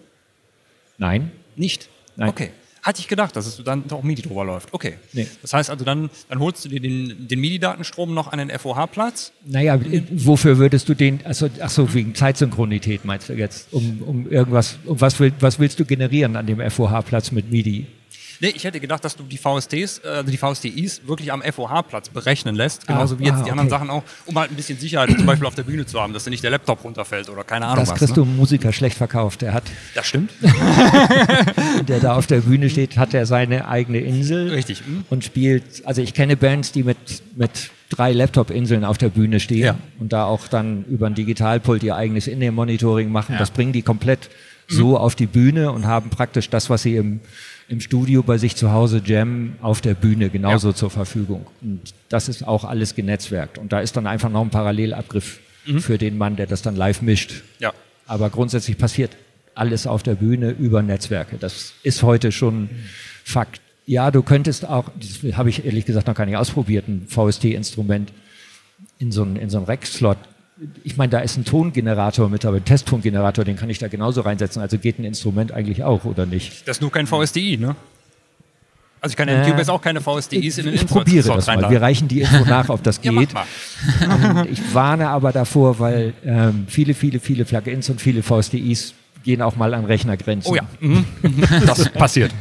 Nein, 0.97 1.31
Nicht? 1.55 1.89
Nein. 2.15 2.29
Okay. 2.29 2.51
Hatte 2.81 3.01
ich 3.01 3.09
gedacht, 3.09 3.35
dass 3.35 3.45
es 3.45 3.61
dann 3.63 3.91
auch 3.91 4.03
MIDI 4.03 4.21
drüber 4.21 4.45
läuft. 4.45 4.73
Okay. 4.73 4.95
Nee. 5.11 5.27
Das 5.41 5.53
heißt 5.53 5.69
also, 5.69 5.83
dann, 5.83 6.09
dann 6.29 6.39
holst 6.39 6.63
du 6.63 6.69
dir 6.69 6.79
den, 6.79 7.27
den 7.27 7.39
MIDI-Datenstrom 7.41 8.13
noch 8.13 8.31
an 8.31 8.39
den 8.39 8.49
FOH-Platz. 8.57 9.33
Naja, 9.45 9.75
äh, 9.75 10.01
wofür 10.11 10.57
würdest 10.57 10.87
du 10.87 10.93
den, 10.93 11.19
also, 11.25 11.49
ach 11.59 11.69
so, 11.69 11.93
wegen 11.93 12.15
Zeitsynchronität 12.15 13.03
meinst 13.03 13.27
du 13.27 13.33
jetzt, 13.33 13.73
um, 13.73 14.01
um 14.05 14.31
irgendwas, 14.31 14.79
um 14.85 14.99
was, 15.01 15.19
will, 15.19 15.33
was 15.41 15.59
willst 15.59 15.77
du 15.79 15.85
generieren 15.85 16.37
an 16.37 16.47
dem 16.47 16.59
FOH-Platz 16.71 17.31
mit 17.31 17.51
MIDI? 17.51 17.85
Nee, 18.41 18.53
ich 18.55 18.63
hätte 18.63 18.79
gedacht, 18.79 19.03
dass 19.03 19.15
du 19.15 19.23
die 19.23 19.37
VSTs, 19.37 19.99
äh, 20.03 20.07
also 20.07 20.31
die 20.31 20.37
VSTIs 20.37 21.01
wirklich 21.05 21.31
am 21.31 21.41
FOH-Platz 21.41 22.09
berechnen 22.09 22.55
lässt, 22.55 22.87
genauso 22.87 23.15
Ah, 23.15 23.19
wie 23.19 23.25
jetzt 23.25 23.33
ah, 23.39 23.43
die 23.43 23.51
anderen 23.51 23.67
okay. 23.67 23.77
Sachen 23.77 23.89
auch, 23.89 24.03
um 24.25 24.37
halt 24.39 24.49
ein 24.51 24.55
bisschen 24.55 24.77
Sicherheit 24.79 25.09
zum 25.11 25.25
Beispiel 25.25 25.45
auf 25.47 25.55
der 25.55 25.63
Bühne 25.63 25.85
zu 25.85 25.99
haben, 26.01 26.13
dass 26.13 26.23
dir 26.23 26.29
nicht 26.29 26.43
der 26.43 26.51
Laptop 26.51 26.83
runterfällt 26.83 27.29
oder 27.29 27.43
keine 27.43 27.65
Ahnung 27.65 27.79
Das 27.83 27.89
was. 27.91 27.97
kriegst 27.99 28.15
ne? 28.17 28.23
du 28.23 28.25
Musiker 28.29 28.71
schlecht 28.71 28.97
verkauft. 28.97 29.41
Der 29.41 29.53
hat, 29.53 29.63
Das 29.93 30.05
stimmt. 30.07 30.31
der 31.87 31.99
da 31.99 32.15
auf 32.15 32.27
der 32.27 32.41
Bühne 32.41 32.69
steht, 32.69 32.97
hat 32.97 33.13
er 33.13 33.25
seine 33.25 33.67
eigene 33.67 33.99
Insel. 33.99 34.49
Richtig. 34.49 34.79
hm? 34.85 35.03
Und 35.09 35.23
spielt, 35.23 35.85
also 35.85 36.01
ich 36.01 36.13
kenne 36.13 36.37
Bands, 36.37 36.71
die 36.71 36.83
mit, 36.83 36.97
mit 37.35 37.71
drei 37.89 38.13
Laptop-Inseln 38.13 38.85
auf 38.85 38.97
der 38.97 39.09
Bühne 39.09 39.39
stehen 39.39 39.65
Ja. 39.65 39.75
und 39.99 40.13
da 40.13 40.25
auch 40.25 40.47
dann 40.47 40.85
über 40.85 41.07
ein 41.07 41.15
Digitalpult 41.15 41.83
ihr 41.83 41.95
eigenes 41.95 42.27
In-Monitoring 42.27 43.11
machen. 43.11 43.33
Ja. 43.33 43.39
Das 43.39 43.51
bringen 43.51 43.73
die 43.73 43.81
komplett 43.81 44.29
so 44.69 44.97
auf 44.97 45.15
die 45.15 45.25
Bühne 45.25 45.71
und 45.71 45.85
haben 45.85 46.09
praktisch 46.09 46.49
das, 46.49 46.69
was 46.69 46.83
sie 46.83 46.95
im, 46.95 47.19
im 47.67 47.81
Studio 47.81 48.23
bei 48.23 48.37
sich 48.37 48.55
zu 48.55 48.71
Hause 48.71 49.01
jammen, 49.03 49.55
auf 49.61 49.81
der 49.81 49.95
Bühne 49.95 50.29
genauso 50.29 50.71
zur 50.73 50.89
Verfügung. 50.89 51.47
Und 51.61 51.93
das 52.07 52.29
ist 52.29 52.47
auch 52.47 52.63
alles 52.63 52.95
genetzwerkt. 52.95 53.57
Und 53.57 53.73
da 53.73 53.79
ist 53.79 53.97
dann 53.97 54.07
einfach 54.07 54.29
noch 54.29 54.41
ein 54.41 54.49
Parallelabgriff 54.49 55.39
für 55.79 55.97
den 55.97 56.17
Mann, 56.17 56.35
der 56.35 56.47
das 56.47 56.61
dann 56.61 56.75
live 56.75 57.01
mischt. 57.01 57.43
Ja. 57.59 57.73
Aber 58.07 58.29
grundsätzlich 58.29 58.77
passiert 58.77 59.11
alles 59.55 59.85
auf 59.85 60.03
der 60.03 60.15
Bühne 60.15 60.51
über 60.51 60.81
Netzwerke. 60.81 61.37
Das 61.37 61.73
ist 61.83 62.01
heute 62.01 62.31
schon 62.31 62.69
Fakt. 63.23 63.61
Ja, 63.85 64.11
du 64.11 64.23
könntest 64.23 64.67
auch, 64.67 64.85
das 64.99 65.35
habe 65.35 65.49
ich 65.49 65.65
ehrlich 65.65 65.85
gesagt 65.85 66.07
noch 66.07 66.15
gar 66.15 66.25
nicht 66.25 66.37
ausprobiert, 66.37 66.87
ein 66.87 67.07
VST-Instrument 67.07 68.13
in 68.97 69.11
so 69.11 69.23
einen, 69.23 69.35
in 69.35 69.49
so 69.49 69.57
einen 69.57 69.65
Rack-Slot. 69.65 70.17
Ich 70.83 70.97
meine, 70.97 71.09
da 71.09 71.19
ist 71.19 71.37
ein 71.37 71.45
Tongenerator 71.45 72.27
mit, 72.29 72.43
aber 72.45 72.57
ein 72.57 72.65
Testtongenerator, 72.65 73.45
den 73.45 73.55
kann 73.55 73.69
ich 73.69 73.79
da 73.79 73.87
genauso 73.87 74.21
reinsetzen. 74.21 74.61
Also 74.61 74.77
geht 74.77 74.99
ein 74.99 75.05
Instrument 75.05 75.51
eigentlich 75.53 75.83
auch, 75.83 76.03
oder 76.05 76.25
nicht? 76.25 76.67
Das 76.67 76.77
ist 76.77 76.81
nur 76.81 76.91
kein 76.91 77.07
VSTI, 77.07 77.57
ne? 77.57 77.75
Also 79.01 79.13
ich 79.13 79.15
kann 79.17 79.29
in 79.29 79.39
Äh, 79.41 79.49
Cubase 79.49 79.71
auch 79.71 79.81
keine 79.81 80.01
VSTIs 80.01 80.57
in 80.57 80.65
den 80.65 80.73
ich 80.75 80.85
probiere 80.85 81.25
das 81.25 81.47
mal. 81.47 81.53
reinladen. 81.53 81.71
Wir 81.73 81.81
reichen 81.81 82.09
die 82.09 82.19
Info 82.21 82.43
nach, 82.43 82.67
ob 82.67 82.83
das 82.83 82.99
Ja, 83.03 83.13
geht. 83.13 83.33
mal. 83.33 83.45
Und 84.41 84.51
ich 84.51 84.73
warne 84.73 85.07
aber 85.07 85.31
davor, 85.31 85.79
weil 85.79 86.13
ähm, 86.25 86.65
viele, 86.67 86.93
viele, 86.93 87.21
viele 87.21 87.45
Plugins 87.45 87.89
und 87.89 88.01
viele 88.01 88.21
VSTIs 88.23 88.93
gehen 89.23 89.41
auch 89.41 89.55
mal 89.55 89.73
an 89.73 89.85
Rechnergrenzen. 89.85 90.51
Oh 90.51 90.55
ja, 90.55 90.63
mhm. 90.81 91.05
das 91.65 91.87
passiert. 91.93 92.33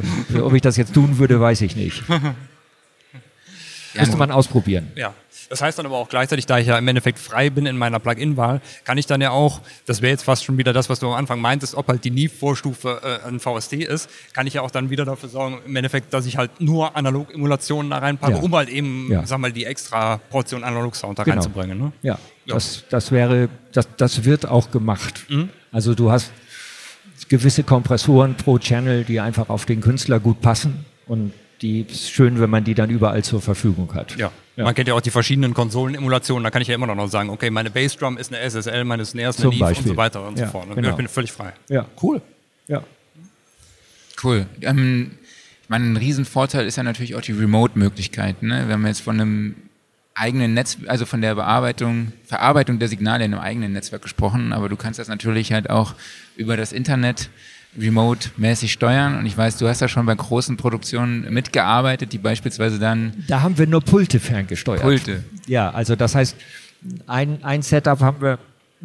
Ob 0.42 0.52
ich 0.54 0.62
das 0.62 0.76
jetzt 0.76 0.92
tun 0.94 1.18
würde, 1.18 1.40
weiß 1.40 1.61
ich 1.61 1.76
nicht. 1.76 2.02
Müsste 3.94 4.16
man 4.16 4.30
ausprobieren. 4.32 4.88
Ja. 4.97 5.14
Das 5.51 5.62
heißt 5.62 5.78
dann 5.78 5.86
aber 5.86 5.96
auch 5.96 6.09
gleichzeitig, 6.11 6.44
da 6.46 6.59
ich 6.59 6.66
ja 6.66 6.76
im 6.76 6.86
Endeffekt 6.88 7.18
frei 7.18 7.49
bin 7.49 7.64
in 7.64 7.78
meiner 7.78 7.99
Plugin-Wahl, 7.99 8.61
kann 8.84 8.99
ich 8.99 9.07
dann 9.07 9.20
ja 9.22 9.30
auch, 9.30 9.61
das 9.86 10.03
wäre 10.03 10.11
jetzt 10.11 10.24
fast 10.24 10.44
schon 10.44 10.59
wieder 10.59 10.72
das, 10.74 10.90
was 10.90 11.01
du 11.01 11.07
am 11.07 11.14
Anfang 11.14 11.40
meintest, 11.40 11.74
ob 11.74 11.88
halt 11.88 12.05
die 12.05 12.11
Neve-Vorstufe 12.11 13.01
äh, 13.24 13.26
ein 13.28 13.40
VST 13.40 13.72
ist, 13.74 14.11
kann 14.34 14.46
ich 14.46 14.55
ja 14.55 14.62
auch 14.62 14.70
dann 14.70 14.90
wieder 14.90 15.05
dafür 15.07 15.28
sorgen, 15.30 15.61
im 15.64 15.74
Endeffekt, 15.74 16.12
dass 16.12 16.26
ich 16.26 16.36
halt 16.36 16.61
nur 16.61 16.94
Analog-Emulationen 16.96 17.90
da 17.90 17.99
reinpacke, 17.99 18.34
Ja. 18.34 18.38
um 18.42 18.55
halt 18.55 18.68
eben, 18.68 19.09
Ja. 19.11 19.24
sag 19.26 19.38
mal, 19.38 19.53
die 19.53 19.64
extra 19.64 20.18
Portion 20.30 20.64
Analog-Sound 20.64 21.18
da 21.18 21.24
Genau. 21.24 21.36
reinzubringen. 21.36 21.78
Ne? 21.78 21.92
Ja, 22.03 22.18
Ja. 22.44 22.55
Das, 22.55 22.84
das 22.90 23.11
wäre, 23.11 23.49
das, 23.72 23.88
das 23.96 24.24
wird 24.24 24.46
auch 24.46 24.70
gemacht. 24.70 25.24
Mhm. 25.28 25.49
Also 25.72 25.94
du 25.94 26.11
hast 26.11 26.30
gewisse 27.28 27.62
Kompressoren 27.62 28.34
pro 28.36 28.59
Channel, 28.59 29.05
die 29.05 29.20
einfach 29.20 29.49
auf 29.49 29.64
den 29.66 29.80
Künstler 29.80 30.20
gut 30.20 30.40
passen 30.40 30.84
und 31.07 31.32
die 31.62 31.82
ist 31.82 32.11
schön, 32.11 32.40
wenn 32.40 32.50
man 32.50 32.64
die 32.64 32.74
dann 32.74 32.90
überall 32.90 33.24
zur 33.24 33.40
Verfügung 33.40 33.94
hat. 33.94 34.16
Ja. 34.16 34.30
Man 34.56 34.74
kennt 34.74 34.88
ja 34.88 34.94
auch 34.94 35.00
die 35.00 35.11
verschiedenen 35.11 35.54
Konsolen-Emulationen, 35.54 36.42
da 36.42 36.50
kann 36.50 36.62
ich 36.62 36.68
ja 36.68 36.74
immer 36.74 36.86
noch 36.86 37.09
sagen, 37.09 37.30
okay, 37.30 37.50
meine 37.50 37.70
Bassdrum 37.70 38.18
ist 38.18 38.32
eine 38.32 38.42
SSL, 38.48 38.84
meine 38.84 39.04
Snare 39.04 39.30
ist 39.30 39.36
eine 39.40 39.50
Zum 39.50 39.59
Neve 39.59 39.78
und 39.78 39.86
so 39.86 39.96
weiter 39.96 40.26
und 40.26 40.38
Ja, 40.38 40.46
so 40.46 40.52
fort. 40.52 40.74
genau. 40.74 40.90
Ich 40.90 40.96
bin 40.96 41.06
völlig 41.09 41.30
frei. 41.30 41.52
Ja, 41.68 41.86
cool. 42.02 42.20
Ja. 42.66 42.82
Cool. 44.22 44.46
Ähm, 44.62 45.12
ich 45.62 45.68
meine, 45.68 45.84
ein 45.84 45.96
Riesenvorteil 45.96 46.66
ist 46.66 46.76
ja 46.76 46.82
natürlich 46.82 47.14
auch 47.14 47.20
die 47.20 47.32
Remote-Möglichkeit. 47.32 48.42
Ne? 48.42 48.66
Wir 48.66 48.74
haben 48.74 48.86
jetzt 48.86 49.02
von 49.02 49.20
einem 49.20 49.54
eigenen 50.14 50.54
Netz, 50.54 50.78
also 50.88 51.06
von 51.06 51.20
der 51.20 51.36
Bearbeitung, 51.36 52.12
Verarbeitung 52.24 52.80
der 52.80 52.88
Signale 52.88 53.24
in 53.24 53.34
einem 53.34 53.42
eigenen 53.42 53.72
Netzwerk 53.72 54.02
gesprochen, 54.02 54.52
aber 54.52 54.68
du 54.68 54.76
kannst 54.76 54.98
das 54.98 55.06
natürlich 55.06 55.52
halt 55.52 55.70
auch 55.70 55.94
über 56.36 56.56
das 56.56 56.72
Internet 56.72 57.30
remote-mäßig 57.76 58.72
steuern. 58.72 59.18
Und 59.18 59.26
ich 59.26 59.36
weiß, 59.36 59.58
du 59.58 59.68
hast 59.68 59.80
ja 59.80 59.88
schon 59.88 60.06
bei 60.06 60.14
großen 60.14 60.56
Produktionen 60.56 61.32
mitgearbeitet, 61.32 62.12
die 62.12 62.18
beispielsweise 62.18 62.78
dann 62.78 63.12
Da 63.26 63.42
haben 63.42 63.58
wir 63.58 63.66
nur 63.66 63.80
Pulte 63.80 64.20
ferngesteuert. 64.20 64.82
Pulte. 64.82 65.24
Ja, 65.46 65.70
also 65.70 65.96
das 65.96 66.14
heißt, 66.14 66.36
ein, 67.06 67.42
ein 67.44 67.62
Setup 67.62 68.00
haben 68.00 68.20
wir, 68.20 68.38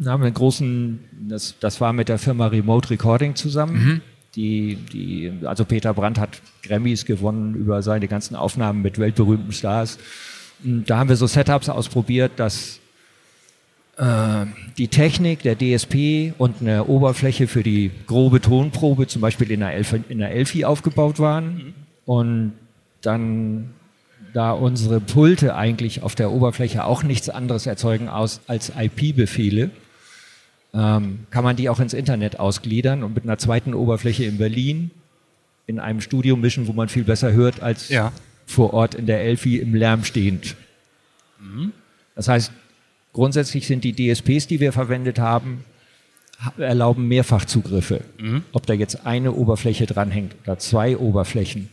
haben 0.04 0.22
wir 0.22 0.26
einen 0.26 0.34
großen, 0.34 1.00
das, 1.28 1.54
das 1.60 1.80
war 1.80 1.92
mit 1.92 2.08
der 2.08 2.18
Firma 2.18 2.46
Remote 2.46 2.90
Recording 2.90 3.34
zusammen. 3.34 4.02
Die, 4.34 4.76
die, 4.92 5.32
also 5.44 5.64
Peter 5.64 5.94
Brandt 5.94 6.18
hat 6.18 6.40
Grammys 6.64 7.04
gewonnen 7.04 7.54
über 7.54 7.82
seine 7.82 8.08
ganzen 8.08 8.34
Aufnahmen 8.34 8.82
mit 8.82 8.98
weltberühmten 8.98 9.52
Stars. 9.52 9.98
Und 10.64 10.90
da 10.90 10.98
haben 10.98 11.08
wir 11.08 11.16
so 11.16 11.26
Setups 11.26 11.68
ausprobiert, 11.68 12.32
dass 12.36 12.80
die 14.76 14.88
Technik, 14.88 15.42
der 15.42 15.56
DSP 15.56 16.32
und 16.36 16.56
eine 16.60 16.86
Oberfläche 16.86 17.46
für 17.46 17.62
die 17.62 17.92
grobe 18.08 18.40
Tonprobe 18.40 19.06
zum 19.06 19.22
Beispiel 19.22 19.50
in 19.52 19.60
der, 19.60 19.72
Elf 19.72 19.94
in 20.08 20.18
der 20.18 20.32
Elfi 20.32 20.64
aufgebaut 20.64 21.20
waren. 21.20 21.74
Und 22.04 22.54
dann, 23.02 23.70
da 24.32 24.50
unsere 24.50 24.98
Pulte 25.00 25.54
eigentlich 25.54 26.02
auf 26.02 26.16
der 26.16 26.32
Oberfläche 26.32 26.84
auch 26.84 27.04
nichts 27.04 27.28
anderes 27.28 27.66
erzeugen 27.66 28.08
als 28.08 28.40
IP-Befehle, 28.48 29.70
ähm, 30.74 31.20
kann 31.30 31.44
man 31.44 31.54
die 31.54 31.68
auch 31.68 31.78
ins 31.78 31.92
Internet 31.94 32.40
ausgliedern 32.40 33.04
und 33.04 33.14
mit 33.14 33.22
einer 33.22 33.38
zweiten 33.38 33.74
Oberfläche 33.74 34.24
in 34.24 34.38
Berlin 34.38 34.90
in 35.68 35.78
einem 35.78 36.00
Studio 36.00 36.34
mischen, 36.36 36.66
wo 36.66 36.72
man 36.72 36.88
viel 36.88 37.04
besser 37.04 37.32
hört 37.32 37.62
als 37.62 37.88
Ja. 37.90 38.10
vor 38.44 38.74
Ort 38.74 38.96
in 38.96 39.06
der 39.06 39.20
Elfi 39.22 39.58
im 39.58 39.72
Lärm 39.76 40.02
stehend. 40.02 40.56
Das 42.16 42.26
heißt, 42.26 42.50
grundsätzlich 43.14 43.66
sind 43.66 43.82
die 43.84 43.94
DSPs, 43.94 44.46
die 44.46 44.60
wir 44.60 44.72
verwendet 44.72 45.18
haben, 45.18 45.64
ha- 46.44 46.52
erlauben 46.62 47.08
Mehrfachzugriffe. 47.08 48.02
Ob 48.52 48.66
da 48.66 48.74
jetzt 48.74 49.06
eine 49.06 49.32
Oberfläche 49.32 49.86
dranhängt 49.86 50.34
oder 50.44 50.58
zwei 50.58 50.98
Oberflächen 50.98 51.70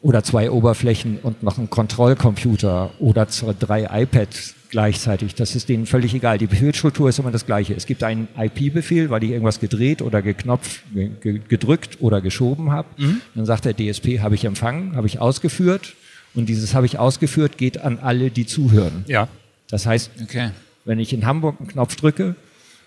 oder 0.00 0.24
zwei 0.24 0.50
Oberflächen 0.50 1.18
und 1.22 1.42
noch 1.42 1.58
ein 1.58 1.68
Kontrollcomputer 1.68 2.90
oder 3.00 3.26
drei 3.26 4.02
iPads 4.02 4.54
gleichzeitig, 4.70 5.34
das 5.34 5.54
ist 5.56 5.68
denen 5.68 5.84
völlig 5.84 6.14
egal. 6.14 6.38
Die 6.38 6.46
Befehlsstruktur 6.46 7.08
ist 7.08 7.18
immer 7.18 7.32
das 7.32 7.44
gleiche. 7.44 7.74
Es 7.74 7.86
gibt 7.86 8.02
einen 8.04 8.28
IP-Befehl, 8.38 9.10
weil 9.10 9.24
ich 9.24 9.30
irgendwas 9.30 9.58
gedreht 9.60 10.00
oder 10.00 10.22
geknopft, 10.22 10.82
ge- 10.94 11.10
ge- 11.20 11.40
gedrückt 11.48 11.98
oder 12.00 12.20
geschoben 12.20 12.70
habe. 12.70 12.88
Dann 13.34 13.44
sagt 13.46 13.64
der 13.64 13.74
DSP, 13.76 14.20
habe 14.20 14.36
ich 14.36 14.44
empfangen, 14.44 14.94
habe 14.96 15.08
ich 15.08 15.18
ausgeführt 15.18 15.94
und 16.34 16.48
dieses 16.48 16.72
habe 16.74 16.86
ich 16.86 16.98
ausgeführt 17.00 17.58
geht 17.58 17.78
an 17.78 17.98
alle, 18.00 18.30
die 18.30 18.46
zuhören. 18.46 19.04
Ja. 19.08 19.28
Das 19.70 19.86
heißt, 19.86 20.10
Okay. 20.24 20.50
wenn 20.84 20.98
ich 20.98 21.12
in 21.12 21.24
Hamburg 21.26 21.56
einen 21.60 21.68
Knopf 21.68 21.96
drücke, 21.96 22.34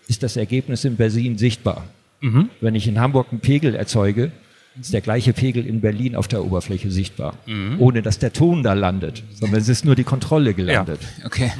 ist 0.07 0.23
das 0.23 0.36
Ergebnis 0.36 0.84
in 0.86 0.95
Berlin 0.97 1.38
sichtbar. 1.38 1.86
Mhm. 2.21 2.49
Wenn 2.61 2.75
ich 2.75 2.88
in 2.88 2.99
Hamburg 2.99 3.27
einen 3.31 3.39
Pegel 3.41 3.75
erzeuge, 3.75 4.31
ist 4.79 4.93
der 4.93 5.01
gleiche 5.01 5.34
Pegel 5.34 5.65
in 5.67 5.81
Berlin 5.81 6.15
auf 6.15 6.27
der 6.27 6.43
Oberfläche 6.43 6.89
sichtbar. 6.91 7.38
Mhm. 7.45 7.79
Ohne 7.79 8.01
dass 8.01 8.19
der 8.19 8.34
Ton 8.34 8.63
da 8.63 8.73
landet, 8.73 9.23
sondern 9.34 9.61
es 9.61 9.69
ist 9.69 9.86
nur 9.86 9.95
die 9.95 10.03
Kontrolle 10.03 10.53
gelandet. 10.53 10.99
Okay. 11.25 11.51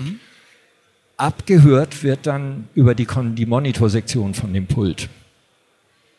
Abgehört 1.18 2.04
wird 2.04 2.26
dann 2.26 2.68
über 2.74 2.96
die, 2.96 3.08
die 3.36 3.46
Monitorsektion 3.46 4.34
von 4.34 4.54
dem 4.54 4.66
Pult. 4.66 5.10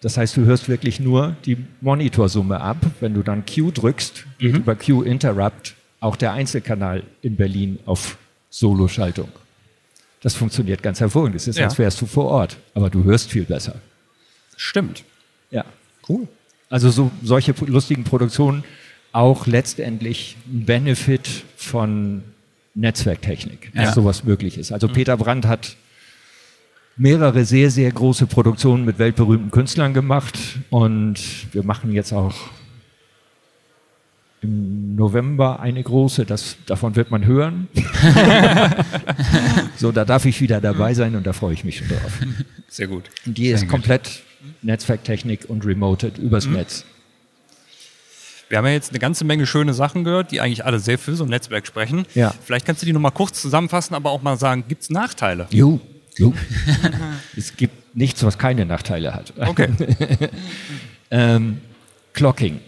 Das 0.00 0.16
heißt, 0.16 0.36
du 0.36 0.44
hörst 0.44 0.68
wirklich 0.68 1.00
nur 1.00 1.34
die 1.44 1.56
Monitorsumme 1.80 2.60
ab. 2.60 2.76
Wenn 3.00 3.14
du 3.14 3.22
dann 3.22 3.44
Q 3.44 3.70
drückst, 3.70 4.24
geht 4.38 4.54
über 4.56 4.76
Q 4.76 5.02
Interrupt 5.02 5.74
auch 6.00 6.16
der 6.16 6.32
Einzelkanal 6.32 7.02
in 7.22 7.36
Berlin 7.36 7.78
auf 7.86 8.18
Soloschaltung. 8.58 9.28
Das 10.20 10.34
funktioniert 10.36 10.80
ganz 10.82 11.00
hervorragend. 11.00 11.34
Es 11.34 11.48
ist, 11.48 11.58
Ja. 11.58 11.64
als 11.64 11.76
wärst 11.76 12.00
du 12.00 12.06
vor 12.06 12.26
Ort, 12.26 12.56
aber 12.74 12.88
du 12.88 13.02
hörst 13.02 13.30
viel 13.30 13.42
besser. 13.44 13.80
Stimmt. 14.56 15.02
Ja, 15.50 15.64
cool. 16.08 16.28
Also 16.70 16.88
so 16.90 17.10
solche 17.22 17.52
lustigen 17.66 18.04
Produktionen 18.04 18.62
auch 19.12 19.46
letztendlich 19.48 20.36
ein 20.46 20.64
Benefit 20.66 21.28
von 21.56 22.22
Netzwerktechnik, 22.76 23.72
dass 23.74 23.86
Ja. 23.86 23.92
sowas 23.92 24.22
möglich 24.22 24.56
ist. 24.56 24.70
Also 24.72 24.86
Peter 24.88 25.16
Brandt 25.16 25.46
hat 25.46 25.76
mehrere 26.96 27.44
sehr, 27.44 27.70
sehr 27.72 27.90
große 27.90 28.26
Produktionen 28.26 28.84
mit 28.84 28.98
weltberühmten 29.00 29.50
Künstlern 29.50 29.94
gemacht 29.94 30.38
und 30.70 31.18
wir 31.52 31.64
machen 31.64 31.92
jetzt 31.92 32.12
auch 32.12 32.34
im 34.44 34.94
November 34.94 35.60
eine 35.60 35.82
große, 35.82 36.26
das, 36.26 36.56
davon 36.66 36.94
wird 36.96 37.10
man 37.10 37.24
hören. 37.24 37.68
so, 39.76 39.90
da 39.90 40.04
darf 40.04 40.26
ich 40.26 40.40
wieder 40.40 40.60
dabei 40.60 40.92
sein 40.92 41.16
und 41.16 41.26
da 41.26 41.32
freue 41.32 41.54
ich 41.54 41.64
mich 41.64 41.78
schon 41.78 41.88
drauf. 41.88 42.20
Sehr 42.68 42.86
gut. 42.86 43.04
Und 43.24 43.38
die 43.38 43.48
ist 43.48 43.62
gut. 43.62 43.70
komplett 43.70 44.22
Netzwerktechnik 44.62 45.48
und 45.48 45.64
remoted 45.64 46.18
übers 46.18 46.46
Netz. 46.46 46.84
Wir 48.50 48.58
haben 48.58 48.66
ja 48.66 48.72
jetzt 48.72 48.90
eine 48.90 48.98
ganze 48.98 49.24
Menge 49.24 49.46
schöne 49.46 49.72
Sachen 49.72 50.04
gehört, 50.04 50.30
die 50.30 50.40
eigentlich 50.40 50.66
alle 50.66 50.78
sehr 50.78 50.98
für 50.98 51.16
so 51.16 51.24
ein 51.24 51.30
Netzwerk 51.30 51.66
sprechen. 51.66 52.04
Ja. 52.14 52.34
Vielleicht 52.44 52.66
kannst 52.66 52.82
du 52.82 52.86
die 52.86 52.92
nochmal 52.92 53.12
kurz 53.12 53.40
zusammenfassen, 53.40 53.94
aber 53.94 54.10
auch 54.10 54.20
mal 54.20 54.38
sagen, 54.38 54.64
gibt 54.68 54.82
es 54.82 54.90
Nachteile? 54.90 55.46
Jo, 55.50 55.80
jo. 56.16 56.34
es 57.36 57.56
gibt 57.56 57.96
nichts, 57.96 58.22
was 58.22 58.36
keine 58.36 58.66
Nachteile 58.66 59.14
hat. 59.14 59.32
Okay. 59.38 59.70
ähm, 61.10 61.62
Clocking. 62.12 62.60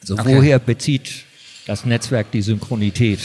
Also 0.00 0.14
Okay. 0.14 0.36
woher 0.36 0.58
bezieht 0.58 1.24
das 1.66 1.84
Netzwerk 1.84 2.30
die 2.32 2.42
Synchronität? 2.42 3.20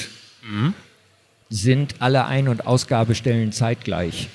Sind 1.49 1.95
alle 1.99 2.25
Ein- 2.25 2.47
und 2.47 2.65
Ausgabestellen 2.67 3.51
zeitgleich? 3.51 4.27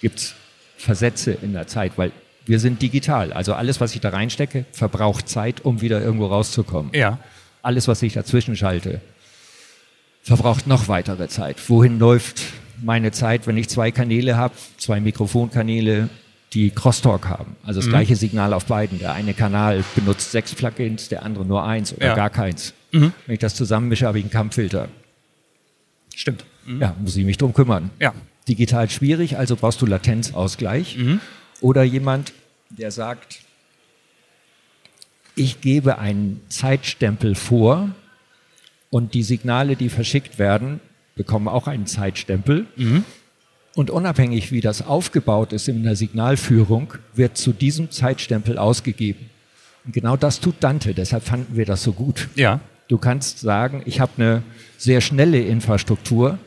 Gibt 0.00 0.18
es 0.18 0.34
Versätze 0.76 1.32
in 1.42 1.52
der 1.52 1.66
Zeit? 1.66 1.92
Weil 1.96 2.12
wir 2.44 2.58
sind 2.58 2.82
digital. 2.82 3.32
Also 3.32 3.54
alles, 3.54 3.80
was 3.80 3.94
ich 3.94 4.00
da 4.00 4.08
reinstecke, 4.10 4.64
verbraucht 4.72 5.28
Zeit, 5.28 5.64
um 5.64 5.80
wieder 5.80 6.00
irgendwo 6.02 6.26
rauszukommen. 6.26 6.92
ja. 6.94 7.18
alles, 7.64 7.86
was 7.86 8.02
ich 8.02 8.12
dazwischen 8.14 8.56
schalte, 8.56 9.00
verbraucht 10.24 10.66
noch 10.66 10.88
weitere 10.88 11.28
Zeit. 11.28 11.56
Wohin 11.68 12.00
läuft 12.00 12.42
meine 12.82 13.12
Zeit, 13.12 13.46
wenn 13.46 13.56
ich 13.56 13.68
zwei 13.68 13.92
Kanäle 13.92 14.36
habe, 14.36 14.54
zwei 14.78 14.98
Mikrofonkanäle, 15.00 16.08
die 16.52 16.70
Crosstalk 16.70 17.28
haben? 17.28 17.56
Also 17.64 17.80
das 17.80 17.88
gleiche 17.88 18.16
Signal 18.16 18.52
auf 18.52 18.66
beiden. 18.66 18.98
Der 18.98 19.12
eine 19.12 19.34
Kanal 19.34 19.84
benutzt 19.94 20.32
sechs 20.32 20.54
Plugins, 20.54 21.08
der 21.08 21.22
andere 21.24 21.44
nur 21.44 21.64
eins 21.64 21.92
oder 21.94 22.06
Ja. 22.08 22.14
gar 22.14 22.30
keins. 22.30 22.74
Wenn 22.90 23.12
ich 23.28 23.38
das 23.38 23.54
zusammenmische, 23.54 24.06
habe 24.06 24.18
ich 24.18 24.24
einen 24.24 24.30
Kampffilter. 24.30 24.88
Stimmt. 26.14 26.44
Ja, 26.78 26.94
muss 27.00 27.16
ich 27.16 27.24
mich 27.24 27.38
drum 27.38 27.54
kümmern. 27.54 27.90
Ja. 27.98 28.12
Digital 28.48 28.90
schwierig, 28.90 29.38
also 29.38 29.56
brauchst 29.56 29.80
du 29.80 29.86
Latenzausgleich. 29.86 30.98
Oder 31.60 31.82
jemand, 31.84 32.32
der 32.70 32.90
sagt, 32.90 33.40
ich 35.34 35.60
gebe 35.62 35.98
einen 35.98 36.42
Zeitstempel 36.48 37.34
vor 37.34 37.88
und 38.90 39.14
die 39.14 39.22
Signale, 39.22 39.76
die 39.76 39.88
verschickt 39.88 40.38
werden, 40.38 40.80
bekommen 41.14 41.48
auch 41.48 41.66
einen 41.66 41.86
Zeitstempel. 41.86 42.66
Und 43.74 43.90
unabhängig, 43.90 44.52
wie 44.52 44.60
das 44.60 44.86
aufgebaut 44.86 45.52
ist 45.52 45.68
in 45.68 45.82
der 45.82 45.96
Signalführung, 45.96 46.94
wird 47.14 47.38
zu 47.38 47.52
diesem 47.52 47.90
Zeitstempel 47.90 48.58
ausgegeben. 48.58 49.30
Und 49.84 49.94
genau 49.94 50.16
das 50.16 50.40
tut 50.40 50.56
Dante, 50.60 50.94
deshalb 50.94 51.24
fanden 51.24 51.56
wir 51.56 51.64
das 51.64 51.82
so 51.82 51.92
gut. 51.92 52.28
Ja. 52.34 52.60
Du 52.88 52.98
kannst 52.98 53.40
sagen, 53.40 53.82
ich 53.86 54.00
habe 54.00 54.12
eine 54.18 54.42
sehr 54.76 55.00
schnelle 55.00 55.40
Infrastruktur, 55.40 56.38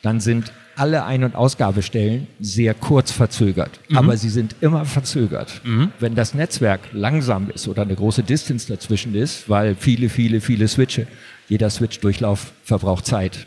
dann 0.00 0.20
sind 0.20 0.52
alle 0.74 1.04
Ein- 1.04 1.24
und 1.24 1.34
Ausgabestellen 1.34 2.26
sehr 2.40 2.72
kurz 2.72 3.12
verzögert, 3.12 3.78
aber 3.94 4.16
sie 4.16 4.30
sind 4.30 4.56
immer 4.62 4.86
verzögert. 4.86 5.60
Wenn 6.00 6.14
das 6.14 6.32
Netzwerk 6.32 6.80
langsam 6.92 7.50
ist 7.50 7.68
oder 7.68 7.82
eine 7.82 7.94
große 7.94 8.22
Distance 8.22 8.66
dazwischen 8.68 9.14
ist, 9.14 9.50
weil 9.50 9.76
viele, 9.76 10.08
viele, 10.08 10.40
viele 10.40 10.66
Switche, 10.68 11.06
jeder 11.48 11.68
Switch-Durchlauf 11.68 12.52
verbraucht 12.64 13.04
Zeit, 13.04 13.46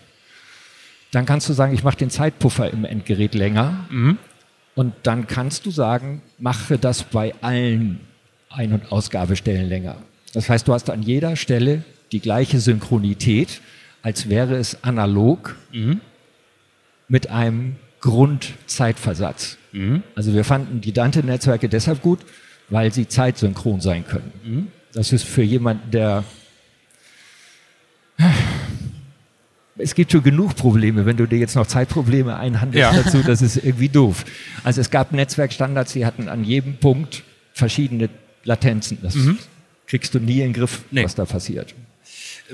dann 1.16 1.26
kannst 1.26 1.48
du 1.48 1.54
sagen, 1.54 1.74
ich 1.74 1.84
mache 1.84 1.98
den 1.98 2.10
Zeitpuffer 2.10 2.72
im 2.72 2.84
Endgerät 2.86 3.34
länger 3.34 3.86
und 4.76 4.94
dann 5.04 5.28
kannst 5.28 5.66
du 5.66 5.72
sagen, 5.72 6.22
mache 6.38 6.78
das 6.78 7.04
bei 7.04 7.34
allen 7.42 8.02
Ein- 8.50 8.74
und 8.74 8.92
Ausgabestellen 8.92 9.70
länger. 9.70 9.96
Das 10.34 10.50
heißt, 10.50 10.68
du 10.68 10.74
hast 10.74 10.90
an 10.90 11.02
jeder 11.02 11.36
Stelle 11.38 11.84
die 12.12 12.20
gleiche 12.20 12.60
Synchronität, 12.60 13.62
als 14.02 14.30
wäre 14.30 14.56
es 14.56 14.84
analog 14.84 15.56
mit 17.08 17.30
einem 17.30 17.78
Grundzeitversatz. 18.02 19.58
Also 20.16 20.34
wir 20.34 20.44
fanden 20.44 20.82
die 20.82 20.92
Dante-Netzwerke 20.92 21.70
deshalb 21.70 22.02
gut, 22.02 22.20
weil 22.70 22.94
sie 22.94 23.08
zeitsynchron 23.08 23.80
sein 23.82 24.06
können. 24.06 24.34
Das 24.94 25.14
ist 25.14 25.24
für 25.24 25.44
jemanden, 25.44 25.92
der 25.92 26.24
es 29.78 29.94
gibt 29.96 30.12
schon 30.12 30.24
genug 30.24 30.56
Probleme. 30.56 31.06
Wenn 31.06 31.18
du 31.18 31.26
dir 31.26 31.38
jetzt 31.40 31.56
noch 31.56 31.68
Zeitprobleme 31.68 32.36
einhandelst 32.38 32.80
Ja. 32.96 33.04
dazu, 33.04 33.22
das 33.24 33.42
ist 33.42 33.58
irgendwie 33.58 33.90
doof. 33.90 34.24
Also 34.64 34.82
es 34.82 34.90
gab 34.90 35.12
Netzwerkstandards, 35.12 35.94
die 35.94 36.06
hatten 36.06 36.30
an 36.30 36.44
jedem 36.44 36.78
Punkt 36.78 37.24
verschiedene 37.54 38.10
Latenzen. 38.44 38.98
Das 39.02 39.16
kriegst 39.88 40.14
du 40.16 40.20
nie 40.20 40.40
in 40.40 40.48
den 40.48 40.54
Griff, 40.54 40.84
Nee. 40.92 41.04
was 41.04 41.16
da 41.16 41.26
passiert. 41.26 41.74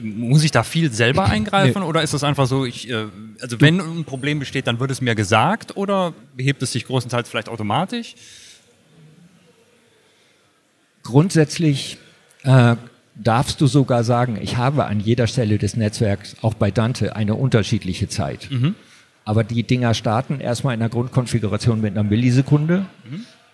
Muss 0.02 0.44
ich 0.44 0.52
da 0.52 0.64
viel 0.64 0.92
selber 0.92 1.26
eingreifen 1.30 1.84
oder 1.84 2.02
ist 2.02 2.14
das 2.14 2.24
einfach 2.24 2.48
so, 2.48 2.66
ich, 2.66 2.90
äh, 2.90 3.06
also 3.42 3.60
wenn 3.62 3.80
ein 3.80 4.06
Problem 4.06 4.40
besteht, 4.40 4.66
dann 4.68 4.80
wird 4.80 4.90
es 4.90 5.02
mir 5.02 5.16
gesagt 5.16 5.76
oder 5.78 6.14
behebt 6.36 6.64
es 6.64 6.72
sich 6.72 6.86
größtenteils 6.86 7.30
vielleicht 7.30 7.50
automatisch? 7.50 8.16
Grundsätzlich 11.04 11.98
äh, 12.44 12.76
darfst 13.16 13.60
du 13.62 13.68
sogar 13.68 14.04
sagen, 14.04 14.38
ich 14.42 14.58
habe 14.58 14.86
an 14.86 15.00
jeder 15.00 15.28
Stelle 15.28 15.58
des 15.58 15.76
Netzwerks, 15.76 16.36
auch 16.42 16.54
bei 16.54 16.72
Dante, 16.72 17.16
eine 17.16 17.36
unterschiedliche 17.36 18.08
Zeit. 18.08 18.50
Aber 19.26 19.44
die 19.44 19.64
Dinger 19.64 19.94
starten 19.94 20.40
erstmal 20.40 20.74
in 20.74 20.80
der 20.80 20.90
Grundkonfiguration 20.90 21.82
mit 21.82 21.92
einer 21.94 22.04
Millisekunde. 22.04 22.86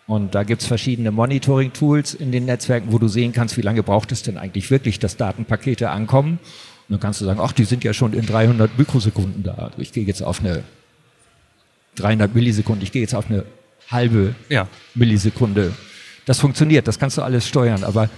Und 0.06 0.36
da 0.36 0.44
gibt's 0.44 0.66
verschiedene 0.66 1.12
Monitoring-Tools 1.12 2.14
in 2.14 2.32
den 2.32 2.46
Netzwerken, 2.46 2.94
wo 2.94 2.98
du 3.00 3.10
sehen 3.10 3.34
kannst, 3.34 3.58
wie 3.58 3.62
lange 3.62 3.84
braucht 3.84 4.12
es 4.14 4.24
denn 4.24 4.38
eigentlich 4.38 4.72
wirklich, 4.72 5.00
dass 5.00 5.18
Datenpakete 5.18 5.90
ankommen. 5.90 6.40
Und 6.88 6.94
dann 6.94 7.00
kannst 7.02 7.20
du 7.20 7.26
sagen, 7.26 7.40
ach, 7.44 7.52
die 7.52 7.66
sind 7.66 7.84
ja 7.84 7.94
schon 7.94 8.14
in 8.14 8.26
300 8.26 8.78
Mikrosekunden 8.80 9.44
da. 9.44 9.54
Also 9.56 9.80
ich 9.80 9.92
gehe 9.92 10.06
jetzt 10.06 10.22
auf 10.24 10.40
eine 10.40 10.64
300 11.96 12.34
Millisekunden, 12.34 12.84
ich 12.84 12.94
gehe 12.94 13.02
jetzt 13.02 13.16
auf 13.16 13.30
eine 13.30 13.44
halbe 13.92 14.36
Ja. 14.48 14.68
Millisekunde. 14.96 15.74
Das 16.26 16.40
funktioniert, 16.40 16.88
das 16.88 17.00
kannst 17.00 17.18
du 17.18 17.22
alles 17.22 17.46
steuern, 17.48 17.84
aber 17.84 18.10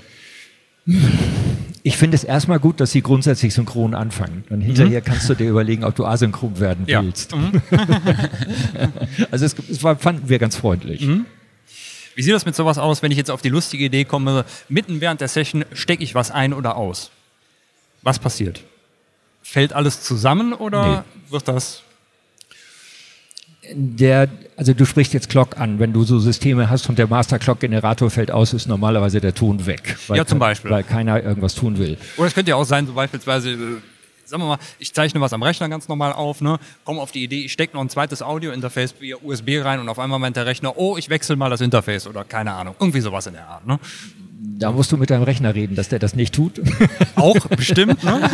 ich 1.83 1.97
finde 1.97 2.15
es 2.15 2.23
erstmal 2.23 2.59
gut, 2.59 2.79
dass 2.79 2.91
sie 2.91 3.01
grundsätzlich 3.01 3.53
synchron 3.53 3.93
anfangen. 3.95 4.43
Und 4.49 4.61
hinterher 4.61 5.01
kannst 5.01 5.29
du 5.29 5.35
dir 5.35 5.49
überlegen, 5.49 5.83
ob 5.83 5.95
du 5.95 6.05
asynchron 6.05 6.59
werden 6.59 6.85
Ja. 6.87 7.03
willst. 7.03 7.33
also 9.31 9.45
es, 9.45 9.55
es 9.69 9.83
war, 9.83 9.95
fanden 9.97 10.29
wir 10.29 10.39
ganz 10.39 10.55
freundlich. 10.55 11.07
Wie 12.15 12.21
sieht 12.23 12.33
das 12.33 12.45
mit 12.45 12.55
sowas 12.55 12.77
aus, 12.77 13.01
wenn 13.01 13.11
ich 13.11 13.17
jetzt 13.17 13.31
auf 13.31 13.41
die 13.41 13.49
lustige 13.49 13.85
Idee 13.85 14.03
komme, 14.03 14.45
mitten 14.67 14.99
während 15.01 15.21
der 15.21 15.27
Session 15.29 15.63
stecke 15.73 16.03
ich 16.03 16.15
was 16.15 16.31
ein 16.31 16.53
oder 16.53 16.75
aus? 16.75 17.11
Was 18.01 18.19
passiert? 18.19 18.61
Fällt 19.41 19.73
alles 19.73 20.03
zusammen 20.03 20.53
oder 20.53 21.05
wird 21.29 21.47
das? 21.47 21.83
Der, 23.73 24.27
also 24.57 24.73
du 24.73 24.85
sprichst 24.85 25.13
jetzt 25.13 25.29
Clock 25.29 25.57
an, 25.59 25.79
wenn 25.79 25.93
du 25.93 26.03
so 26.03 26.19
Systeme 26.19 26.69
hast 26.69 26.89
und 26.89 26.97
der 26.97 27.07
Master-Clock-Generator 27.07 28.09
fällt 28.09 28.31
aus, 28.31 28.53
ist 28.53 28.67
normalerweise 28.67 29.21
der 29.21 29.33
Ton 29.33 29.65
weg. 29.65 29.97
Weil, 30.07 30.17
Ja, 30.17 30.25
zum 30.25 30.39
Beispiel. 30.39 30.71
Weil 30.71 30.83
keiner 30.83 31.21
irgendwas 31.23 31.55
tun 31.55 31.77
will. 31.77 31.97
Oder 32.17 32.27
es 32.27 32.33
könnte 32.33 32.49
ja 32.49 32.55
auch 32.55 32.63
sein, 32.63 32.87
so 32.87 32.93
beispielsweise, 32.93 33.51
äh, 33.51 33.57
sagen 34.25 34.43
wir 34.43 34.47
mal, 34.47 34.57
ich 34.79 34.93
zeichne 34.93 35.21
was 35.21 35.33
am 35.33 35.43
Rechner 35.43 35.69
ganz 35.69 35.87
normal 35.87 36.13
auf, 36.13 36.41
ne, 36.41 36.59
komme 36.83 37.01
auf 37.01 37.11
die 37.11 37.23
Idee, 37.23 37.45
ich 37.45 37.53
stecke 37.53 37.75
noch 37.75 37.81
ein 37.81 37.89
zweites 37.89 38.21
Audio-Interface 38.21 38.95
via 38.99 39.17
USB 39.21 39.63
rein 39.63 39.79
und 39.79 39.89
auf 39.89 39.99
einmal 39.99 40.19
meint 40.19 40.35
der 40.35 40.45
Rechner, 40.45 40.77
oh, 40.77 40.97
ich 40.97 41.09
wechsle 41.09 41.35
mal 41.35 41.49
das 41.49 41.61
Interface 41.61 42.07
oder 42.07 42.23
keine 42.23 42.53
Ahnung, 42.53 42.75
irgendwie 42.79 43.01
sowas 43.01 43.27
in 43.27 43.33
der 43.33 43.47
Art. 43.47 43.65
Ne? 43.65 43.79
Da 44.41 44.71
musst 44.71 44.91
du 44.91 44.97
mit 44.97 45.09
deinem 45.09 45.23
Rechner 45.23 45.53
reden, 45.53 45.75
dass 45.75 45.89
der 45.89 45.99
das 45.99 46.15
nicht 46.15 46.33
tut. 46.33 46.61
Auch 47.15 47.35
bestimmt, 47.47 48.03
ne? 48.05 48.29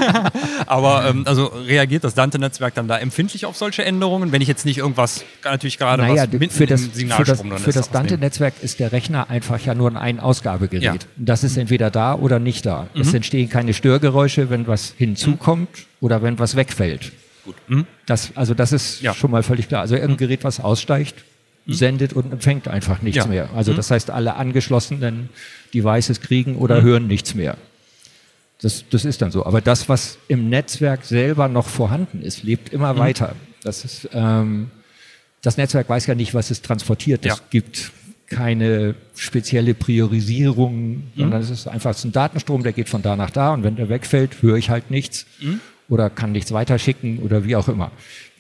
aber 0.67 1.09
ähm, 1.09 1.23
also 1.25 1.45
reagiert 1.45 2.03
das 2.03 2.13
Dante-Netzwerk 2.13 2.75
dann 2.75 2.87
da 2.87 2.97
empfindlich 2.99 3.45
auf 3.47 3.57
solche 3.57 3.83
Änderungen, 3.83 4.31
wenn 4.31 4.41
ich 4.41 4.47
jetzt 4.47 4.65
nicht 4.65 4.77
irgendwas, 4.77 5.23
natürlich 5.43 5.77
gerade 5.79 6.03
Naja, 6.03 6.25
was 6.31 6.31
für 6.31 6.37
das, 6.39 6.53
für 6.55 6.67
das, 6.67 6.81
Signalstrom 6.95 7.49
für 7.49 7.55
ist, 7.55 7.65
das 7.75 7.77
ausnehmen. 7.87 7.93
Dante-Netzwerk 8.09 8.53
ist 8.61 8.79
der 8.79 8.91
Rechner 8.91 9.29
einfach 9.31 9.59
ja 9.65 9.73
nur 9.73 9.95
ein 9.99 10.19
Ausgabegerät. 10.19 10.83
Ja. 10.83 10.95
Das 11.17 11.43
ist 11.43 11.57
entweder 11.57 11.89
da 11.89 12.13
oder 12.15 12.37
nicht 12.39 12.65
da. 12.67 12.87
Es 12.93 13.09
Mhm. 13.09 13.15
entstehen 13.15 13.49
keine 13.49 13.73
Störgeräusche, 13.73 14.49
wenn 14.51 14.67
was 14.67 14.93
hinzukommt 14.97 15.69
oder 16.01 16.21
wenn 16.21 16.37
was 16.37 16.55
wegfällt. 16.55 17.13
Gut. 17.45 17.55
Mhm. 17.67 17.87
Das, 18.05 18.31
also 18.35 18.53
das 18.53 18.71
ist 18.73 19.01
Ja. 19.01 19.13
schon 19.15 19.31
mal 19.31 19.41
völlig 19.43 19.67
klar. 19.67 19.81
Also 19.81 19.95
irgendein 19.95 20.17
Gerät, 20.17 20.43
was 20.43 20.59
aussteigt, 20.59 21.23
sendet 21.67 22.13
und 22.13 22.31
empfängt 22.31 22.67
einfach 22.67 23.01
nichts 23.01 23.17
Ja. 23.17 23.25
Mhm. 23.25 23.31
mehr. 23.31 23.49
Also 23.55 23.73
das 23.73 23.89
heißt, 23.91 24.11
alle 24.11 24.35
angeschlossenen 24.35 25.29
Devices 25.73 26.21
kriegen 26.21 26.55
oder 26.57 26.81
hören 26.81 27.07
nichts 27.07 27.33
mehr. 27.35 27.57
Das, 28.61 28.85
das 28.89 29.03
ist 29.05 29.21
dann 29.21 29.31
so. 29.31 29.45
Aber 29.45 29.61
das, 29.61 29.89
was 29.89 30.17
im 30.27 30.49
Netzwerk 30.49 31.03
selber 31.03 31.47
noch 31.47 31.67
vorhanden 31.67 32.21
ist, 32.21 32.43
lebt 32.43 32.71
immer 32.71 32.93
Mhm. 32.93 32.97
weiter. 32.99 33.35
Das 33.63 33.83
ist, 33.83 34.09
ähm, 34.13 34.69
das 35.41 35.57
Netzwerk 35.57 35.89
weiß 35.89 36.05
ja 36.05 36.15
nicht, 36.15 36.33
was 36.33 36.51
es 36.51 36.61
transportiert. 36.61 37.25
Es 37.25 37.37
Ja. 37.37 37.43
gibt 37.49 37.91
keine 38.27 38.95
spezielle 39.15 39.73
Priorisierung, 39.73 40.89
Mhm. 40.89 41.03
sondern 41.17 41.41
es 41.41 41.49
ist 41.49 41.67
einfach 41.67 41.95
ein 42.03 42.11
Datenstrom, 42.11 42.63
der 42.63 42.73
geht 42.73 42.89
von 42.89 43.01
da 43.01 43.15
nach 43.15 43.29
da 43.29 43.53
und 43.53 43.63
wenn 43.63 43.75
der 43.75 43.89
wegfällt, 43.89 44.41
höre 44.41 44.55
ich 44.57 44.69
halt 44.69 44.89
nichts 44.91 45.25
Mhm. 45.41 45.59
oder 45.89 46.09
kann 46.09 46.31
nichts 46.31 46.51
weiterschicken 46.51 47.19
oder 47.19 47.43
wie 47.45 47.55
auch 47.55 47.67
immer. 47.67 47.91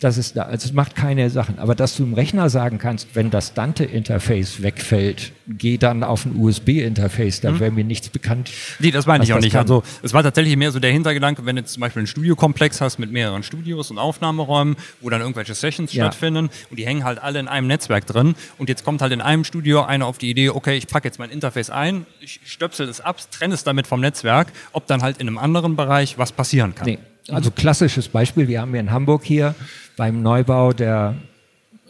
Das 0.05 0.19
ist 0.19 0.37
da. 0.37 0.43
Also 0.43 0.67
es 0.67 0.73
macht 0.73 0.95
keine 0.95 1.31
Sachen. 1.31 1.57
Aber 1.57 1.73
dass 1.73 1.97
du 1.97 2.03
im 2.03 2.13
Rechner 2.13 2.47
sagen 2.51 2.77
kannst, 2.77 3.07
wenn 3.15 3.31
das 3.31 3.55
Dante-Interface 3.55 4.61
wegfällt, 4.61 5.31
geh 5.47 5.79
dann 5.79 6.03
auf 6.03 6.25
ein 6.27 6.35
USB-Interface, 6.35 7.41
dann 7.41 7.59
wäre 7.59 7.71
mir 7.71 7.83
nichts 7.83 8.09
bekannt. 8.09 8.51
Nee, 8.77 8.91
das 8.91 9.07
meine 9.07 9.23
ich 9.23 9.33
auch 9.33 9.39
nicht. 9.39 9.53
kann. 9.53 9.61
Also 9.63 9.81
es 10.03 10.13
war 10.13 10.21
tatsächlich 10.21 10.55
mehr 10.57 10.71
so 10.71 10.77
der 10.79 10.91
Hintergedanke, 10.91 11.43
wenn 11.47 11.55
du 11.55 11.65
zum 11.65 11.81
Beispiel 11.81 12.01
einen 12.01 12.07
Studiokomplex 12.07 12.81
hast 12.81 12.99
mit 12.99 13.11
mehreren 13.11 13.41
Studios 13.41 13.89
und 13.89 13.97
Aufnahmeräumen, 13.97 14.75
wo 15.01 15.09
dann 15.09 15.21
irgendwelche 15.21 15.55
Sessions 15.55 15.91
Ja. 15.91 16.03
stattfinden 16.05 16.51
und 16.69 16.77
die 16.77 16.85
hängen 16.85 17.03
halt 17.03 17.17
alle 17.17 17.39
in 17.39 17.47
einem 17.47 17.65
Netzwerk 17.65 18.05
drin 18.05 18.35
und 18.59 18.69
jetzt 18.69 18.85
kommt 18.85 19.01
halt 19.01 19.11
in 19.11 19.21
einem 19.21 19.43
Studio 19.43 19.85
einer 19.85 20.05
auf 20.05 20.19
die 20.19 20.29
Idee, 20.29 20.49
okay, 20.49 20.77
ich 20.77 20.85
packe 20.85 21.07
jetzt 21.07 21.17
mein 21.17 21.31
Interface 21.31 21.71
ein, 21.71 22.05
ich 22.21 22.41
stöpsel 22.45 22.87
es 22.89 23.01
ab, 23.01 23.17
trenne 23.31 23.55
es 23.55 23.63
damit 23.63 23.87
vom 23.87 24.01
Netzwerk, 24.01 24.49
ob 24.71 24.85
dann 24.85 25.01
halt 25.01 25.17
in 25.17 25.27
einem 25.27 25.39
anderen 25.39 25.75
Bereich 25.75 26.19
was 26.19 26.31
passieren 26.31 26.75
kann. 26.75 26.85
Nee. 26.85 26.99
Also 27.29 27.51
klassisches 27.51 28.07
Beispiel, 28.07 28.47
wir 28.47 28.61
haben 28.61 28.71
hier 28.71 28.79
in 28.79 28.91
Hamburg 28.91 29.23
hier 29.23 29.55
beim 29.97 30.21
Neubau 30.21 30.73
der, 30.73 31.15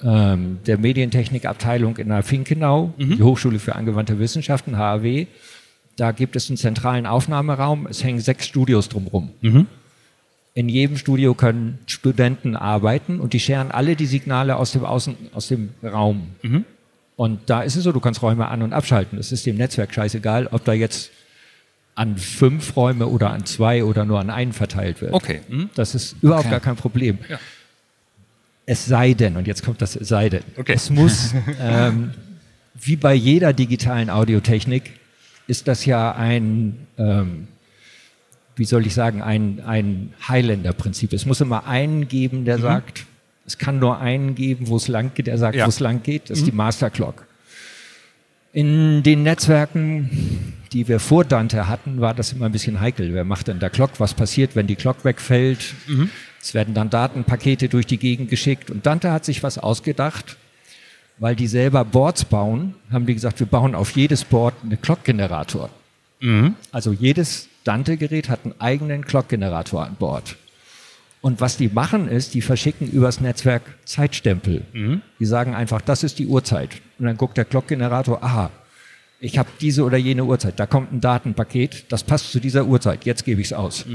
ähm, 0.03 0.59
der 0.65 0.77
Medientechnikabteilung 0.77 1.97
in 1.97 2.09
der 2.09 2.23
Finkenau, 2.23 2.93
die 3.17 3.23
Hochschule 3.23 3.59
für 3.59 3.75
angewandte 3.75 4.17
Wissenschaften, 4.19 4.77
HAW, 4.77 5.27
da 5.97 6.11
gibt 6.11 6.35
es 6.35 6.49
einen 6.49 6.57
zentralen 6.57 7.05
Aufnahmeraum, 7.05 7.87
es 7.87 8.03
hängen 8.03 8.19
sechs 8.19 8.45
Studios 8.45 8.89
drumherum. 8.89 9.29
In 10.53 10.69
jedem 10.69 10.95
Studio 10.95 11.33
können 11.33 11.79
Studenten 11.85 12.55
arbeiten 12.55 13.19
und 13.19 13.33
die 13.33 13.41
scheren 13.41 13.71
alle 13.71 13.97
die 13.97 14.05
Signale 14.05 14.55
aus 14.55 14.71
dem 14.71 14.85
Außen, 14.85 15.15
aus 15.33 15.49
dem 15.49 15.69
Raum. 15.83 16.27
Und 17.17 17.39
da 17.47 17.61
ist 17.61 17.75
es 17.75 17.83
so, 17.83 17.91
du 17.91 17.99
kannst 17.99 18.21
Räume 18.21 18.47
an- 18.47 18.61
und 18.61 18.71
abschalten. 18.73 19.17
Es 19.19 19.31
ist 19.33 19.45
dem 19.45 19.57
Netzwerk 19.57 19.93
scheißegal, 19.93 20.47
ob 20.51 20.63
da 20.63 20.71
jetzt 20.73 21.11
an 21.95 22.17
fünf 22.17 22.75
Räume 22.75 23.07
oder 23.07 23.31
an 23.31 23.45
zwei 23.45 23.83
oder 23.83 24.03
nur 24.05 24.19
an 24.19 24.29
einen 24.29 24.51
verteilt 24.53 25.01
wird. 25.01 25.13
Okay. 25.13 25.41
Mhm. 25.47 25.69
Das 25.75 25.95
ist 25.95 26.15
überhaupt 26.21 26.45
Okay. 26.45 26.51
gar 26.51 26.59
kein 26.59 26.75
Problem. 26.75 27.17
Ja. 27.29 27.39
Es 28.65 28.85
sei 28.85 29.13
denn, 29.13 29.37
und 29.37 29.47
jetzt 29.47 29.63
kommt 29.63 29.81
das 29.81 29.95
Es 29.95 30.07
sei 30.09 30.27
denn, 30.29 30.43
Okay. 30.57 30.73
es 30.73 30.89
muss, 30.89 31.33
ähm, 31.61 32.11
wie 32.73 32.95
bei 32.95 33.13
jeder 33.13 33.53
digitalen 33.53 34.09
Audiotechnik, 34.09 34.91
ist 35.47 35.67
das 35.67 35.85
ja 35.85 36.13
ein, 36.15 36.75
ähm, 36.97 37.47
wie 38.55 38.65
soll 38.65 38.85
ich 38.87 38.93
sagen, 38.93 39.21
ein, 39.21 39.61
ein 39.65 40.13
Highlander-Prinzip. 40.27 41.13
Es 41.13 41.25
muss 41.25 41.39
immer 41.41 41.67
einen 41.67 42.07
geben, 42.07 42.43
der 42.45 42.57
sagt, 42.57 43.05
es 43.45 43.57
kann 43.57 43.79
nur 43.79 43.99
einen 43.99 44.33
geben, 44.33 44.67
wo 44.67 44.77
es 44.77 44.87
lang 44.87 45.11
geht, 45.13 45.27
der 45.27 45.37
sagt, 45.37 45.55
Ja. 45.55 45.65
wo 45.65 45.69
es 45.69 45.79
lang 45.79 46.01
geht. 46.03 46.29
Das 46.29 46.39
ist 46.39 46.47
die 46.47 46.51
Master 46.51 46.89
Clock. 46.89 47.25
In 48.53 49.03
den 49.03 49.23
Netzwerken, 49.23 50.53
die 50.71 50.87
wir 50.87 50.99
vor 50.99 51.25
Dante 51.25 51.67
hatten, 51.67 52.01
war 52.01 52.13
das 52.13 52.33
immer 52.33 52.47
ein 52.47 52.51
bisschen 52.51 52.79
heikel. 52.79 53.13
Wer 53.13 53.23
macht 53.23 53.47
denn 53.47 53.59
da 53.59 53.69
Clock? 53.69 53.91
Was 53.99 54.13
passiert, 54.13 54.55
wenn 54.55 54.67
die 54.67 54.75
Clock 54.75 55.05
wegfällt? 55.05 55.73
Es 56.41 56.53
werden 56.53 56.73
dann 56.73 56.89
Datenpakete 56.89 57.69
durch 57.69 57.87
die 57.87 57.97
Gegend 57.97 58.29
geschickt. 58.29 58.69
Und 58.69 58.85
Dante 58.85 59.11
hat 59.11 59.25
sich 59.25 59.41
was 59.43 59.57
ausgedacht, 59.57 60.37
weil 61.17 61.35
die 61.35 61.47
selber 61.47 61.83
Boards 61.85 62.25
bauen, 62.25 62.75
haben 62.91 63.05
die 63.05 63.13
gesagt, 63.13 63.39
wir 63.39 63.47
bauen 63.47 63.73
auf 63.73 63.91
jedes 63.91 64.23
Board 64.23 64.53
einen 64.63 64.79
Clock-Generator. 64.81 65.69
Also 66.71 66.91
jedes 66.91 67.47
Dante-Gerät 67.63 68.29
hat 68.29 68.41
einen 68.43 68.55
eigenen 68.59 69.05
Clock-Generator 69.05 69.85
an 69.85 69.95
Bord. 69.95 70.35
Und 71.21 71.41
was 71.41 71.57
die 71.57 71.69
machen 71.69 72.07
ist, 72.07 72.35
die 72.35 72.41
verschicken 72.41 72.87
übers 72.91 73.19
Netzwerk 73.19 73.63
Zeitstempel. 73.85 74.61
Die 75.19 75.25
sagen 75.25 75.55
einfach, 75.55 75.81
das 75.81 76.03
ist 76.03 76.19
die 76.19 76.27
Uhrzeit. 76.27 76.69
Und 76.99 77.05
dann 77.05 77.17
guckt 77.17 77.37
der 77.37 77.45
Clock-Generator, 77.45 78.23
aha, 78.23 78.51
ich 79.25 79.37
habe 79.37 79.49
diese 79.59 79.83
oder 79.83 79.97
jene 79.97 80.23
Uhrzeit. 80.23 80.59
Da 80.59 80.65
kommt 80.65 80.93
ein 80.93 81.01
Datenpaket, 81.01 81.85
das 81.91 82.03
passt 82.03 82.31
zu 82.31 82.39
dieser 82.39 82.65
Uhrzeit. 82.65 83.05
Jetzt 83.05 83.25
gebe 83.25 83.41
ich 83.41 83.47
es 83.47 83.53
aus. 83.53 83.85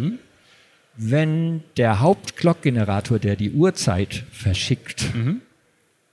Wenn 0.96 1.62
der 1.76 2.00
Haupt-Clock-Generator, 2.00 3.18
der 3.18 3.36
die 3.36 3.52
Uhrzeit 3.52 4.24
verschickt, 4.32 5.06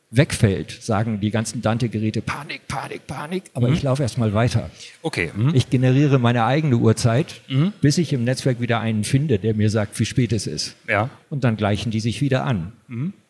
wegfällt, 0.10 0.72
sagen 0.72 1.20
die 1.20 1.32
ganzen 1.32 1.62
Dante-Geräte 1.62 2.22
Panik, 2.22 2.62
Panik, 2.70 3.06
Panik, 3.08 3.44
aber 3.54 3.70
ich 3.70 3.84
laufe 3.84 4.04
erstmal 4.04 4.34
weiter. 4.34 4.70
Okay. 5.02 5.32
Mhm. 5.36 5.54
Ich 5.54 5.70
generiere 5.70 6.20
meine 6.20 6.46
eigene 6.46 6.78
Uhrzeit, 6.78 7.42
bis 7.82 7.98
ich 7.98 8.14
im 8.14 8.24
Netzwerk 8.24 8.62
wieder 8.62 8.80
einen 8.80 9.04
finde, 9.04 9.40
der 9.40 9.54
mir 9.54 9.70
sagt, 9.70 10.00
wie 10.00 10.06
spät 10.06 10.32
es 10.32 10.48
ist. 10.48 10.76
Ja. 10.88 11.10
Und 11.30 11.44
dann 11.44 11.58
gleichen 11.58 11.92
die 11.92 12.00
sich 12.00 12.22
wieder 12.22 12.46
an. 12.46 12.72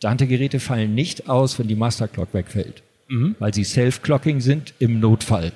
Dante-Geräte 0.01 0.59
fallen 0.59 0.93
nicht 0.93 1.29
aus, 1.29 1.57
wenn 1.57 1.67
die 1.67 1.75
Masterclock 1.75 2.33
wegfällt, 2.33 2.83
weil 3.39 3.53
sie 3.53 3.63
Self-Clocking 3.63 4.41
sind 4.41 4.73
im 4.77 4.99
Notfall. 4.99 5.53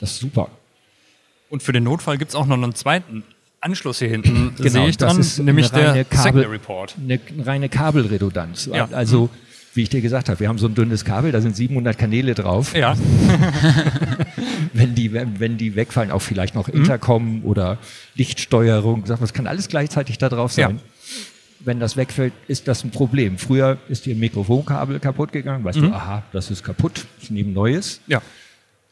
Das 0.00 0.12
ist 0.12 0.20
super. 0.20 0.48
Und 1.50 1.62
für 1.62 1.72
den 1.72 1.84
Notfall 1.84 2.18
gibt 2.18 2.30
es 2.30 2.34
auch 2.34 2.46
noch 2.46 2.56
einen 2.56 2.74
zweiten 2.74 3.22
Anschluss 3.60 3.98
hier 3.98 4.08
hinten 4.08 4.54
Genau, 4.56 4.68
sehe 4.68 4.88
ich 4.88 4.96
das 4.96 5.12
dran, 5.12 5.20
ist 5.20 5.38
nämlich 5.38 5.72
eine 5.72 5.82
reine 5.82 5.94
der 5.94 6.04
Kabel- 6.04 6.46
Report. 6.46 6.94
eine 6.98 7.20
reine 7.44 7.68
Kabelredundanz. 7.68 8.66
Ja. 8.72 8.88
Also, 8.92 9.30
wie 9.74 9.82
ich 9.82 9.88
dir 9.88 10.00
gesagt 10.00 10.28
habe, 10.28 10.38
wir 10.40 10.48
haben 10.48 10.58
so 10.58 10.66
ein 10.68 10.74
dünnes 10.74 11.04
Kabel, 11.04 11.32
da 11.32 11.40
sind 11.40 11.56
700 11.56 11.96
Kanäle 11.98 12.34
drauf. 12.34 12.74
Ja, 12.76 12.94
Wenn, 14.72 14.94
die, 14.94 15.12
wenn, 15.12 15.56
die 15.56 15.76
wegfallen, 15.76 16.10
auch 16.10 16.20
vielleicht 16.22 16.54
Mhm. 16.54 16.60
noch 16.60 16.68
Intercom 16.68 17.44
oder 17.44 17.78
Lichtsteuerung, 18.16 19.04
das 19.04 19.32
kann 19.32 19.46
alles 19.46 19.68
gleichzeitig 19.68 20.18
da 20.18 20.28
drauf 20.28 20.52
sein. 20.52 20.76
Ja. 20.76 20.82
Wenn 21.60 21.80
das 21.80 21.96
wegfällt, 21.96 22.32
ist 22.48 22.68
das 22.68 22.84
ein 22.84 22.90
Problem. 22.90 23.38
Früher 23.38 23.78
ist 23.88 24.04
dir 24.06 24.14
ein 24.14 24.18
Mikrofonkabel 24.18 24.98
kaputt 25.00 25.32
gegangen, 25.32 25.64
weißt 25.64 25.78
Mhm. 25.78 25.86
du, 25.90 25.92
aha, 25.92 26.22
das 26.32 26.50
ist 26.50 26.62
kaputt, 26.64 27.06
ich 27.20 27.30
nehme 27.30 27.50
neues. 27.52 28.00
ja, 28.06 28.20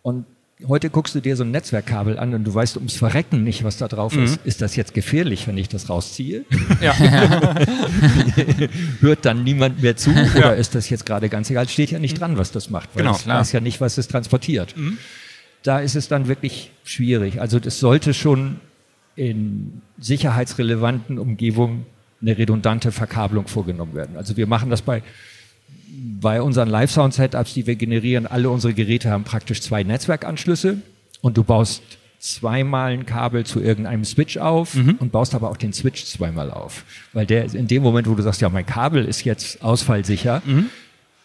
Und 0.03 0.25
heute 0.69 0.91
guckst 0.91 1.15
du 1.15 1.21
dir 1.21 1.37
so 1.37 1.43
ein 1.45 1.51
Netzwerkkabel 1.51 2.19
an 2.19 2.35
und 2.35 2.45
du 2.45 2.55
weißt 2.55 2.77
ums 2.77 2.95
Verrecken 2.95 3.43
nicht, 3.43 3.65
was 3.65 3.79
da 3.79 3.89
drauf 3.89 4.15
Mhm. 4.15 4.25
ist. 4.25 4.41
Ist 4.45 4.63
das 4.63 4.77
jetzt 4.77 4.95
gefährlich, 4.95 5.47
wenn 5.49 5.59
ich 5.59 5.69
das 5.69 5.89
rausziehe? 5.89 6.45
ja. 6.81 6.95
Hört 9.01 9.25
dann 9.25 9.45
niemand 9.45 9.83
mehr 9.83 9.97
zu? 9.97 10.11
Oder 10.37 10.57
ist 10.57 10.75
das 10.75 10.89
jetzt 10.91 11.07
gerade 11.07 11.29
ganz 11.29 11.51
egal? 11.51 11.69
Steht 11.69 11.91
ja 11.91 11.99
nicht 11.99 12.21
dran, 12.21 12.37
was 12.39 12.53
das 12.53 12.71
macht, 12.71 12.91
weil 12.95 13.03
Genau, 13.05 13.17
klar. 13.17 13.41
weiß 13.41 13.53
ja 13.53 13.61
nicht, 13.61 13.81
was 13.81 13.99
es 13.99 14.09
transportiert. 14.09 14.75
Da 15.63 15.79
ist 15.81 15.95
es 15.97 16.09
dann 16.09 16.29
wirklich 16.29 16.71
schwierig. 16.85 17.41
Also 17.41 17.59
das 17.59 17.79
sollte 17.79 18.15
schon 18.15 18.61
in 19.17 19.83
sicherheitsrelevanten 19.99 21.19
Umgebungen 21.19 21.87
eine 22.21 22.39
redundante 22.39 22.93
Verkabelung 22.93 23.47
vorgenommen 23.49 23.95
werden. 23.95 24.17
Also 24.17 24.37
wir 24.37 24.47
machen 24.47 24.71
das 24.71 24.83
bei 24.83 25.03
bei 26.21 26.41
unseren 26.43 26.69
Live-Sound-Setups, 26.69 27.55
die 27.55 27.67
wir 27.67 27.77
generieren, 27.77 28.27
alle 28.27 28.49
unsere 28.51 28.75
Geräte 28.75 29.11
haben 29.11 29.25
praktisch 29.25 29.61
zwei 29.61 29.83
Netzwerkanschlüsse 29.83 30.79
und 31.21 31.37
du 31.37 31.45
baust 31.45 31.83
zweimal 32.21 32.93
ein 32.93 33.05
Kabel 33.07 33.45
zu 33.45 33.61
irgendeinem 33.61 34.05
Switch 34.05 34.37
auf 34.37 34.75
und 34.75 35.11
baust 35.11 35.35
aber 35.35 35.51
auch 35.51 35.57
den 35.57 35.73
Switch 35.73 36.05
zweimal 36.05 36.53
auf. 36.53 36.85
Weil 37.13 37.27
der 37.27 37.53
in 37.53 37.67
dem 37.67 37.83
Moment, 37.83 38.09
wo 38.09 38.15
du 38.15 38.23
sagst, 38.23 38.41
ja, 38.41 38.49
mein 38.49 38.65
Kabel 38.67 39.05
ist 39.05 39.25
jetzt 39.25 39.63
ausfallsicher, 39.63 40.41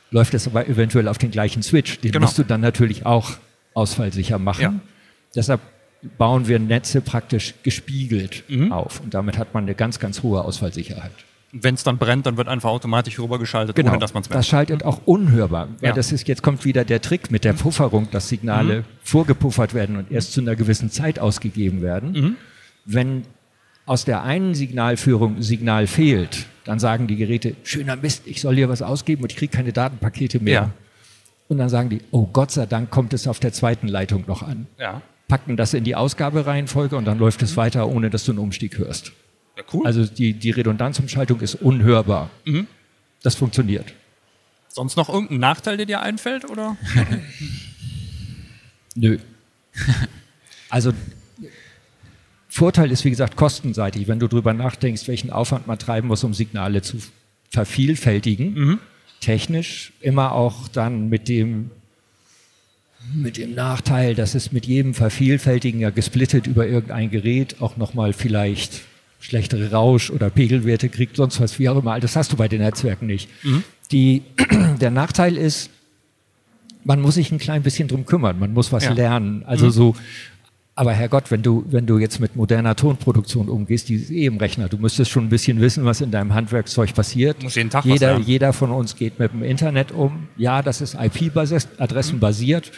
läuft 0.10 0.34
es 0.34 0.48
aber 0.48 0.68
eventuell 0.68 1.08
auf 1.08 1.20
den 1.20 1.30
gleichen 1.30 1.62
Switch. 1.62 2.00
Den 2.00 2.14
Genau. 2.14 2.26
musst 2.26 2.40
du 2.40 2.44
dann 2.44 2.62
natürlich 2.62 3.06
auch 3.06 3.32
ausfallsicher 3.76 4.40
machen. 4.40 4.62
Ja. 4.62 4.74
Deshalb 5.36 5.62
bauen 6.18 6.48
wir 6.48 6.58
Netze 6.58 7.02
praktisch 7.02 7.54
gespiegelt 7.62 8.44
auf 8.72 9.00
und 9.02 9.14
damit 9.14 9.38
hat 9.38 9.54
man 9.54 9.66
eine 9.66 9.76
ganz, 9.76 10.00
ganz 10.00 10.24
hohe 10.24 10.44
Ausfallsicherheit. 10.44 11.12
Wenn 11.54 11.76
es 11.76 11.84
dann 11.84 11.98
brennt, 11.98 12.26
dann 12.26 12.36
wird 12.36 12.50
einfach 12.50 12.70
automatisch 12.70 13.18
rübergeschaltet, 13.20 13.76
Genau, 13.76 13.92
ohne 13.92 14.00
dass 14.00 14.14
man 14.14 14.22
es 14.22 14.28
das 14.28 14.36
merkt. 14.36 14.48
schaltet 14.48 14.84
auch 14.84 15.00
unhörbar. 15.06 15.70
Weil 15.80 15.90
Ja. 15.90 15.96
das 15.96 16.12
ist, 16.12 16.28
jetzt 16.28 16.44
kommt 16.44 16.66
wieder 16.66 16.84
der 16.84 17.02
Trick 17.02 17.32
mit 17.32 17.46
der 17.46 17.54
Pufferung, 17.54 18.10
dass 18.12 18.28
Signale 18.28 18.84
vorgepuffert 19.04 19.74
werden 19.74 19.96
und 19.96 20.12
erst 20.12 20.34
zu 20.34 20.42
einer 20.42 20.56
gewissen 20.58 20.92
Zeit 20.92 21.20
ausgegeben 21.20 21.82
werden. 21.82 22.36
Wenn 22.86 23.24
aus 23.86 24.04
der 24.04 24.24
einen 24.24 24.54
Signalführung 24.56 25.42
Signal 25.42 25.88
fehlt, 25.88 26.48
dann 26.66 26.80
sagen 26.80 27.08
die 27.08 27.16
Geräte, 27.16 27.56
schöner 27.64 27.96
Mist, 27.96 28.24
ich 28.26 28.42
soll 28.42 28.56
hier 28.56 28.68
was 28.68 28.82
ausgeben 28.82 29.24
und 29.24 29.32
ich 29.32 29.38
kriege 29.38 29.56
keine 29.56 29.72
Datenpakete 29.72 30.42
mehr. 30.42 30.54
Ja. 30.54 30.70
Und 31.48 31.60
dann 31.60 31.70
sagen 31.70 31.88
die, 31.90 32.02
oh 32.12 32.28
Gott 32.34 32.52
sei 32.52 32.66
Dank 32.66 32.90
kommt 32.92 33.14
es 33.14 33.26
auf 33.26 33.40
der 33.40 33.54
zweiten 33.54 33.88
Leitung 33.88 34.26
noch 34.28 34.44
an. 34.44 34.68
Ja. 34.78 35.02
Packen 35.30 35.56
das 35.56 35.74
in 35.74 35.86
die 35.86 35.96
Ausgabereihenfolge 35.96 36.98
und 36.98 37.06
dann 37.06 37.20
läuft 37.20 37.42
es 37.42 37.56
weiter, 37.56 37.88
ohne 37.88 38.10
dass 38.10 38.26
du 38.26 38.34
einen 38.34 38.40
Umstieg 38.40 38.78
hörst. 38.78 39.14
Ja, 39.58 39.64
cool. 39.74 39.86
Also 39.86 40.06
die, 40.06 40.34
die 40.34 40.52
Redundanzumschaltung 40.52 41.42
ist 41.42 41.56
unhörbar. 41.56 42.30
Das 43.24 43.36
funktioniert. 43.36 43.94
Sonst 44.68 44.96
noch 44.96 45.10
irgendein 45.10 45.40
Nachteil, 45.40 45.78
der 45.78 45.88
dir 45.88 46.02
einfällt, 46.02 46.50
oder? 46.50 46.78
Nö. 48.96 49.18
Also 50.70 50.94
Vorteil 52.48 52.92
ist, 52.92 53.04
wie 53.06 53.10
gesagt, 53.10 53.36
kostenseitig, 53.36 54.08
wenn 54.08 54.20
du 54.20 54.28
drüber 54.28 54.54
nachdenkst, 54.54 55.08
welchen 55.08 55.32
Aufwand 55.32 55.68
man 55.68 55.80
treiben 55.80 56.08
muss, 56.08 56.24
um 56.24 56.34
Signale 56.34 56.82
zu 56.82 56.98
vervielfältigen. 57.50 58.80
Technisch 59.20 59.94
immer 60.02 60.34
auch 60.34 60.68
dann 60.68 61.10
mit 61.10 61.28
dem, 61.28 61.72
mit 63.14 63.38
dem 63.38 63.56
Nachteil, 63.56 64.14
dass 64.14 64.36
es 64.36 64.52
mit 64.52 64.68
jedem 64.68 64.94
Vervielfältigen 64.94 65.80
ja 65.80 65.90
gesplittet 65.90 66.46
über 66.46 66.68
irgendein 66.68 67.10
Gerät 67.10 67.62
auch 67.62 67.78
nochmal 67.78 68.14
vielleicht 68.14 68.82
schlechtere 69.20 69.72
Rausch- 69.72 70.12
oder 70.12 70.30
Pegelwerte 70.30 70.90
kriegt, 70.90 71.16
sonst 71.18 71.40
was, 71.42 71.58
wie 71.60 71.70
auch 71.70 71.78
immer. 71.78 72.00
Das 72.00 72.16
hast 72.16 72.32
du 72.32 72.38
bei 72.38 72.48
den 72.48 72.62
Netzwerken 72.62 73.08
nicht. 73.08 73.30
Die, 73.92 74.22
der 74.82 74.92
Nachteil 74.92 75.38
ist, 75.38 75.70
man 76.84 77.02
muss 77.02 77.16
sich 77.16 77.32
ein 77.32 77.38
klein 77.40 77.64
bisschen 77.64 77.88
drum 77.88 78.06
kümmern, 78.06 78.40
man 78.40 78.54
muss 78.54 78.72
was 78.72 78.86
Ja. 78.86 78.94
lernen. 78.94 79.44
Also 79.46 79.70
so, 79.70 79.96
aber 80.76 80.94
Herrgott, 80.94 81.32
wenn 81.32 81.42
du, 81.42 81.66
wenn 81.70 81.88
du 81.88 81.98
jetzt 81.98 82.20
mit 82.20 82.36
moderner 82.36 82.76
Tonproduktion 82.76 83.50
umgehst, 83.50 83.90
die 83.90 83.96
ist 83.96 84.12
eh 84.12 84.26
im 84.28 84.38
Rechner, 84.38 84.70
du 84.70 84.78
müsstest 84.78 85.10
schon 85.10 85.26
ein 85.26 85.30
bisschen 85.30 85.60
wissen, 85.60 85.84
was 85.86 86.02
in 86.02 86.12
deinem 86.12 86.34
Handwerkszeug 86.36 86.94
passiert. 86.94 87.42
Muss 87.42 87.56
jeden 87.56 87.72
Tag 87.72 87.84
was 87.84 87.92
jeder, 87.92 88.08
lernen. 88.12 88.26
jeder 88.26 88.54
von 88.54 88.70
uns 88.72 88.96
geht 88.96 89.18
mit 89.18 89.34
dem 89.34 89.42
Internet 89.42 89.92
um. 89.92 90.28
Ja, 90.38 90.62
das 90.62 90.82
ist 90.82 90.94
IP-Adressen-basiert. 90.94 92.72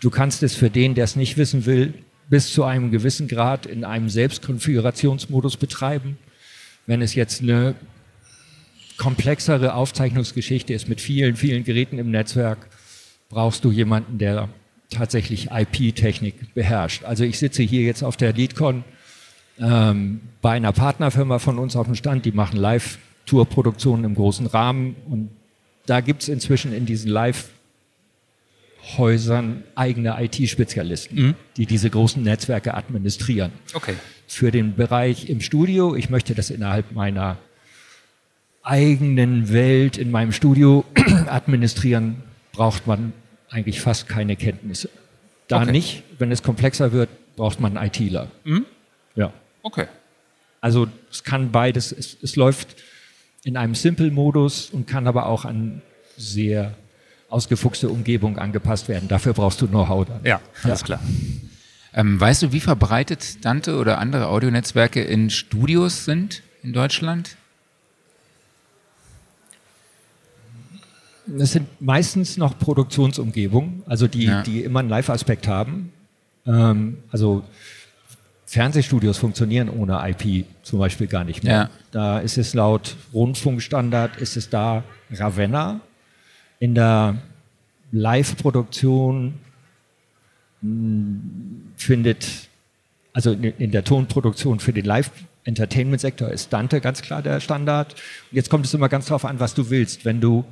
Du 0.00 0.10
kannst 0.10 0.42
es 0.42 0.54
für 0.54 0.70
den, 0.70 0.94
der 0.94 1.04
es 1.04 1.14
nicht 1.14 1.36
wissen 1.36 1.66
will, 1.66 1.94
bis 2.28 2.52
zu 2.52 2.64
einem 2.64 2.90
gewissen 2.90 3.28
Grad 3.28 3.66
in 3.66 3.84
einem 3.84 4.08
Selbstkonfigurationsmodus 4.08 5.56
betreiben. 5.56 6.18
Wenn 6.86 7.02
es 7.02 7.14
jetzt 7.14 7.42
eine 7.42 7.74
komplexere 8.96 9.74
Aufzeichnungsgeschichte 9.74 10.72
ist 10.72 10.88
mit 10.88 11.00
vielen, 11.00 11.36
vielen 11.36 11.64
Geräten 11.64 11.98
im 11.98 12.10
Netzwerk, 12.10 12.68
brauchst 13.28 13.64
du 13.64 13.70
jemanden, 13.70 14.18
der 14.18 14.48
tatsächlich 14.90 15.50
IP-Technik 15.50 16.54
beherrscht. 16.54 17.04
Also 17.04 17.24
ich 17.24 17.38
sitze 17.38 17.62
hier 17.62 17.82
jetzt 17.82 18.02
auf 18.02 18.16
der 18.16 18.32
LeadCon 18.32 18.84
ähm, 19.58 20.20
bei 20.40 20.52
einer 20.52 20.72
Partnerfirma 20.72 21.38
von 21.38 21.58
uns 21.58 21.76
auf 21.76 21.86
dem 21.86 21.94
Stand, 21.94 22.24
die 22.24 22.32
machen 22.32 22.58
Live-Tour-Produktionen 22.58 24.04
im 24.04 24.14
großen 24.14 24.46
Rahmen 24.46 24.96
und 25.08 25.30
da 25.86 26.00
gibt 26.00 26.22
es 26.22 26.28
inzwischen 26.28 26.72
in 26.72 26.86
diesen 26.86 27.10
Live-Häusern 28.82 29.62
eigene 29.74 30.16
IT-Spezialisten, 30.20 31.34
die 31.56 31.66
diese 31.66 31.88
großen 31.90 32.22
Netzwerke 32.22 32.74
administrieren 32.74 33.52
Okay. 33.74 33.94
für 34.26 34.50
den 34.50 34.74
Bereich 34.74 35.28
im 35.28 35.40
Studio. 35.40 35.94
Ich 35.94 36.10
möchte 36.10 36.34
das 36.34 36.50
innerhalb 36.50 36.92
meiner 36.92 37.38
eigenen 38.62 39.52
Welt 39.52 39.96
in 39.98 40.10
meinem 40.10 40.32
Studio 40.32 40.84
administrieren, 41.26 42.22
braucht 42.52 42.86
man 42.86 43.12
eigentlich 43.50 43.80
fast 43.80 44.08
keine 44.08 44.36
Kenntnisse. 44.36 44.88
Da 45.48 45.62
Okay. 45.62 45.72
nicht, 45.72 46.02
wenn 46.18 46.30
es 46.30 46.42
komplexer 46.42 46.92
wird, 46.92 47.08
braucht 47.36 47.60
man 47.60 47.76
einen 47.76 47.86
ITler. 47.88 48.28
Ja. 49.16 49.32
Okay. 49.62 49.86
Also 50.60 50.86
es 51.10 51.24
kann 51.24 51.50
beides, 51.50 51.92
es, 51.92 52.16
es 52.22 52.36
läuft 52.36 52.76
in 53.44 53.56
einem 53.56 53.74
Simple-Modus 53.74 54.70
und 54.70 54.86
kann 54.86 55.06
aber 55.08 55.26
auch 55.26 55.44
an 55.44 55.82
sehr 56.16 56.74
ausgefuchste 57.32 57.88
Umgebung 57.88 58.38
angepasst 58.38 58.88
werden. 58.88 59.08
Dafür 59.08 59.32
brauchst 59.32 59.60
du 59.60 59.66
Know-how 59.66 60.06
dann. 60.06 60.20
Ja, 60.24 60.40
alles 60.62 60.84
klar. 60.84 61.00
Ähm, 61.94 62.20
weißt 62.20 62.42
du, 62.42 62.52
wie 62.52 62.60
verbreitet 62.60 63.44
Dante 63.44 63.76
oder 63.76 63.98
andere 63.98 64.28
Audionetzwerke 64.28 65.02
in 65.02 65.30
Studios 65.30 66.04
sind 66.04 66.42
in 66.62 66.72
Deutschland? 66.72 67.36
Es 71.38 71.52
sind 71.52 71.68
meistens 71.80 72.36
noch 72.36 72.58
Produktionsumgebungen, 72.58 73.82
also 73.86 74.06
die, 74.08 74.24
Ja. 74.24 74.42
die 74.42 74.62
immer 74.62 74.80
einen 74.80 74.88
Live-Aspekt 74.88 75.46
haben. 75.46 75.92
Ähm, 76.46 76.98
also 77.10 77.44
Fernsehstudios 78.46 79.18
funktionieren 79.18 79.68
ohne 79.70 80.00
IP 80.10 80.44
zum 80.62 80.78
Beispiel 80.80 81.06
gar 81.06 81.24
nicht 81.24 81.44
mehr. 81.44 81.52
Ja. 81.52 81.70
Da 81.92 82.18
ist 82.18 82.36
es 82.38 82.54
laut 82.54 82.96
Rundfunkstandard, 83.14 84.16
ist 84.18 84.36
es 84.36 84.50
da 84.50 84.82
Ravenna. 85.10 85.80
In 86.62 86.76
der 86.76 87.16
Live-Produktion 87.90 89.34
mh, 90.60 91.18
findet, 91.76 92.48
also 93.12 93.32
in, 93.32 93.72
der 93.72 93.82
Tonproduktion 93.82 94.60
für 94.60 94.72
den 94.72 94.84
Live-Entertainment-Sektor 94.84 96.28
ist 96.28 96.52
Dante 96.52 96.80
ganz 96.80 97.02
klar 97.02 97.20
der 97.20 97.40
Standard. 97.40 97.94
Und 97.94 98.36
jetzt 98.36 98.48
kommt 98.48 98.64
es 98.64 98.74
immer 98.74 98.88
ganz 98.88 99.06
darauf 99.06 99.24
an, 99.24 99.40
was 99.40 99.54
du 99.54 99.70
willst. 99.70 100.04
Wenn 100.04 100.20
du 100.20 100.44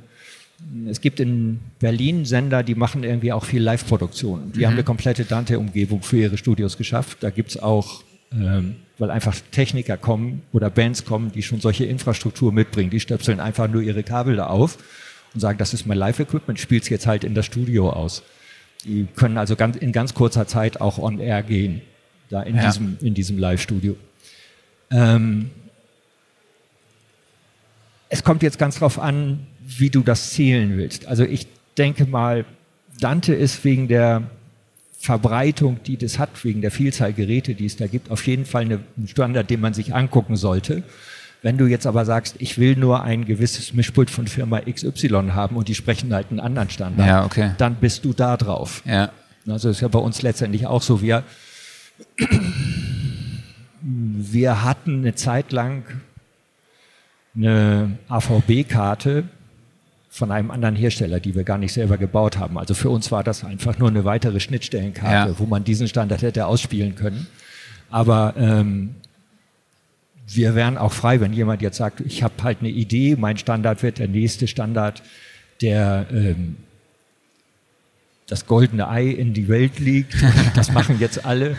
es 0.89 0.99
gibt 0.99 1.21
in 1.21 1.61
Berlin 1.79 2.25
Sender, 2.25 2.61
die 2.61 2.75
machen 2.75 3.05
irgendwie 3.05 3.31
auch 3.31 3.45
viel 3.45 3.61
Live-Produktion. 3.61 4.51
Die 4.51 4.67
haben 4.67 4.73
eine 4.73 4.83
komplette 4.83 5.23
Dante-Umgebung 5.23 6.01
für 6.01 6.17
ihre 6.17 6.37
Studios 6.37 6.77
geschafft. 6.77 7.19
Da 7.21 7.29
gibt's 7.29 7.55
auch, 7.55 8.03
ähm, 8.33 8.75
weil 8.97 9.11
einfach 9.11 9.33
Techniker 9.51 9.95
kommen 9.95 10.41
oder 10.51 10.69
Bands 10.69 11.05
kommen, 11.05 11.31
die 11.31 11.41
schon 11.41 11.61
solche 11.61 11.85
Infrastruktur 11.85 12.51
mitbringen. 12.51 12.89
Die 12.89 12.99
stöpseln 12.99 13.39
einfach 13.39 13.69
nur 13.69 13.81
ihre 13.81 14.03
Kabel 14.03 14.35
da 14.35 14.47
auf 14.47 14.77
und 15.33 15.39
sagen, 15.39 15.57
das 15.57 15.73
ist 15.73 15.85
mein 15.85 15.97
Live-Equipment, 15.97 16.59
spiel's 16.59 16.89
jetzt 16.89 17.07
halt 17.07 17.23
in 17.23 17.35
das 17.35 17.45
Studio 17.45 17.89
aus. 17.89 18.23
Die 18.83 19.07
können 19.15 19.37
also 19.37 19.55
ganz, 19.55 19.77
in 19.77 19.91
ganz 19.91 20.13
kurzer 20.13 20.47
Zeit 20.47 20.81
auch 20.81 20.97
on 20.97 21.19
air 21.19 21.43
gehen, 21.43 21.81
da 22.29 22.41
in 22.41 22.55
Ja. 22.55 22.65
diesem, 22.67 22.97
in 23.01 23.13
diesem 23.13 23.37
Live-Studio. 23.37 23.95
Ähm, 24.89 25.51
es 28.09 28.23
kommt 28.23 28.43
jetzt 28.43 28.59
ganz 28.59 28.79
drauf 28.79 28.99
an, 28.99 29.45
wie 29.65 29.89
du 29.89 30.01
das 30.01 30.31
zählen 30.31 30.77
willst. 30.77 31.05
Also 31.05 31.23
ich 31.23 31.47
denke 31.77 32.05
mal, 32.05 32.45
Dante 32.99 33.33
ist 33.33 33.63
wegen 33.63 33.87
der 33.87 34.23
Verbreitung, 34.99 35.79
die 35.85 35.97
das 35.97 36.19
hat, 36.19 36.43
wegen 36.43 36.61
der 36.61 36.71
Vielzahl 36.71 37.13
Geräte, 37.13 37.55
die 37.55 37.65
es 37.65 37.77
da 37.77 37.87
gibt, 37.87 38.11
auf 38.11 38.27
jeden 38.27 38.45
Fall 38.45 38.65
ein 38.97 39.07
Standard, 39.07 39.49
den 39.49 39.61
man 39.61 39.73
sich 39.73 39.95
angucken 39.95 40.35
sollte. 40.35 40.83
Wenn 41.43 41.57
du 41.57 41.65
jetzt 41.65 41.87
aber 41.87 42.05
sagst, 42.05 42.35
ich 42.39 42.57
will 42.59 42.75
nur 42.75 43.01
ein 43.03 43.25
gewisses 43.25 43.73
Mischpult 43.73 44.11
von 44.11 44.27
Firma 44.27 44.61
XY 44.61 45.31
haben 45.33 45.55
und 45.55 45.67
die 45.67 45.75
sprechen 45.75 46.13
halt 46.13 46.27
einen 46.29 46.39
anderen 46.39 46.69
Standard, 46.69 47.07
Ja, 47.07 47.25
okay. 47.25 47.51
dann 47.57 47.75
bist 47.75 48.05
du 48.05 48.13
da 48.13 48.37
drauf. 48.37 48.83
Ja. 48.85 49.11
Also 49.47 49.69
ist 49.69 49.81
ja 49.81 49.87
bei 49.87 49.97
uns 49.99 50.21
letztendlich 50.21 50.67
auch 50.67 50.83
so. 50.83 51.01
Wir, 51.01 51.23
wir 53.81 54.63
hatten 54.63 54.99
eine 54.99 55.15
Zeit 55.15 55.51
lang 55.51 55.83
eine 57.35 57.97
AVB-Karte 58.09 59.23
von 60.09 60.31
einem 60.31 60.51
anderen 60.51 60.75
Hersteller, 60.75 61.19
die 61.19 61.33
wir 61.35 61.43
gar 61.43 61.57
nicht 61.57 61.73
selber 61.73 61.97
gebaut 61.97 62.37
haben. 62.37 62.57
Also 62.59 62.73
für 62.73 62.89
uns 62.89 63.11
war 63.11 63.23
das 63.23 63.43
einfach 63.43 63.79
nur 63.79 63.89
eine 63.89 64.03
weitere 64.05 64.39
Schnittstellenkarte, 64.39 65.31
Ja. 65.31 65.39
wo 65.39 65.45
man 65.45 65.63
diesen 65.63 65.87
Standard 65.87 66.21
hätte 66.21 66.45
ausspielen 66.45 66.95
können. 66.95 67.27
Aber 67.89 68.33
ähm, 68.37 68.95
wir 70.33 70.55
wären 70.55 70.77
auch 70.77 70.93
frei, 70.93 71.19
wenn 71.21 71.33
jemand 71.33 71.61
jetzt 71.61 71.77
sagt, 71.77 72.01
ich 72.01 72.23
habe 72.23 72.33
halt 72.43 72.59
eine 72.59 72.69
Idee, 72.69 73.15
mein 73.17 73.37
Standard 73.37 73.83
wird 73.83 73.99
der 73.99 74.07
nächste 74.07 74.47
Standard, 74.47 75.01
der 75.61 76.07
ähm, 76.11 76.57
das 78.27 78.45
goldene 78.45 78.87
Ei 78.87 79.07
in 79.07 79.33
die 79.33 79.47
Welt 79.49 79.79
liegt, 79.79 80.15
das 80.55 80.71
machen 80.71 80.97
jetzt 80.99 81.25
alle, 81.25 81.57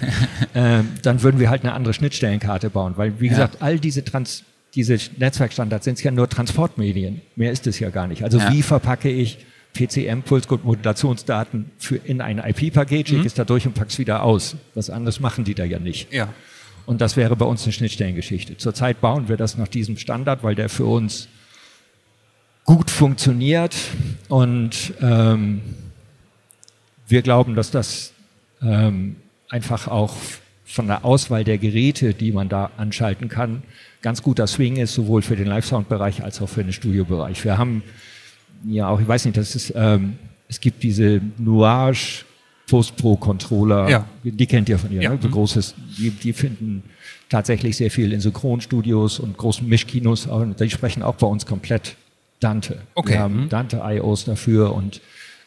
ähm, 0.54 0.88
dann 1.02 1.22
würden 1.22 1.38
wir 1.38 1.50
halt 1.50 1.62
eine 1.62 1.72
andere 1.74 1.92
Schnittstellenkarte 1.92 2.70
bauen. 2.70 2.94
Weil, 2.96 3.20
wie 3.20 3.26
Ja. 3.26 3.32
gesagt, 3.32 3.60
all 3.60 3.78
diese, 3.78 4.04
Trans 4.04 4.44
diese 4.74 4.96
Netzwerkstandards 5.18 5.84
sind 5.84 6.02
ja 6.02 6.10
nur 6.10 6.30
Transportmedien. 6.30 7.20
Mehr 7.36 7.52
ist 7.52 7.66
es 7.66 7.78
ja 7.78 7.90
gar 7.90 8.06
nicht. 8.06 8.24
Also 8.24 8.38
Ja. 8.38 8.50
wie 8.52 8.62
verpacke 8.62 9.10
ich 9.10 9.44
PCM, 9.74 10.22
Pulscode-Modulationsdaten 10.22 11.70
für 11.78 11.96
in 11.96 12.20
ein 12.22 12.38
IP-Paket, 12.38 13.08
schicke 13.08 13.26
es 13.26 13.34
da 13.34 13.44
durch 13.44 13.66
und 13.66 13.74
pack's 13.74 13.98
wieder 13.98 14.22
aus. 14.22 14.56
Was 14.74 14.88
anderes 14.88 15.20
machen 15.20 15.44
die 15.44 15.54
da 15.54 15.64
ja 15.64 15.78
nicht. 15.78 16.10
Ja. 16.12 16.28
Und 16.86 17.00
das 17.00 17.16
wäre 17.16 17.36
bei 17.36 17.44
uns 17.44 17.64
eine 17.64 17.72
Schnittstellengeschichte. 17.72 18.56
Zurzeit 18.56 19.00
bauen 19.00 19.28
wir 19.28 19.36
das 19.36 19.56
nach 19.56 19.68
diesem 19.68 19.96
Standard, 19.96 20.42
weil 20.42 20.54
der 20.54 20.68
für 20.68 20.86
uns 20.86 21.28
gut 22.64 22.90
funktioniert 22.90 23.74
und 24.28 24.94
ähm, 25.00 25.60
wir 27.08 27.22
glauben, 27.22 27.54
dass 27.54 27.70
das 27.70 28.12
ähm, 28.62 29.16
einfach 29.48 29.88
auch 29.88 30.14
von 30.64 30.86
der 30.86 31.04
Auswahl 31.04 31.44
der 31.44 31.58
Geräte, 31.58 32.14
die 32.14 32.32
man 32.32 32.48
da 32.48 32.70
anschalten 32.76 33.28
kann, 33.28 33.62
ganz 34.00 34.22
guter 34.22 34.46
Swing 34.46 34.76
ist, 34.76 34.94
sowohl 34.94 35.22
für 35.22 35.36
den 35.36 35.46
Live-Sound-Bereich 35.46 36.22
als 36.22 36.40
auch 36.40 36.48
für 36.48 36.64
den 36.64 36.72
Studiobereich. 36.72 37.44
Wir 37.44 37.58
haben 37.58 37.82
ja 38.64 38.88
auch, 38.88 39.00
ich 39.00 39.08
weiß 39.08 39.24
nicht, 39.26 39.36
das 39.36 39.54
ist, 39.54 39.72
ähm, 39.76 40.18
es 40.48 40.60
gibt 40.60 40.82
diese 40.82 41.20
Nuage 41.36 42.24
Post-Pro-Controller, 42.68 43.88
Ja. 43.88 44.04
die 44.24 44.46
kennt 44.46 44.68
ihr 44.68 44.78
von 44.78 44.90
ihr, 44.92 45.02
Ja. 45.02 45.10
ne? 45.10 45.18
so 45.20 45.28
großes, 45.28 45.74
die, 45.98 46.10
die 46.10 46.32
finden 46.32 46.82
tatsächlich 47.28 47.76
sehr 47.76 47.90
viel 47.90 48.12
in 48.12 48.20
Synchronstudios 48.20 49.18
und 49.18 49.36
großen 49.36 49.66
Mischkinos, 49.68 50.28
die 50.58 50.70
sprechen 50.70 51.02
auch 51.02 51.16
bei 51.16 51.26
uns 51.26 51.46
komplett 51.46 51.96
Dante. 52.40 52.80
Okay. 52.94 53.12
Wir 53.14 53.18
haben 53.20 53.44
Mhm. 53.44 53.48
Dante 53.48 53.80
IOs 53.84 54.24
dafür 54.24 54.74
und 54.74 55.00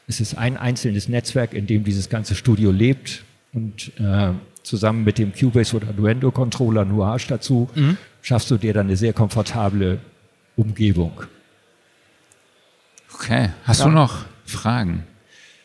es 0.07 0.20
ist 0.20 0.38
ein 0.38 0.55
einzelnes 0.57 1.09
Netzwerk, 1.09 1.53
in 1.53 1.68
dem 1.68 1.84
dieses 1.84 2.09
ganze 2.09 2.36
Studio 2.36 2.72
lebt 2.72 3.24
und 3.53 3.91
äh, 3.99 4.32
zusammen 4.63 5.03
mit 5.03 5.18
dem 5.18 5.34
Cubase 5.34 5.76
oder 5.76 5.88
Nuendo 5.95 6.32
Controller 6.32 6.86
Nuage 6.86 7.26
dazu 7.28 7.70
Mhm. 7.76 7.97
schaffst 8.22 8.49
du 8.51 8.57
dir 8.57 8.74
dann 8.74 8.88
eine 8.88 8.97
sehr 8.97 9.13
komfortable 9.13 9.99
Umgebung. 10.55 11.11
Okay. 13.13 13.49
Hast 13.63 13.84
du 13.84 13.89
noch 13.89 14.26
Fragen? 14.45 15.03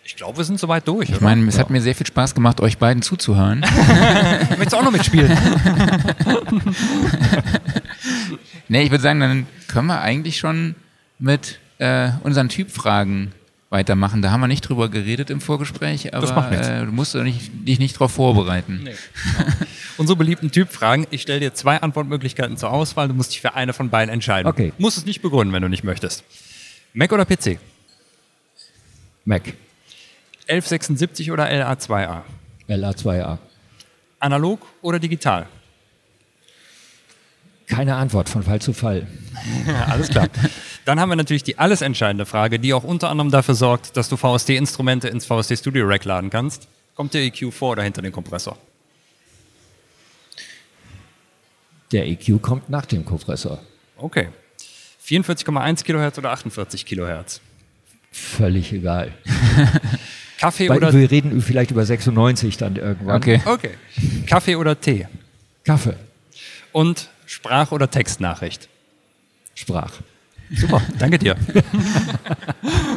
Ich 0.05 0.17
glaube, 0.17 0.39
wir 0.39 0.45
sind 0.45 0.59
soweit 0.59 0.89
durch. 0.89 1.11
Ich 1.11 1.21
meine, 1.21 1.47
es 1.47 1.59
hat 1.59 1.71
mir 1.71 1.81
sehr 1.81 1.95
viel 1.95 2.07
Spaß 2.07 2.35
gemacht, 2.35 2.61
euch 2.61 2.79
beiden 2.79 3.03
zuzuhören. 3.03 3.61
möchtest 4.51 4.73
du 4.73 4.77
auch 4.77 4.83
noch 4.83 4.91
mitspielen? 4.91 5.31
nee, 8.69 8.83
ich 8.83 8.91
würde 8.91 9.03
sagen, 9.03 9.21
dann 9.21 9.47
können 9.69 9.87
wir 9.87 10.01
eigentlich 10.01 10.39
schon 10.39 10.75
mit 11.19 11.61
äh, 11.79 12.11
unseren 12.23 12.49
Typfragen 12.49 13.33
weitermachen. 13.71 14.21
Da 14.21 14.31
haben 14.33 14.41
wir 14.41 14.49
nicht 14.49 14.63
drüber 14.63 14.89
geredet 14.89 15.31
im 15.31 15.41
Vorgespräch, 15.41 16.13
aber 16.13 16.33
macht 16.35 16.51
nichts. 16.51 16.69
äh, 16.69 16.85
du 16.85 16.93
musst 16.93 17.15
nicht, 17.15 17.51
dich 17.67 17.79
nicht 17.79 17.95
darauf 17.95 18.13
vorbereiten. 18.13 18.89
Unsere 19.97 20.17
beliebten 20.17 20.51
Typfragen. 20.51 21.07
Ich 21.11 21.23
stelle 21.23 21.41
dir 21.41 21.55
zwei 21.55 21.81
Antwortmöglichkeiten 21.81 22.57
zur 22.57 22.73
Auswahl. 22.73 23.09
Du 23.09 23.15
musst 23.15 23.33
dich 23.33 23.41
für 23.41 23.55
eine 23.55 23.73
von 23.73 23.91
beiden 23.91 24.13
entscheiden. 24.13 24.49
Okay. 24.49 24.73
Musst 24.79 24.99
es 24.99 25.07
nicht 25.07 25.23
begründen, 25.23 25.55
wenn 25.55 25.63
du 25.63 25.69
nicht 25.69 25.85
möchtest. 25.85 26.25
Mac 26.93 27.13
oder 27.13 27.25
PC? 27.25 27.59
Mac, 29.25 29.43
1176 30.49 31.31
oder 31.31 31.47
LA2A? 31.47 32.23
LA2A. 32.69 33.39
Analog 34.19 34.67
oder 34.83 34.99
digital? 34.99 35.47
Keine 37.67 37.95
Antwort 37.95 38.29
von 38.29 38.43
Fall 38.43 38.61
zu 38.61 38.73
Fall. 38.73 39.07
Ja, 39.67 39.85
alles 39.91 40.09
klar. 40.09 40.29
Dann 40.85 40.99
haben 40.99 41.09
wir 41.09 41.17
natürlich 41.17 41.45
die 41.45 41.59
alles 41.59 41.83
entscheidende 41.83 42.27
Frage, 42.27 42.59
die 42.59 42.75
auch 42.75 42.83
unter 42.83 43.09
anderem 43.11 43.31
dafür 43.31 43.55
sorgt, 43.55 43.97
dass 43.97 44.09
du 44.09 44.17
VST-Instrumente 44.17 45.09
ins 45.09 45.25
VST 45.25 45.59
Studio 45.59 45.87
Rack 45.87 46.05
laden 46.05 46.31
kannst. 46.31 46.69
Kommt 46.97 47.15
der 47.15 47.23
EQ 47.23 47.53
vor 47.53 47.73
oder 47.73 47.83
hinter 47.83 48.03
den 48.03 48.13
Kompressor? 48.13 48.59
Der 51.93 52.07
EQ 52.07 52.43
kommt 52.43 52.69
nach 52.69 52.87
dem 52.87 53.05
Kompressor. 53.05 53.61
Okay. 53.97 54.29
44,1 55.07 55.85
Kilohertz 55.85 56.19
oder 56.19 56.31
48 56.31 56.85
Kilohertz? 56.87 57.41
Völlig 58.13 58.73
egal. 58.73 59.13
Kaffee 60.41 60.69
Weil 60.69 60.79
oder 60.79 60.93
wir 60.95 61.11
reden 61.11 61.41
vielleicht 61.43 61.71
über 61.71 61.85
96 61.85 62.57
dann 62.57 62.77
irgendwann. 62.77 63.17
Okay. 63.17 63.41
Okay. 63.45 63.71
Kaffee 64.27 64.57
oder 64.57 64.81
Tee? 64.81 65.07
Kaffee, 65.65 65.95
Und 66.73 67.11
Sprach- 67.27 67.71
oder 67.73 67.91
Textnachricht? 67.91 68.69
Sprach. 69.55 69.93
Super, 70.53 70.83
danke 70.99 71.19
dir. 71.19 71.37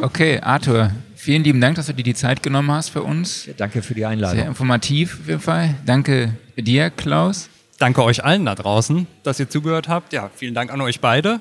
Okay, 0.02 0.40
Arthur, 0.40 0.90
vielen 1.14 1.44
lieben 1.44 1.60
Dank, 1.60 1.76
dass 1.76 1.86
du 1.86 1.94
dir 1.94 2.02
die 2.02 2.14
Zeit 2.14 2.42
genommen 2.42 2.70
hast 2.70 2.90
für 2.90 3.02
uns. 3.02 3.46
Ja, 3.46 3.54
danke 3.56 3.82
für 3.82 3.94
die 3.94 4.00
Sehr 4.00 4.08
Einladung. 4.10 4.46
informativ 4.46 5.20
auf 5.20 5.28
jeden 5.28 5.40
Fall. 5.40 5.74
Danke 5.86 6.34
dir, 6.56 6.90
Klaus. 6.90 7.48
Danke 7.78 8.02
euch 8.04 8.22
allen 8.24 8.44
da 8.44 8.54
draußen, 8.54 9.06
dass 9.22 9.40
ihr 9.40 9.48
zugehört 9.48 9.88
habt. 9.88 10.12
Ja, 10.12 10.30
vielen 10.34 10.54
Dank 10.54 10.72
an 10.72 10.80
euch 10.80 11.00
beide. 11.00 11.40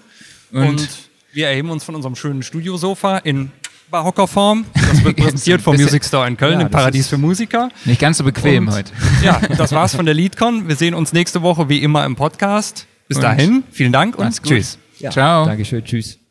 Und, 0.51 0.61
Und- 0.67 0.89
wir 1.33 1.47
erheben 1.47 1.71
uns 1.71 1.83
von 1.83 1.95
unserem 1.95 2.15
schönen 2.15 2.43
Studiosofa 2.43 3.17
in 3.17 3.51
barocker 3.89 4.27
Form. 4.27 4.65
Das 4.73 5.03
wird 5.03 5.17
präsentiert 5.17 5.61
vom 5.61 5.75
Music 5.75 6.03
Store 6.05 6.27
in 6.27 6.37
Köln, 6.37 6.59
Ja, 6.59 6.65
im 6.65 6.71
Paradies 6.71 7.07
für 7.07 7.17
Musiker. 7.17 7.69
Nicht 7.85 7.99
ganz 8.01 8.17
so 8.17 8.23
bequem 8.23 8.67
Und- 8.67 8.73
heute. 8.73 8.91
Ja, 9.23 9.39
das 9.57 9.71
war's 9.73 9.95
von 9.95 10.05
der 10.05 10.13
LeadCon. 10.15 10.67
Wir 10.67 10.75
sehen 10.75 10.93
uns 10.93 11.13
nächste 11.13 11.41
Woche 11.41 11.69
wie 11.69 11.79
immer 11.83 12.05
im 12.05 12.15
Podcast. 12.15 12.87
Bis 13.07 13.17
Und 13.17 13.23
dahin, 13.23 13.63
vielen 13.71 13.91
Dank 13.91 14.17
und 14.17 14.41
tschüss. 14.43 14.77
Ja, 14.99 15.11
Ciao. 15.11 15.45
Dankeschön, 15.45 15.83
tschüss. 15.83 16.22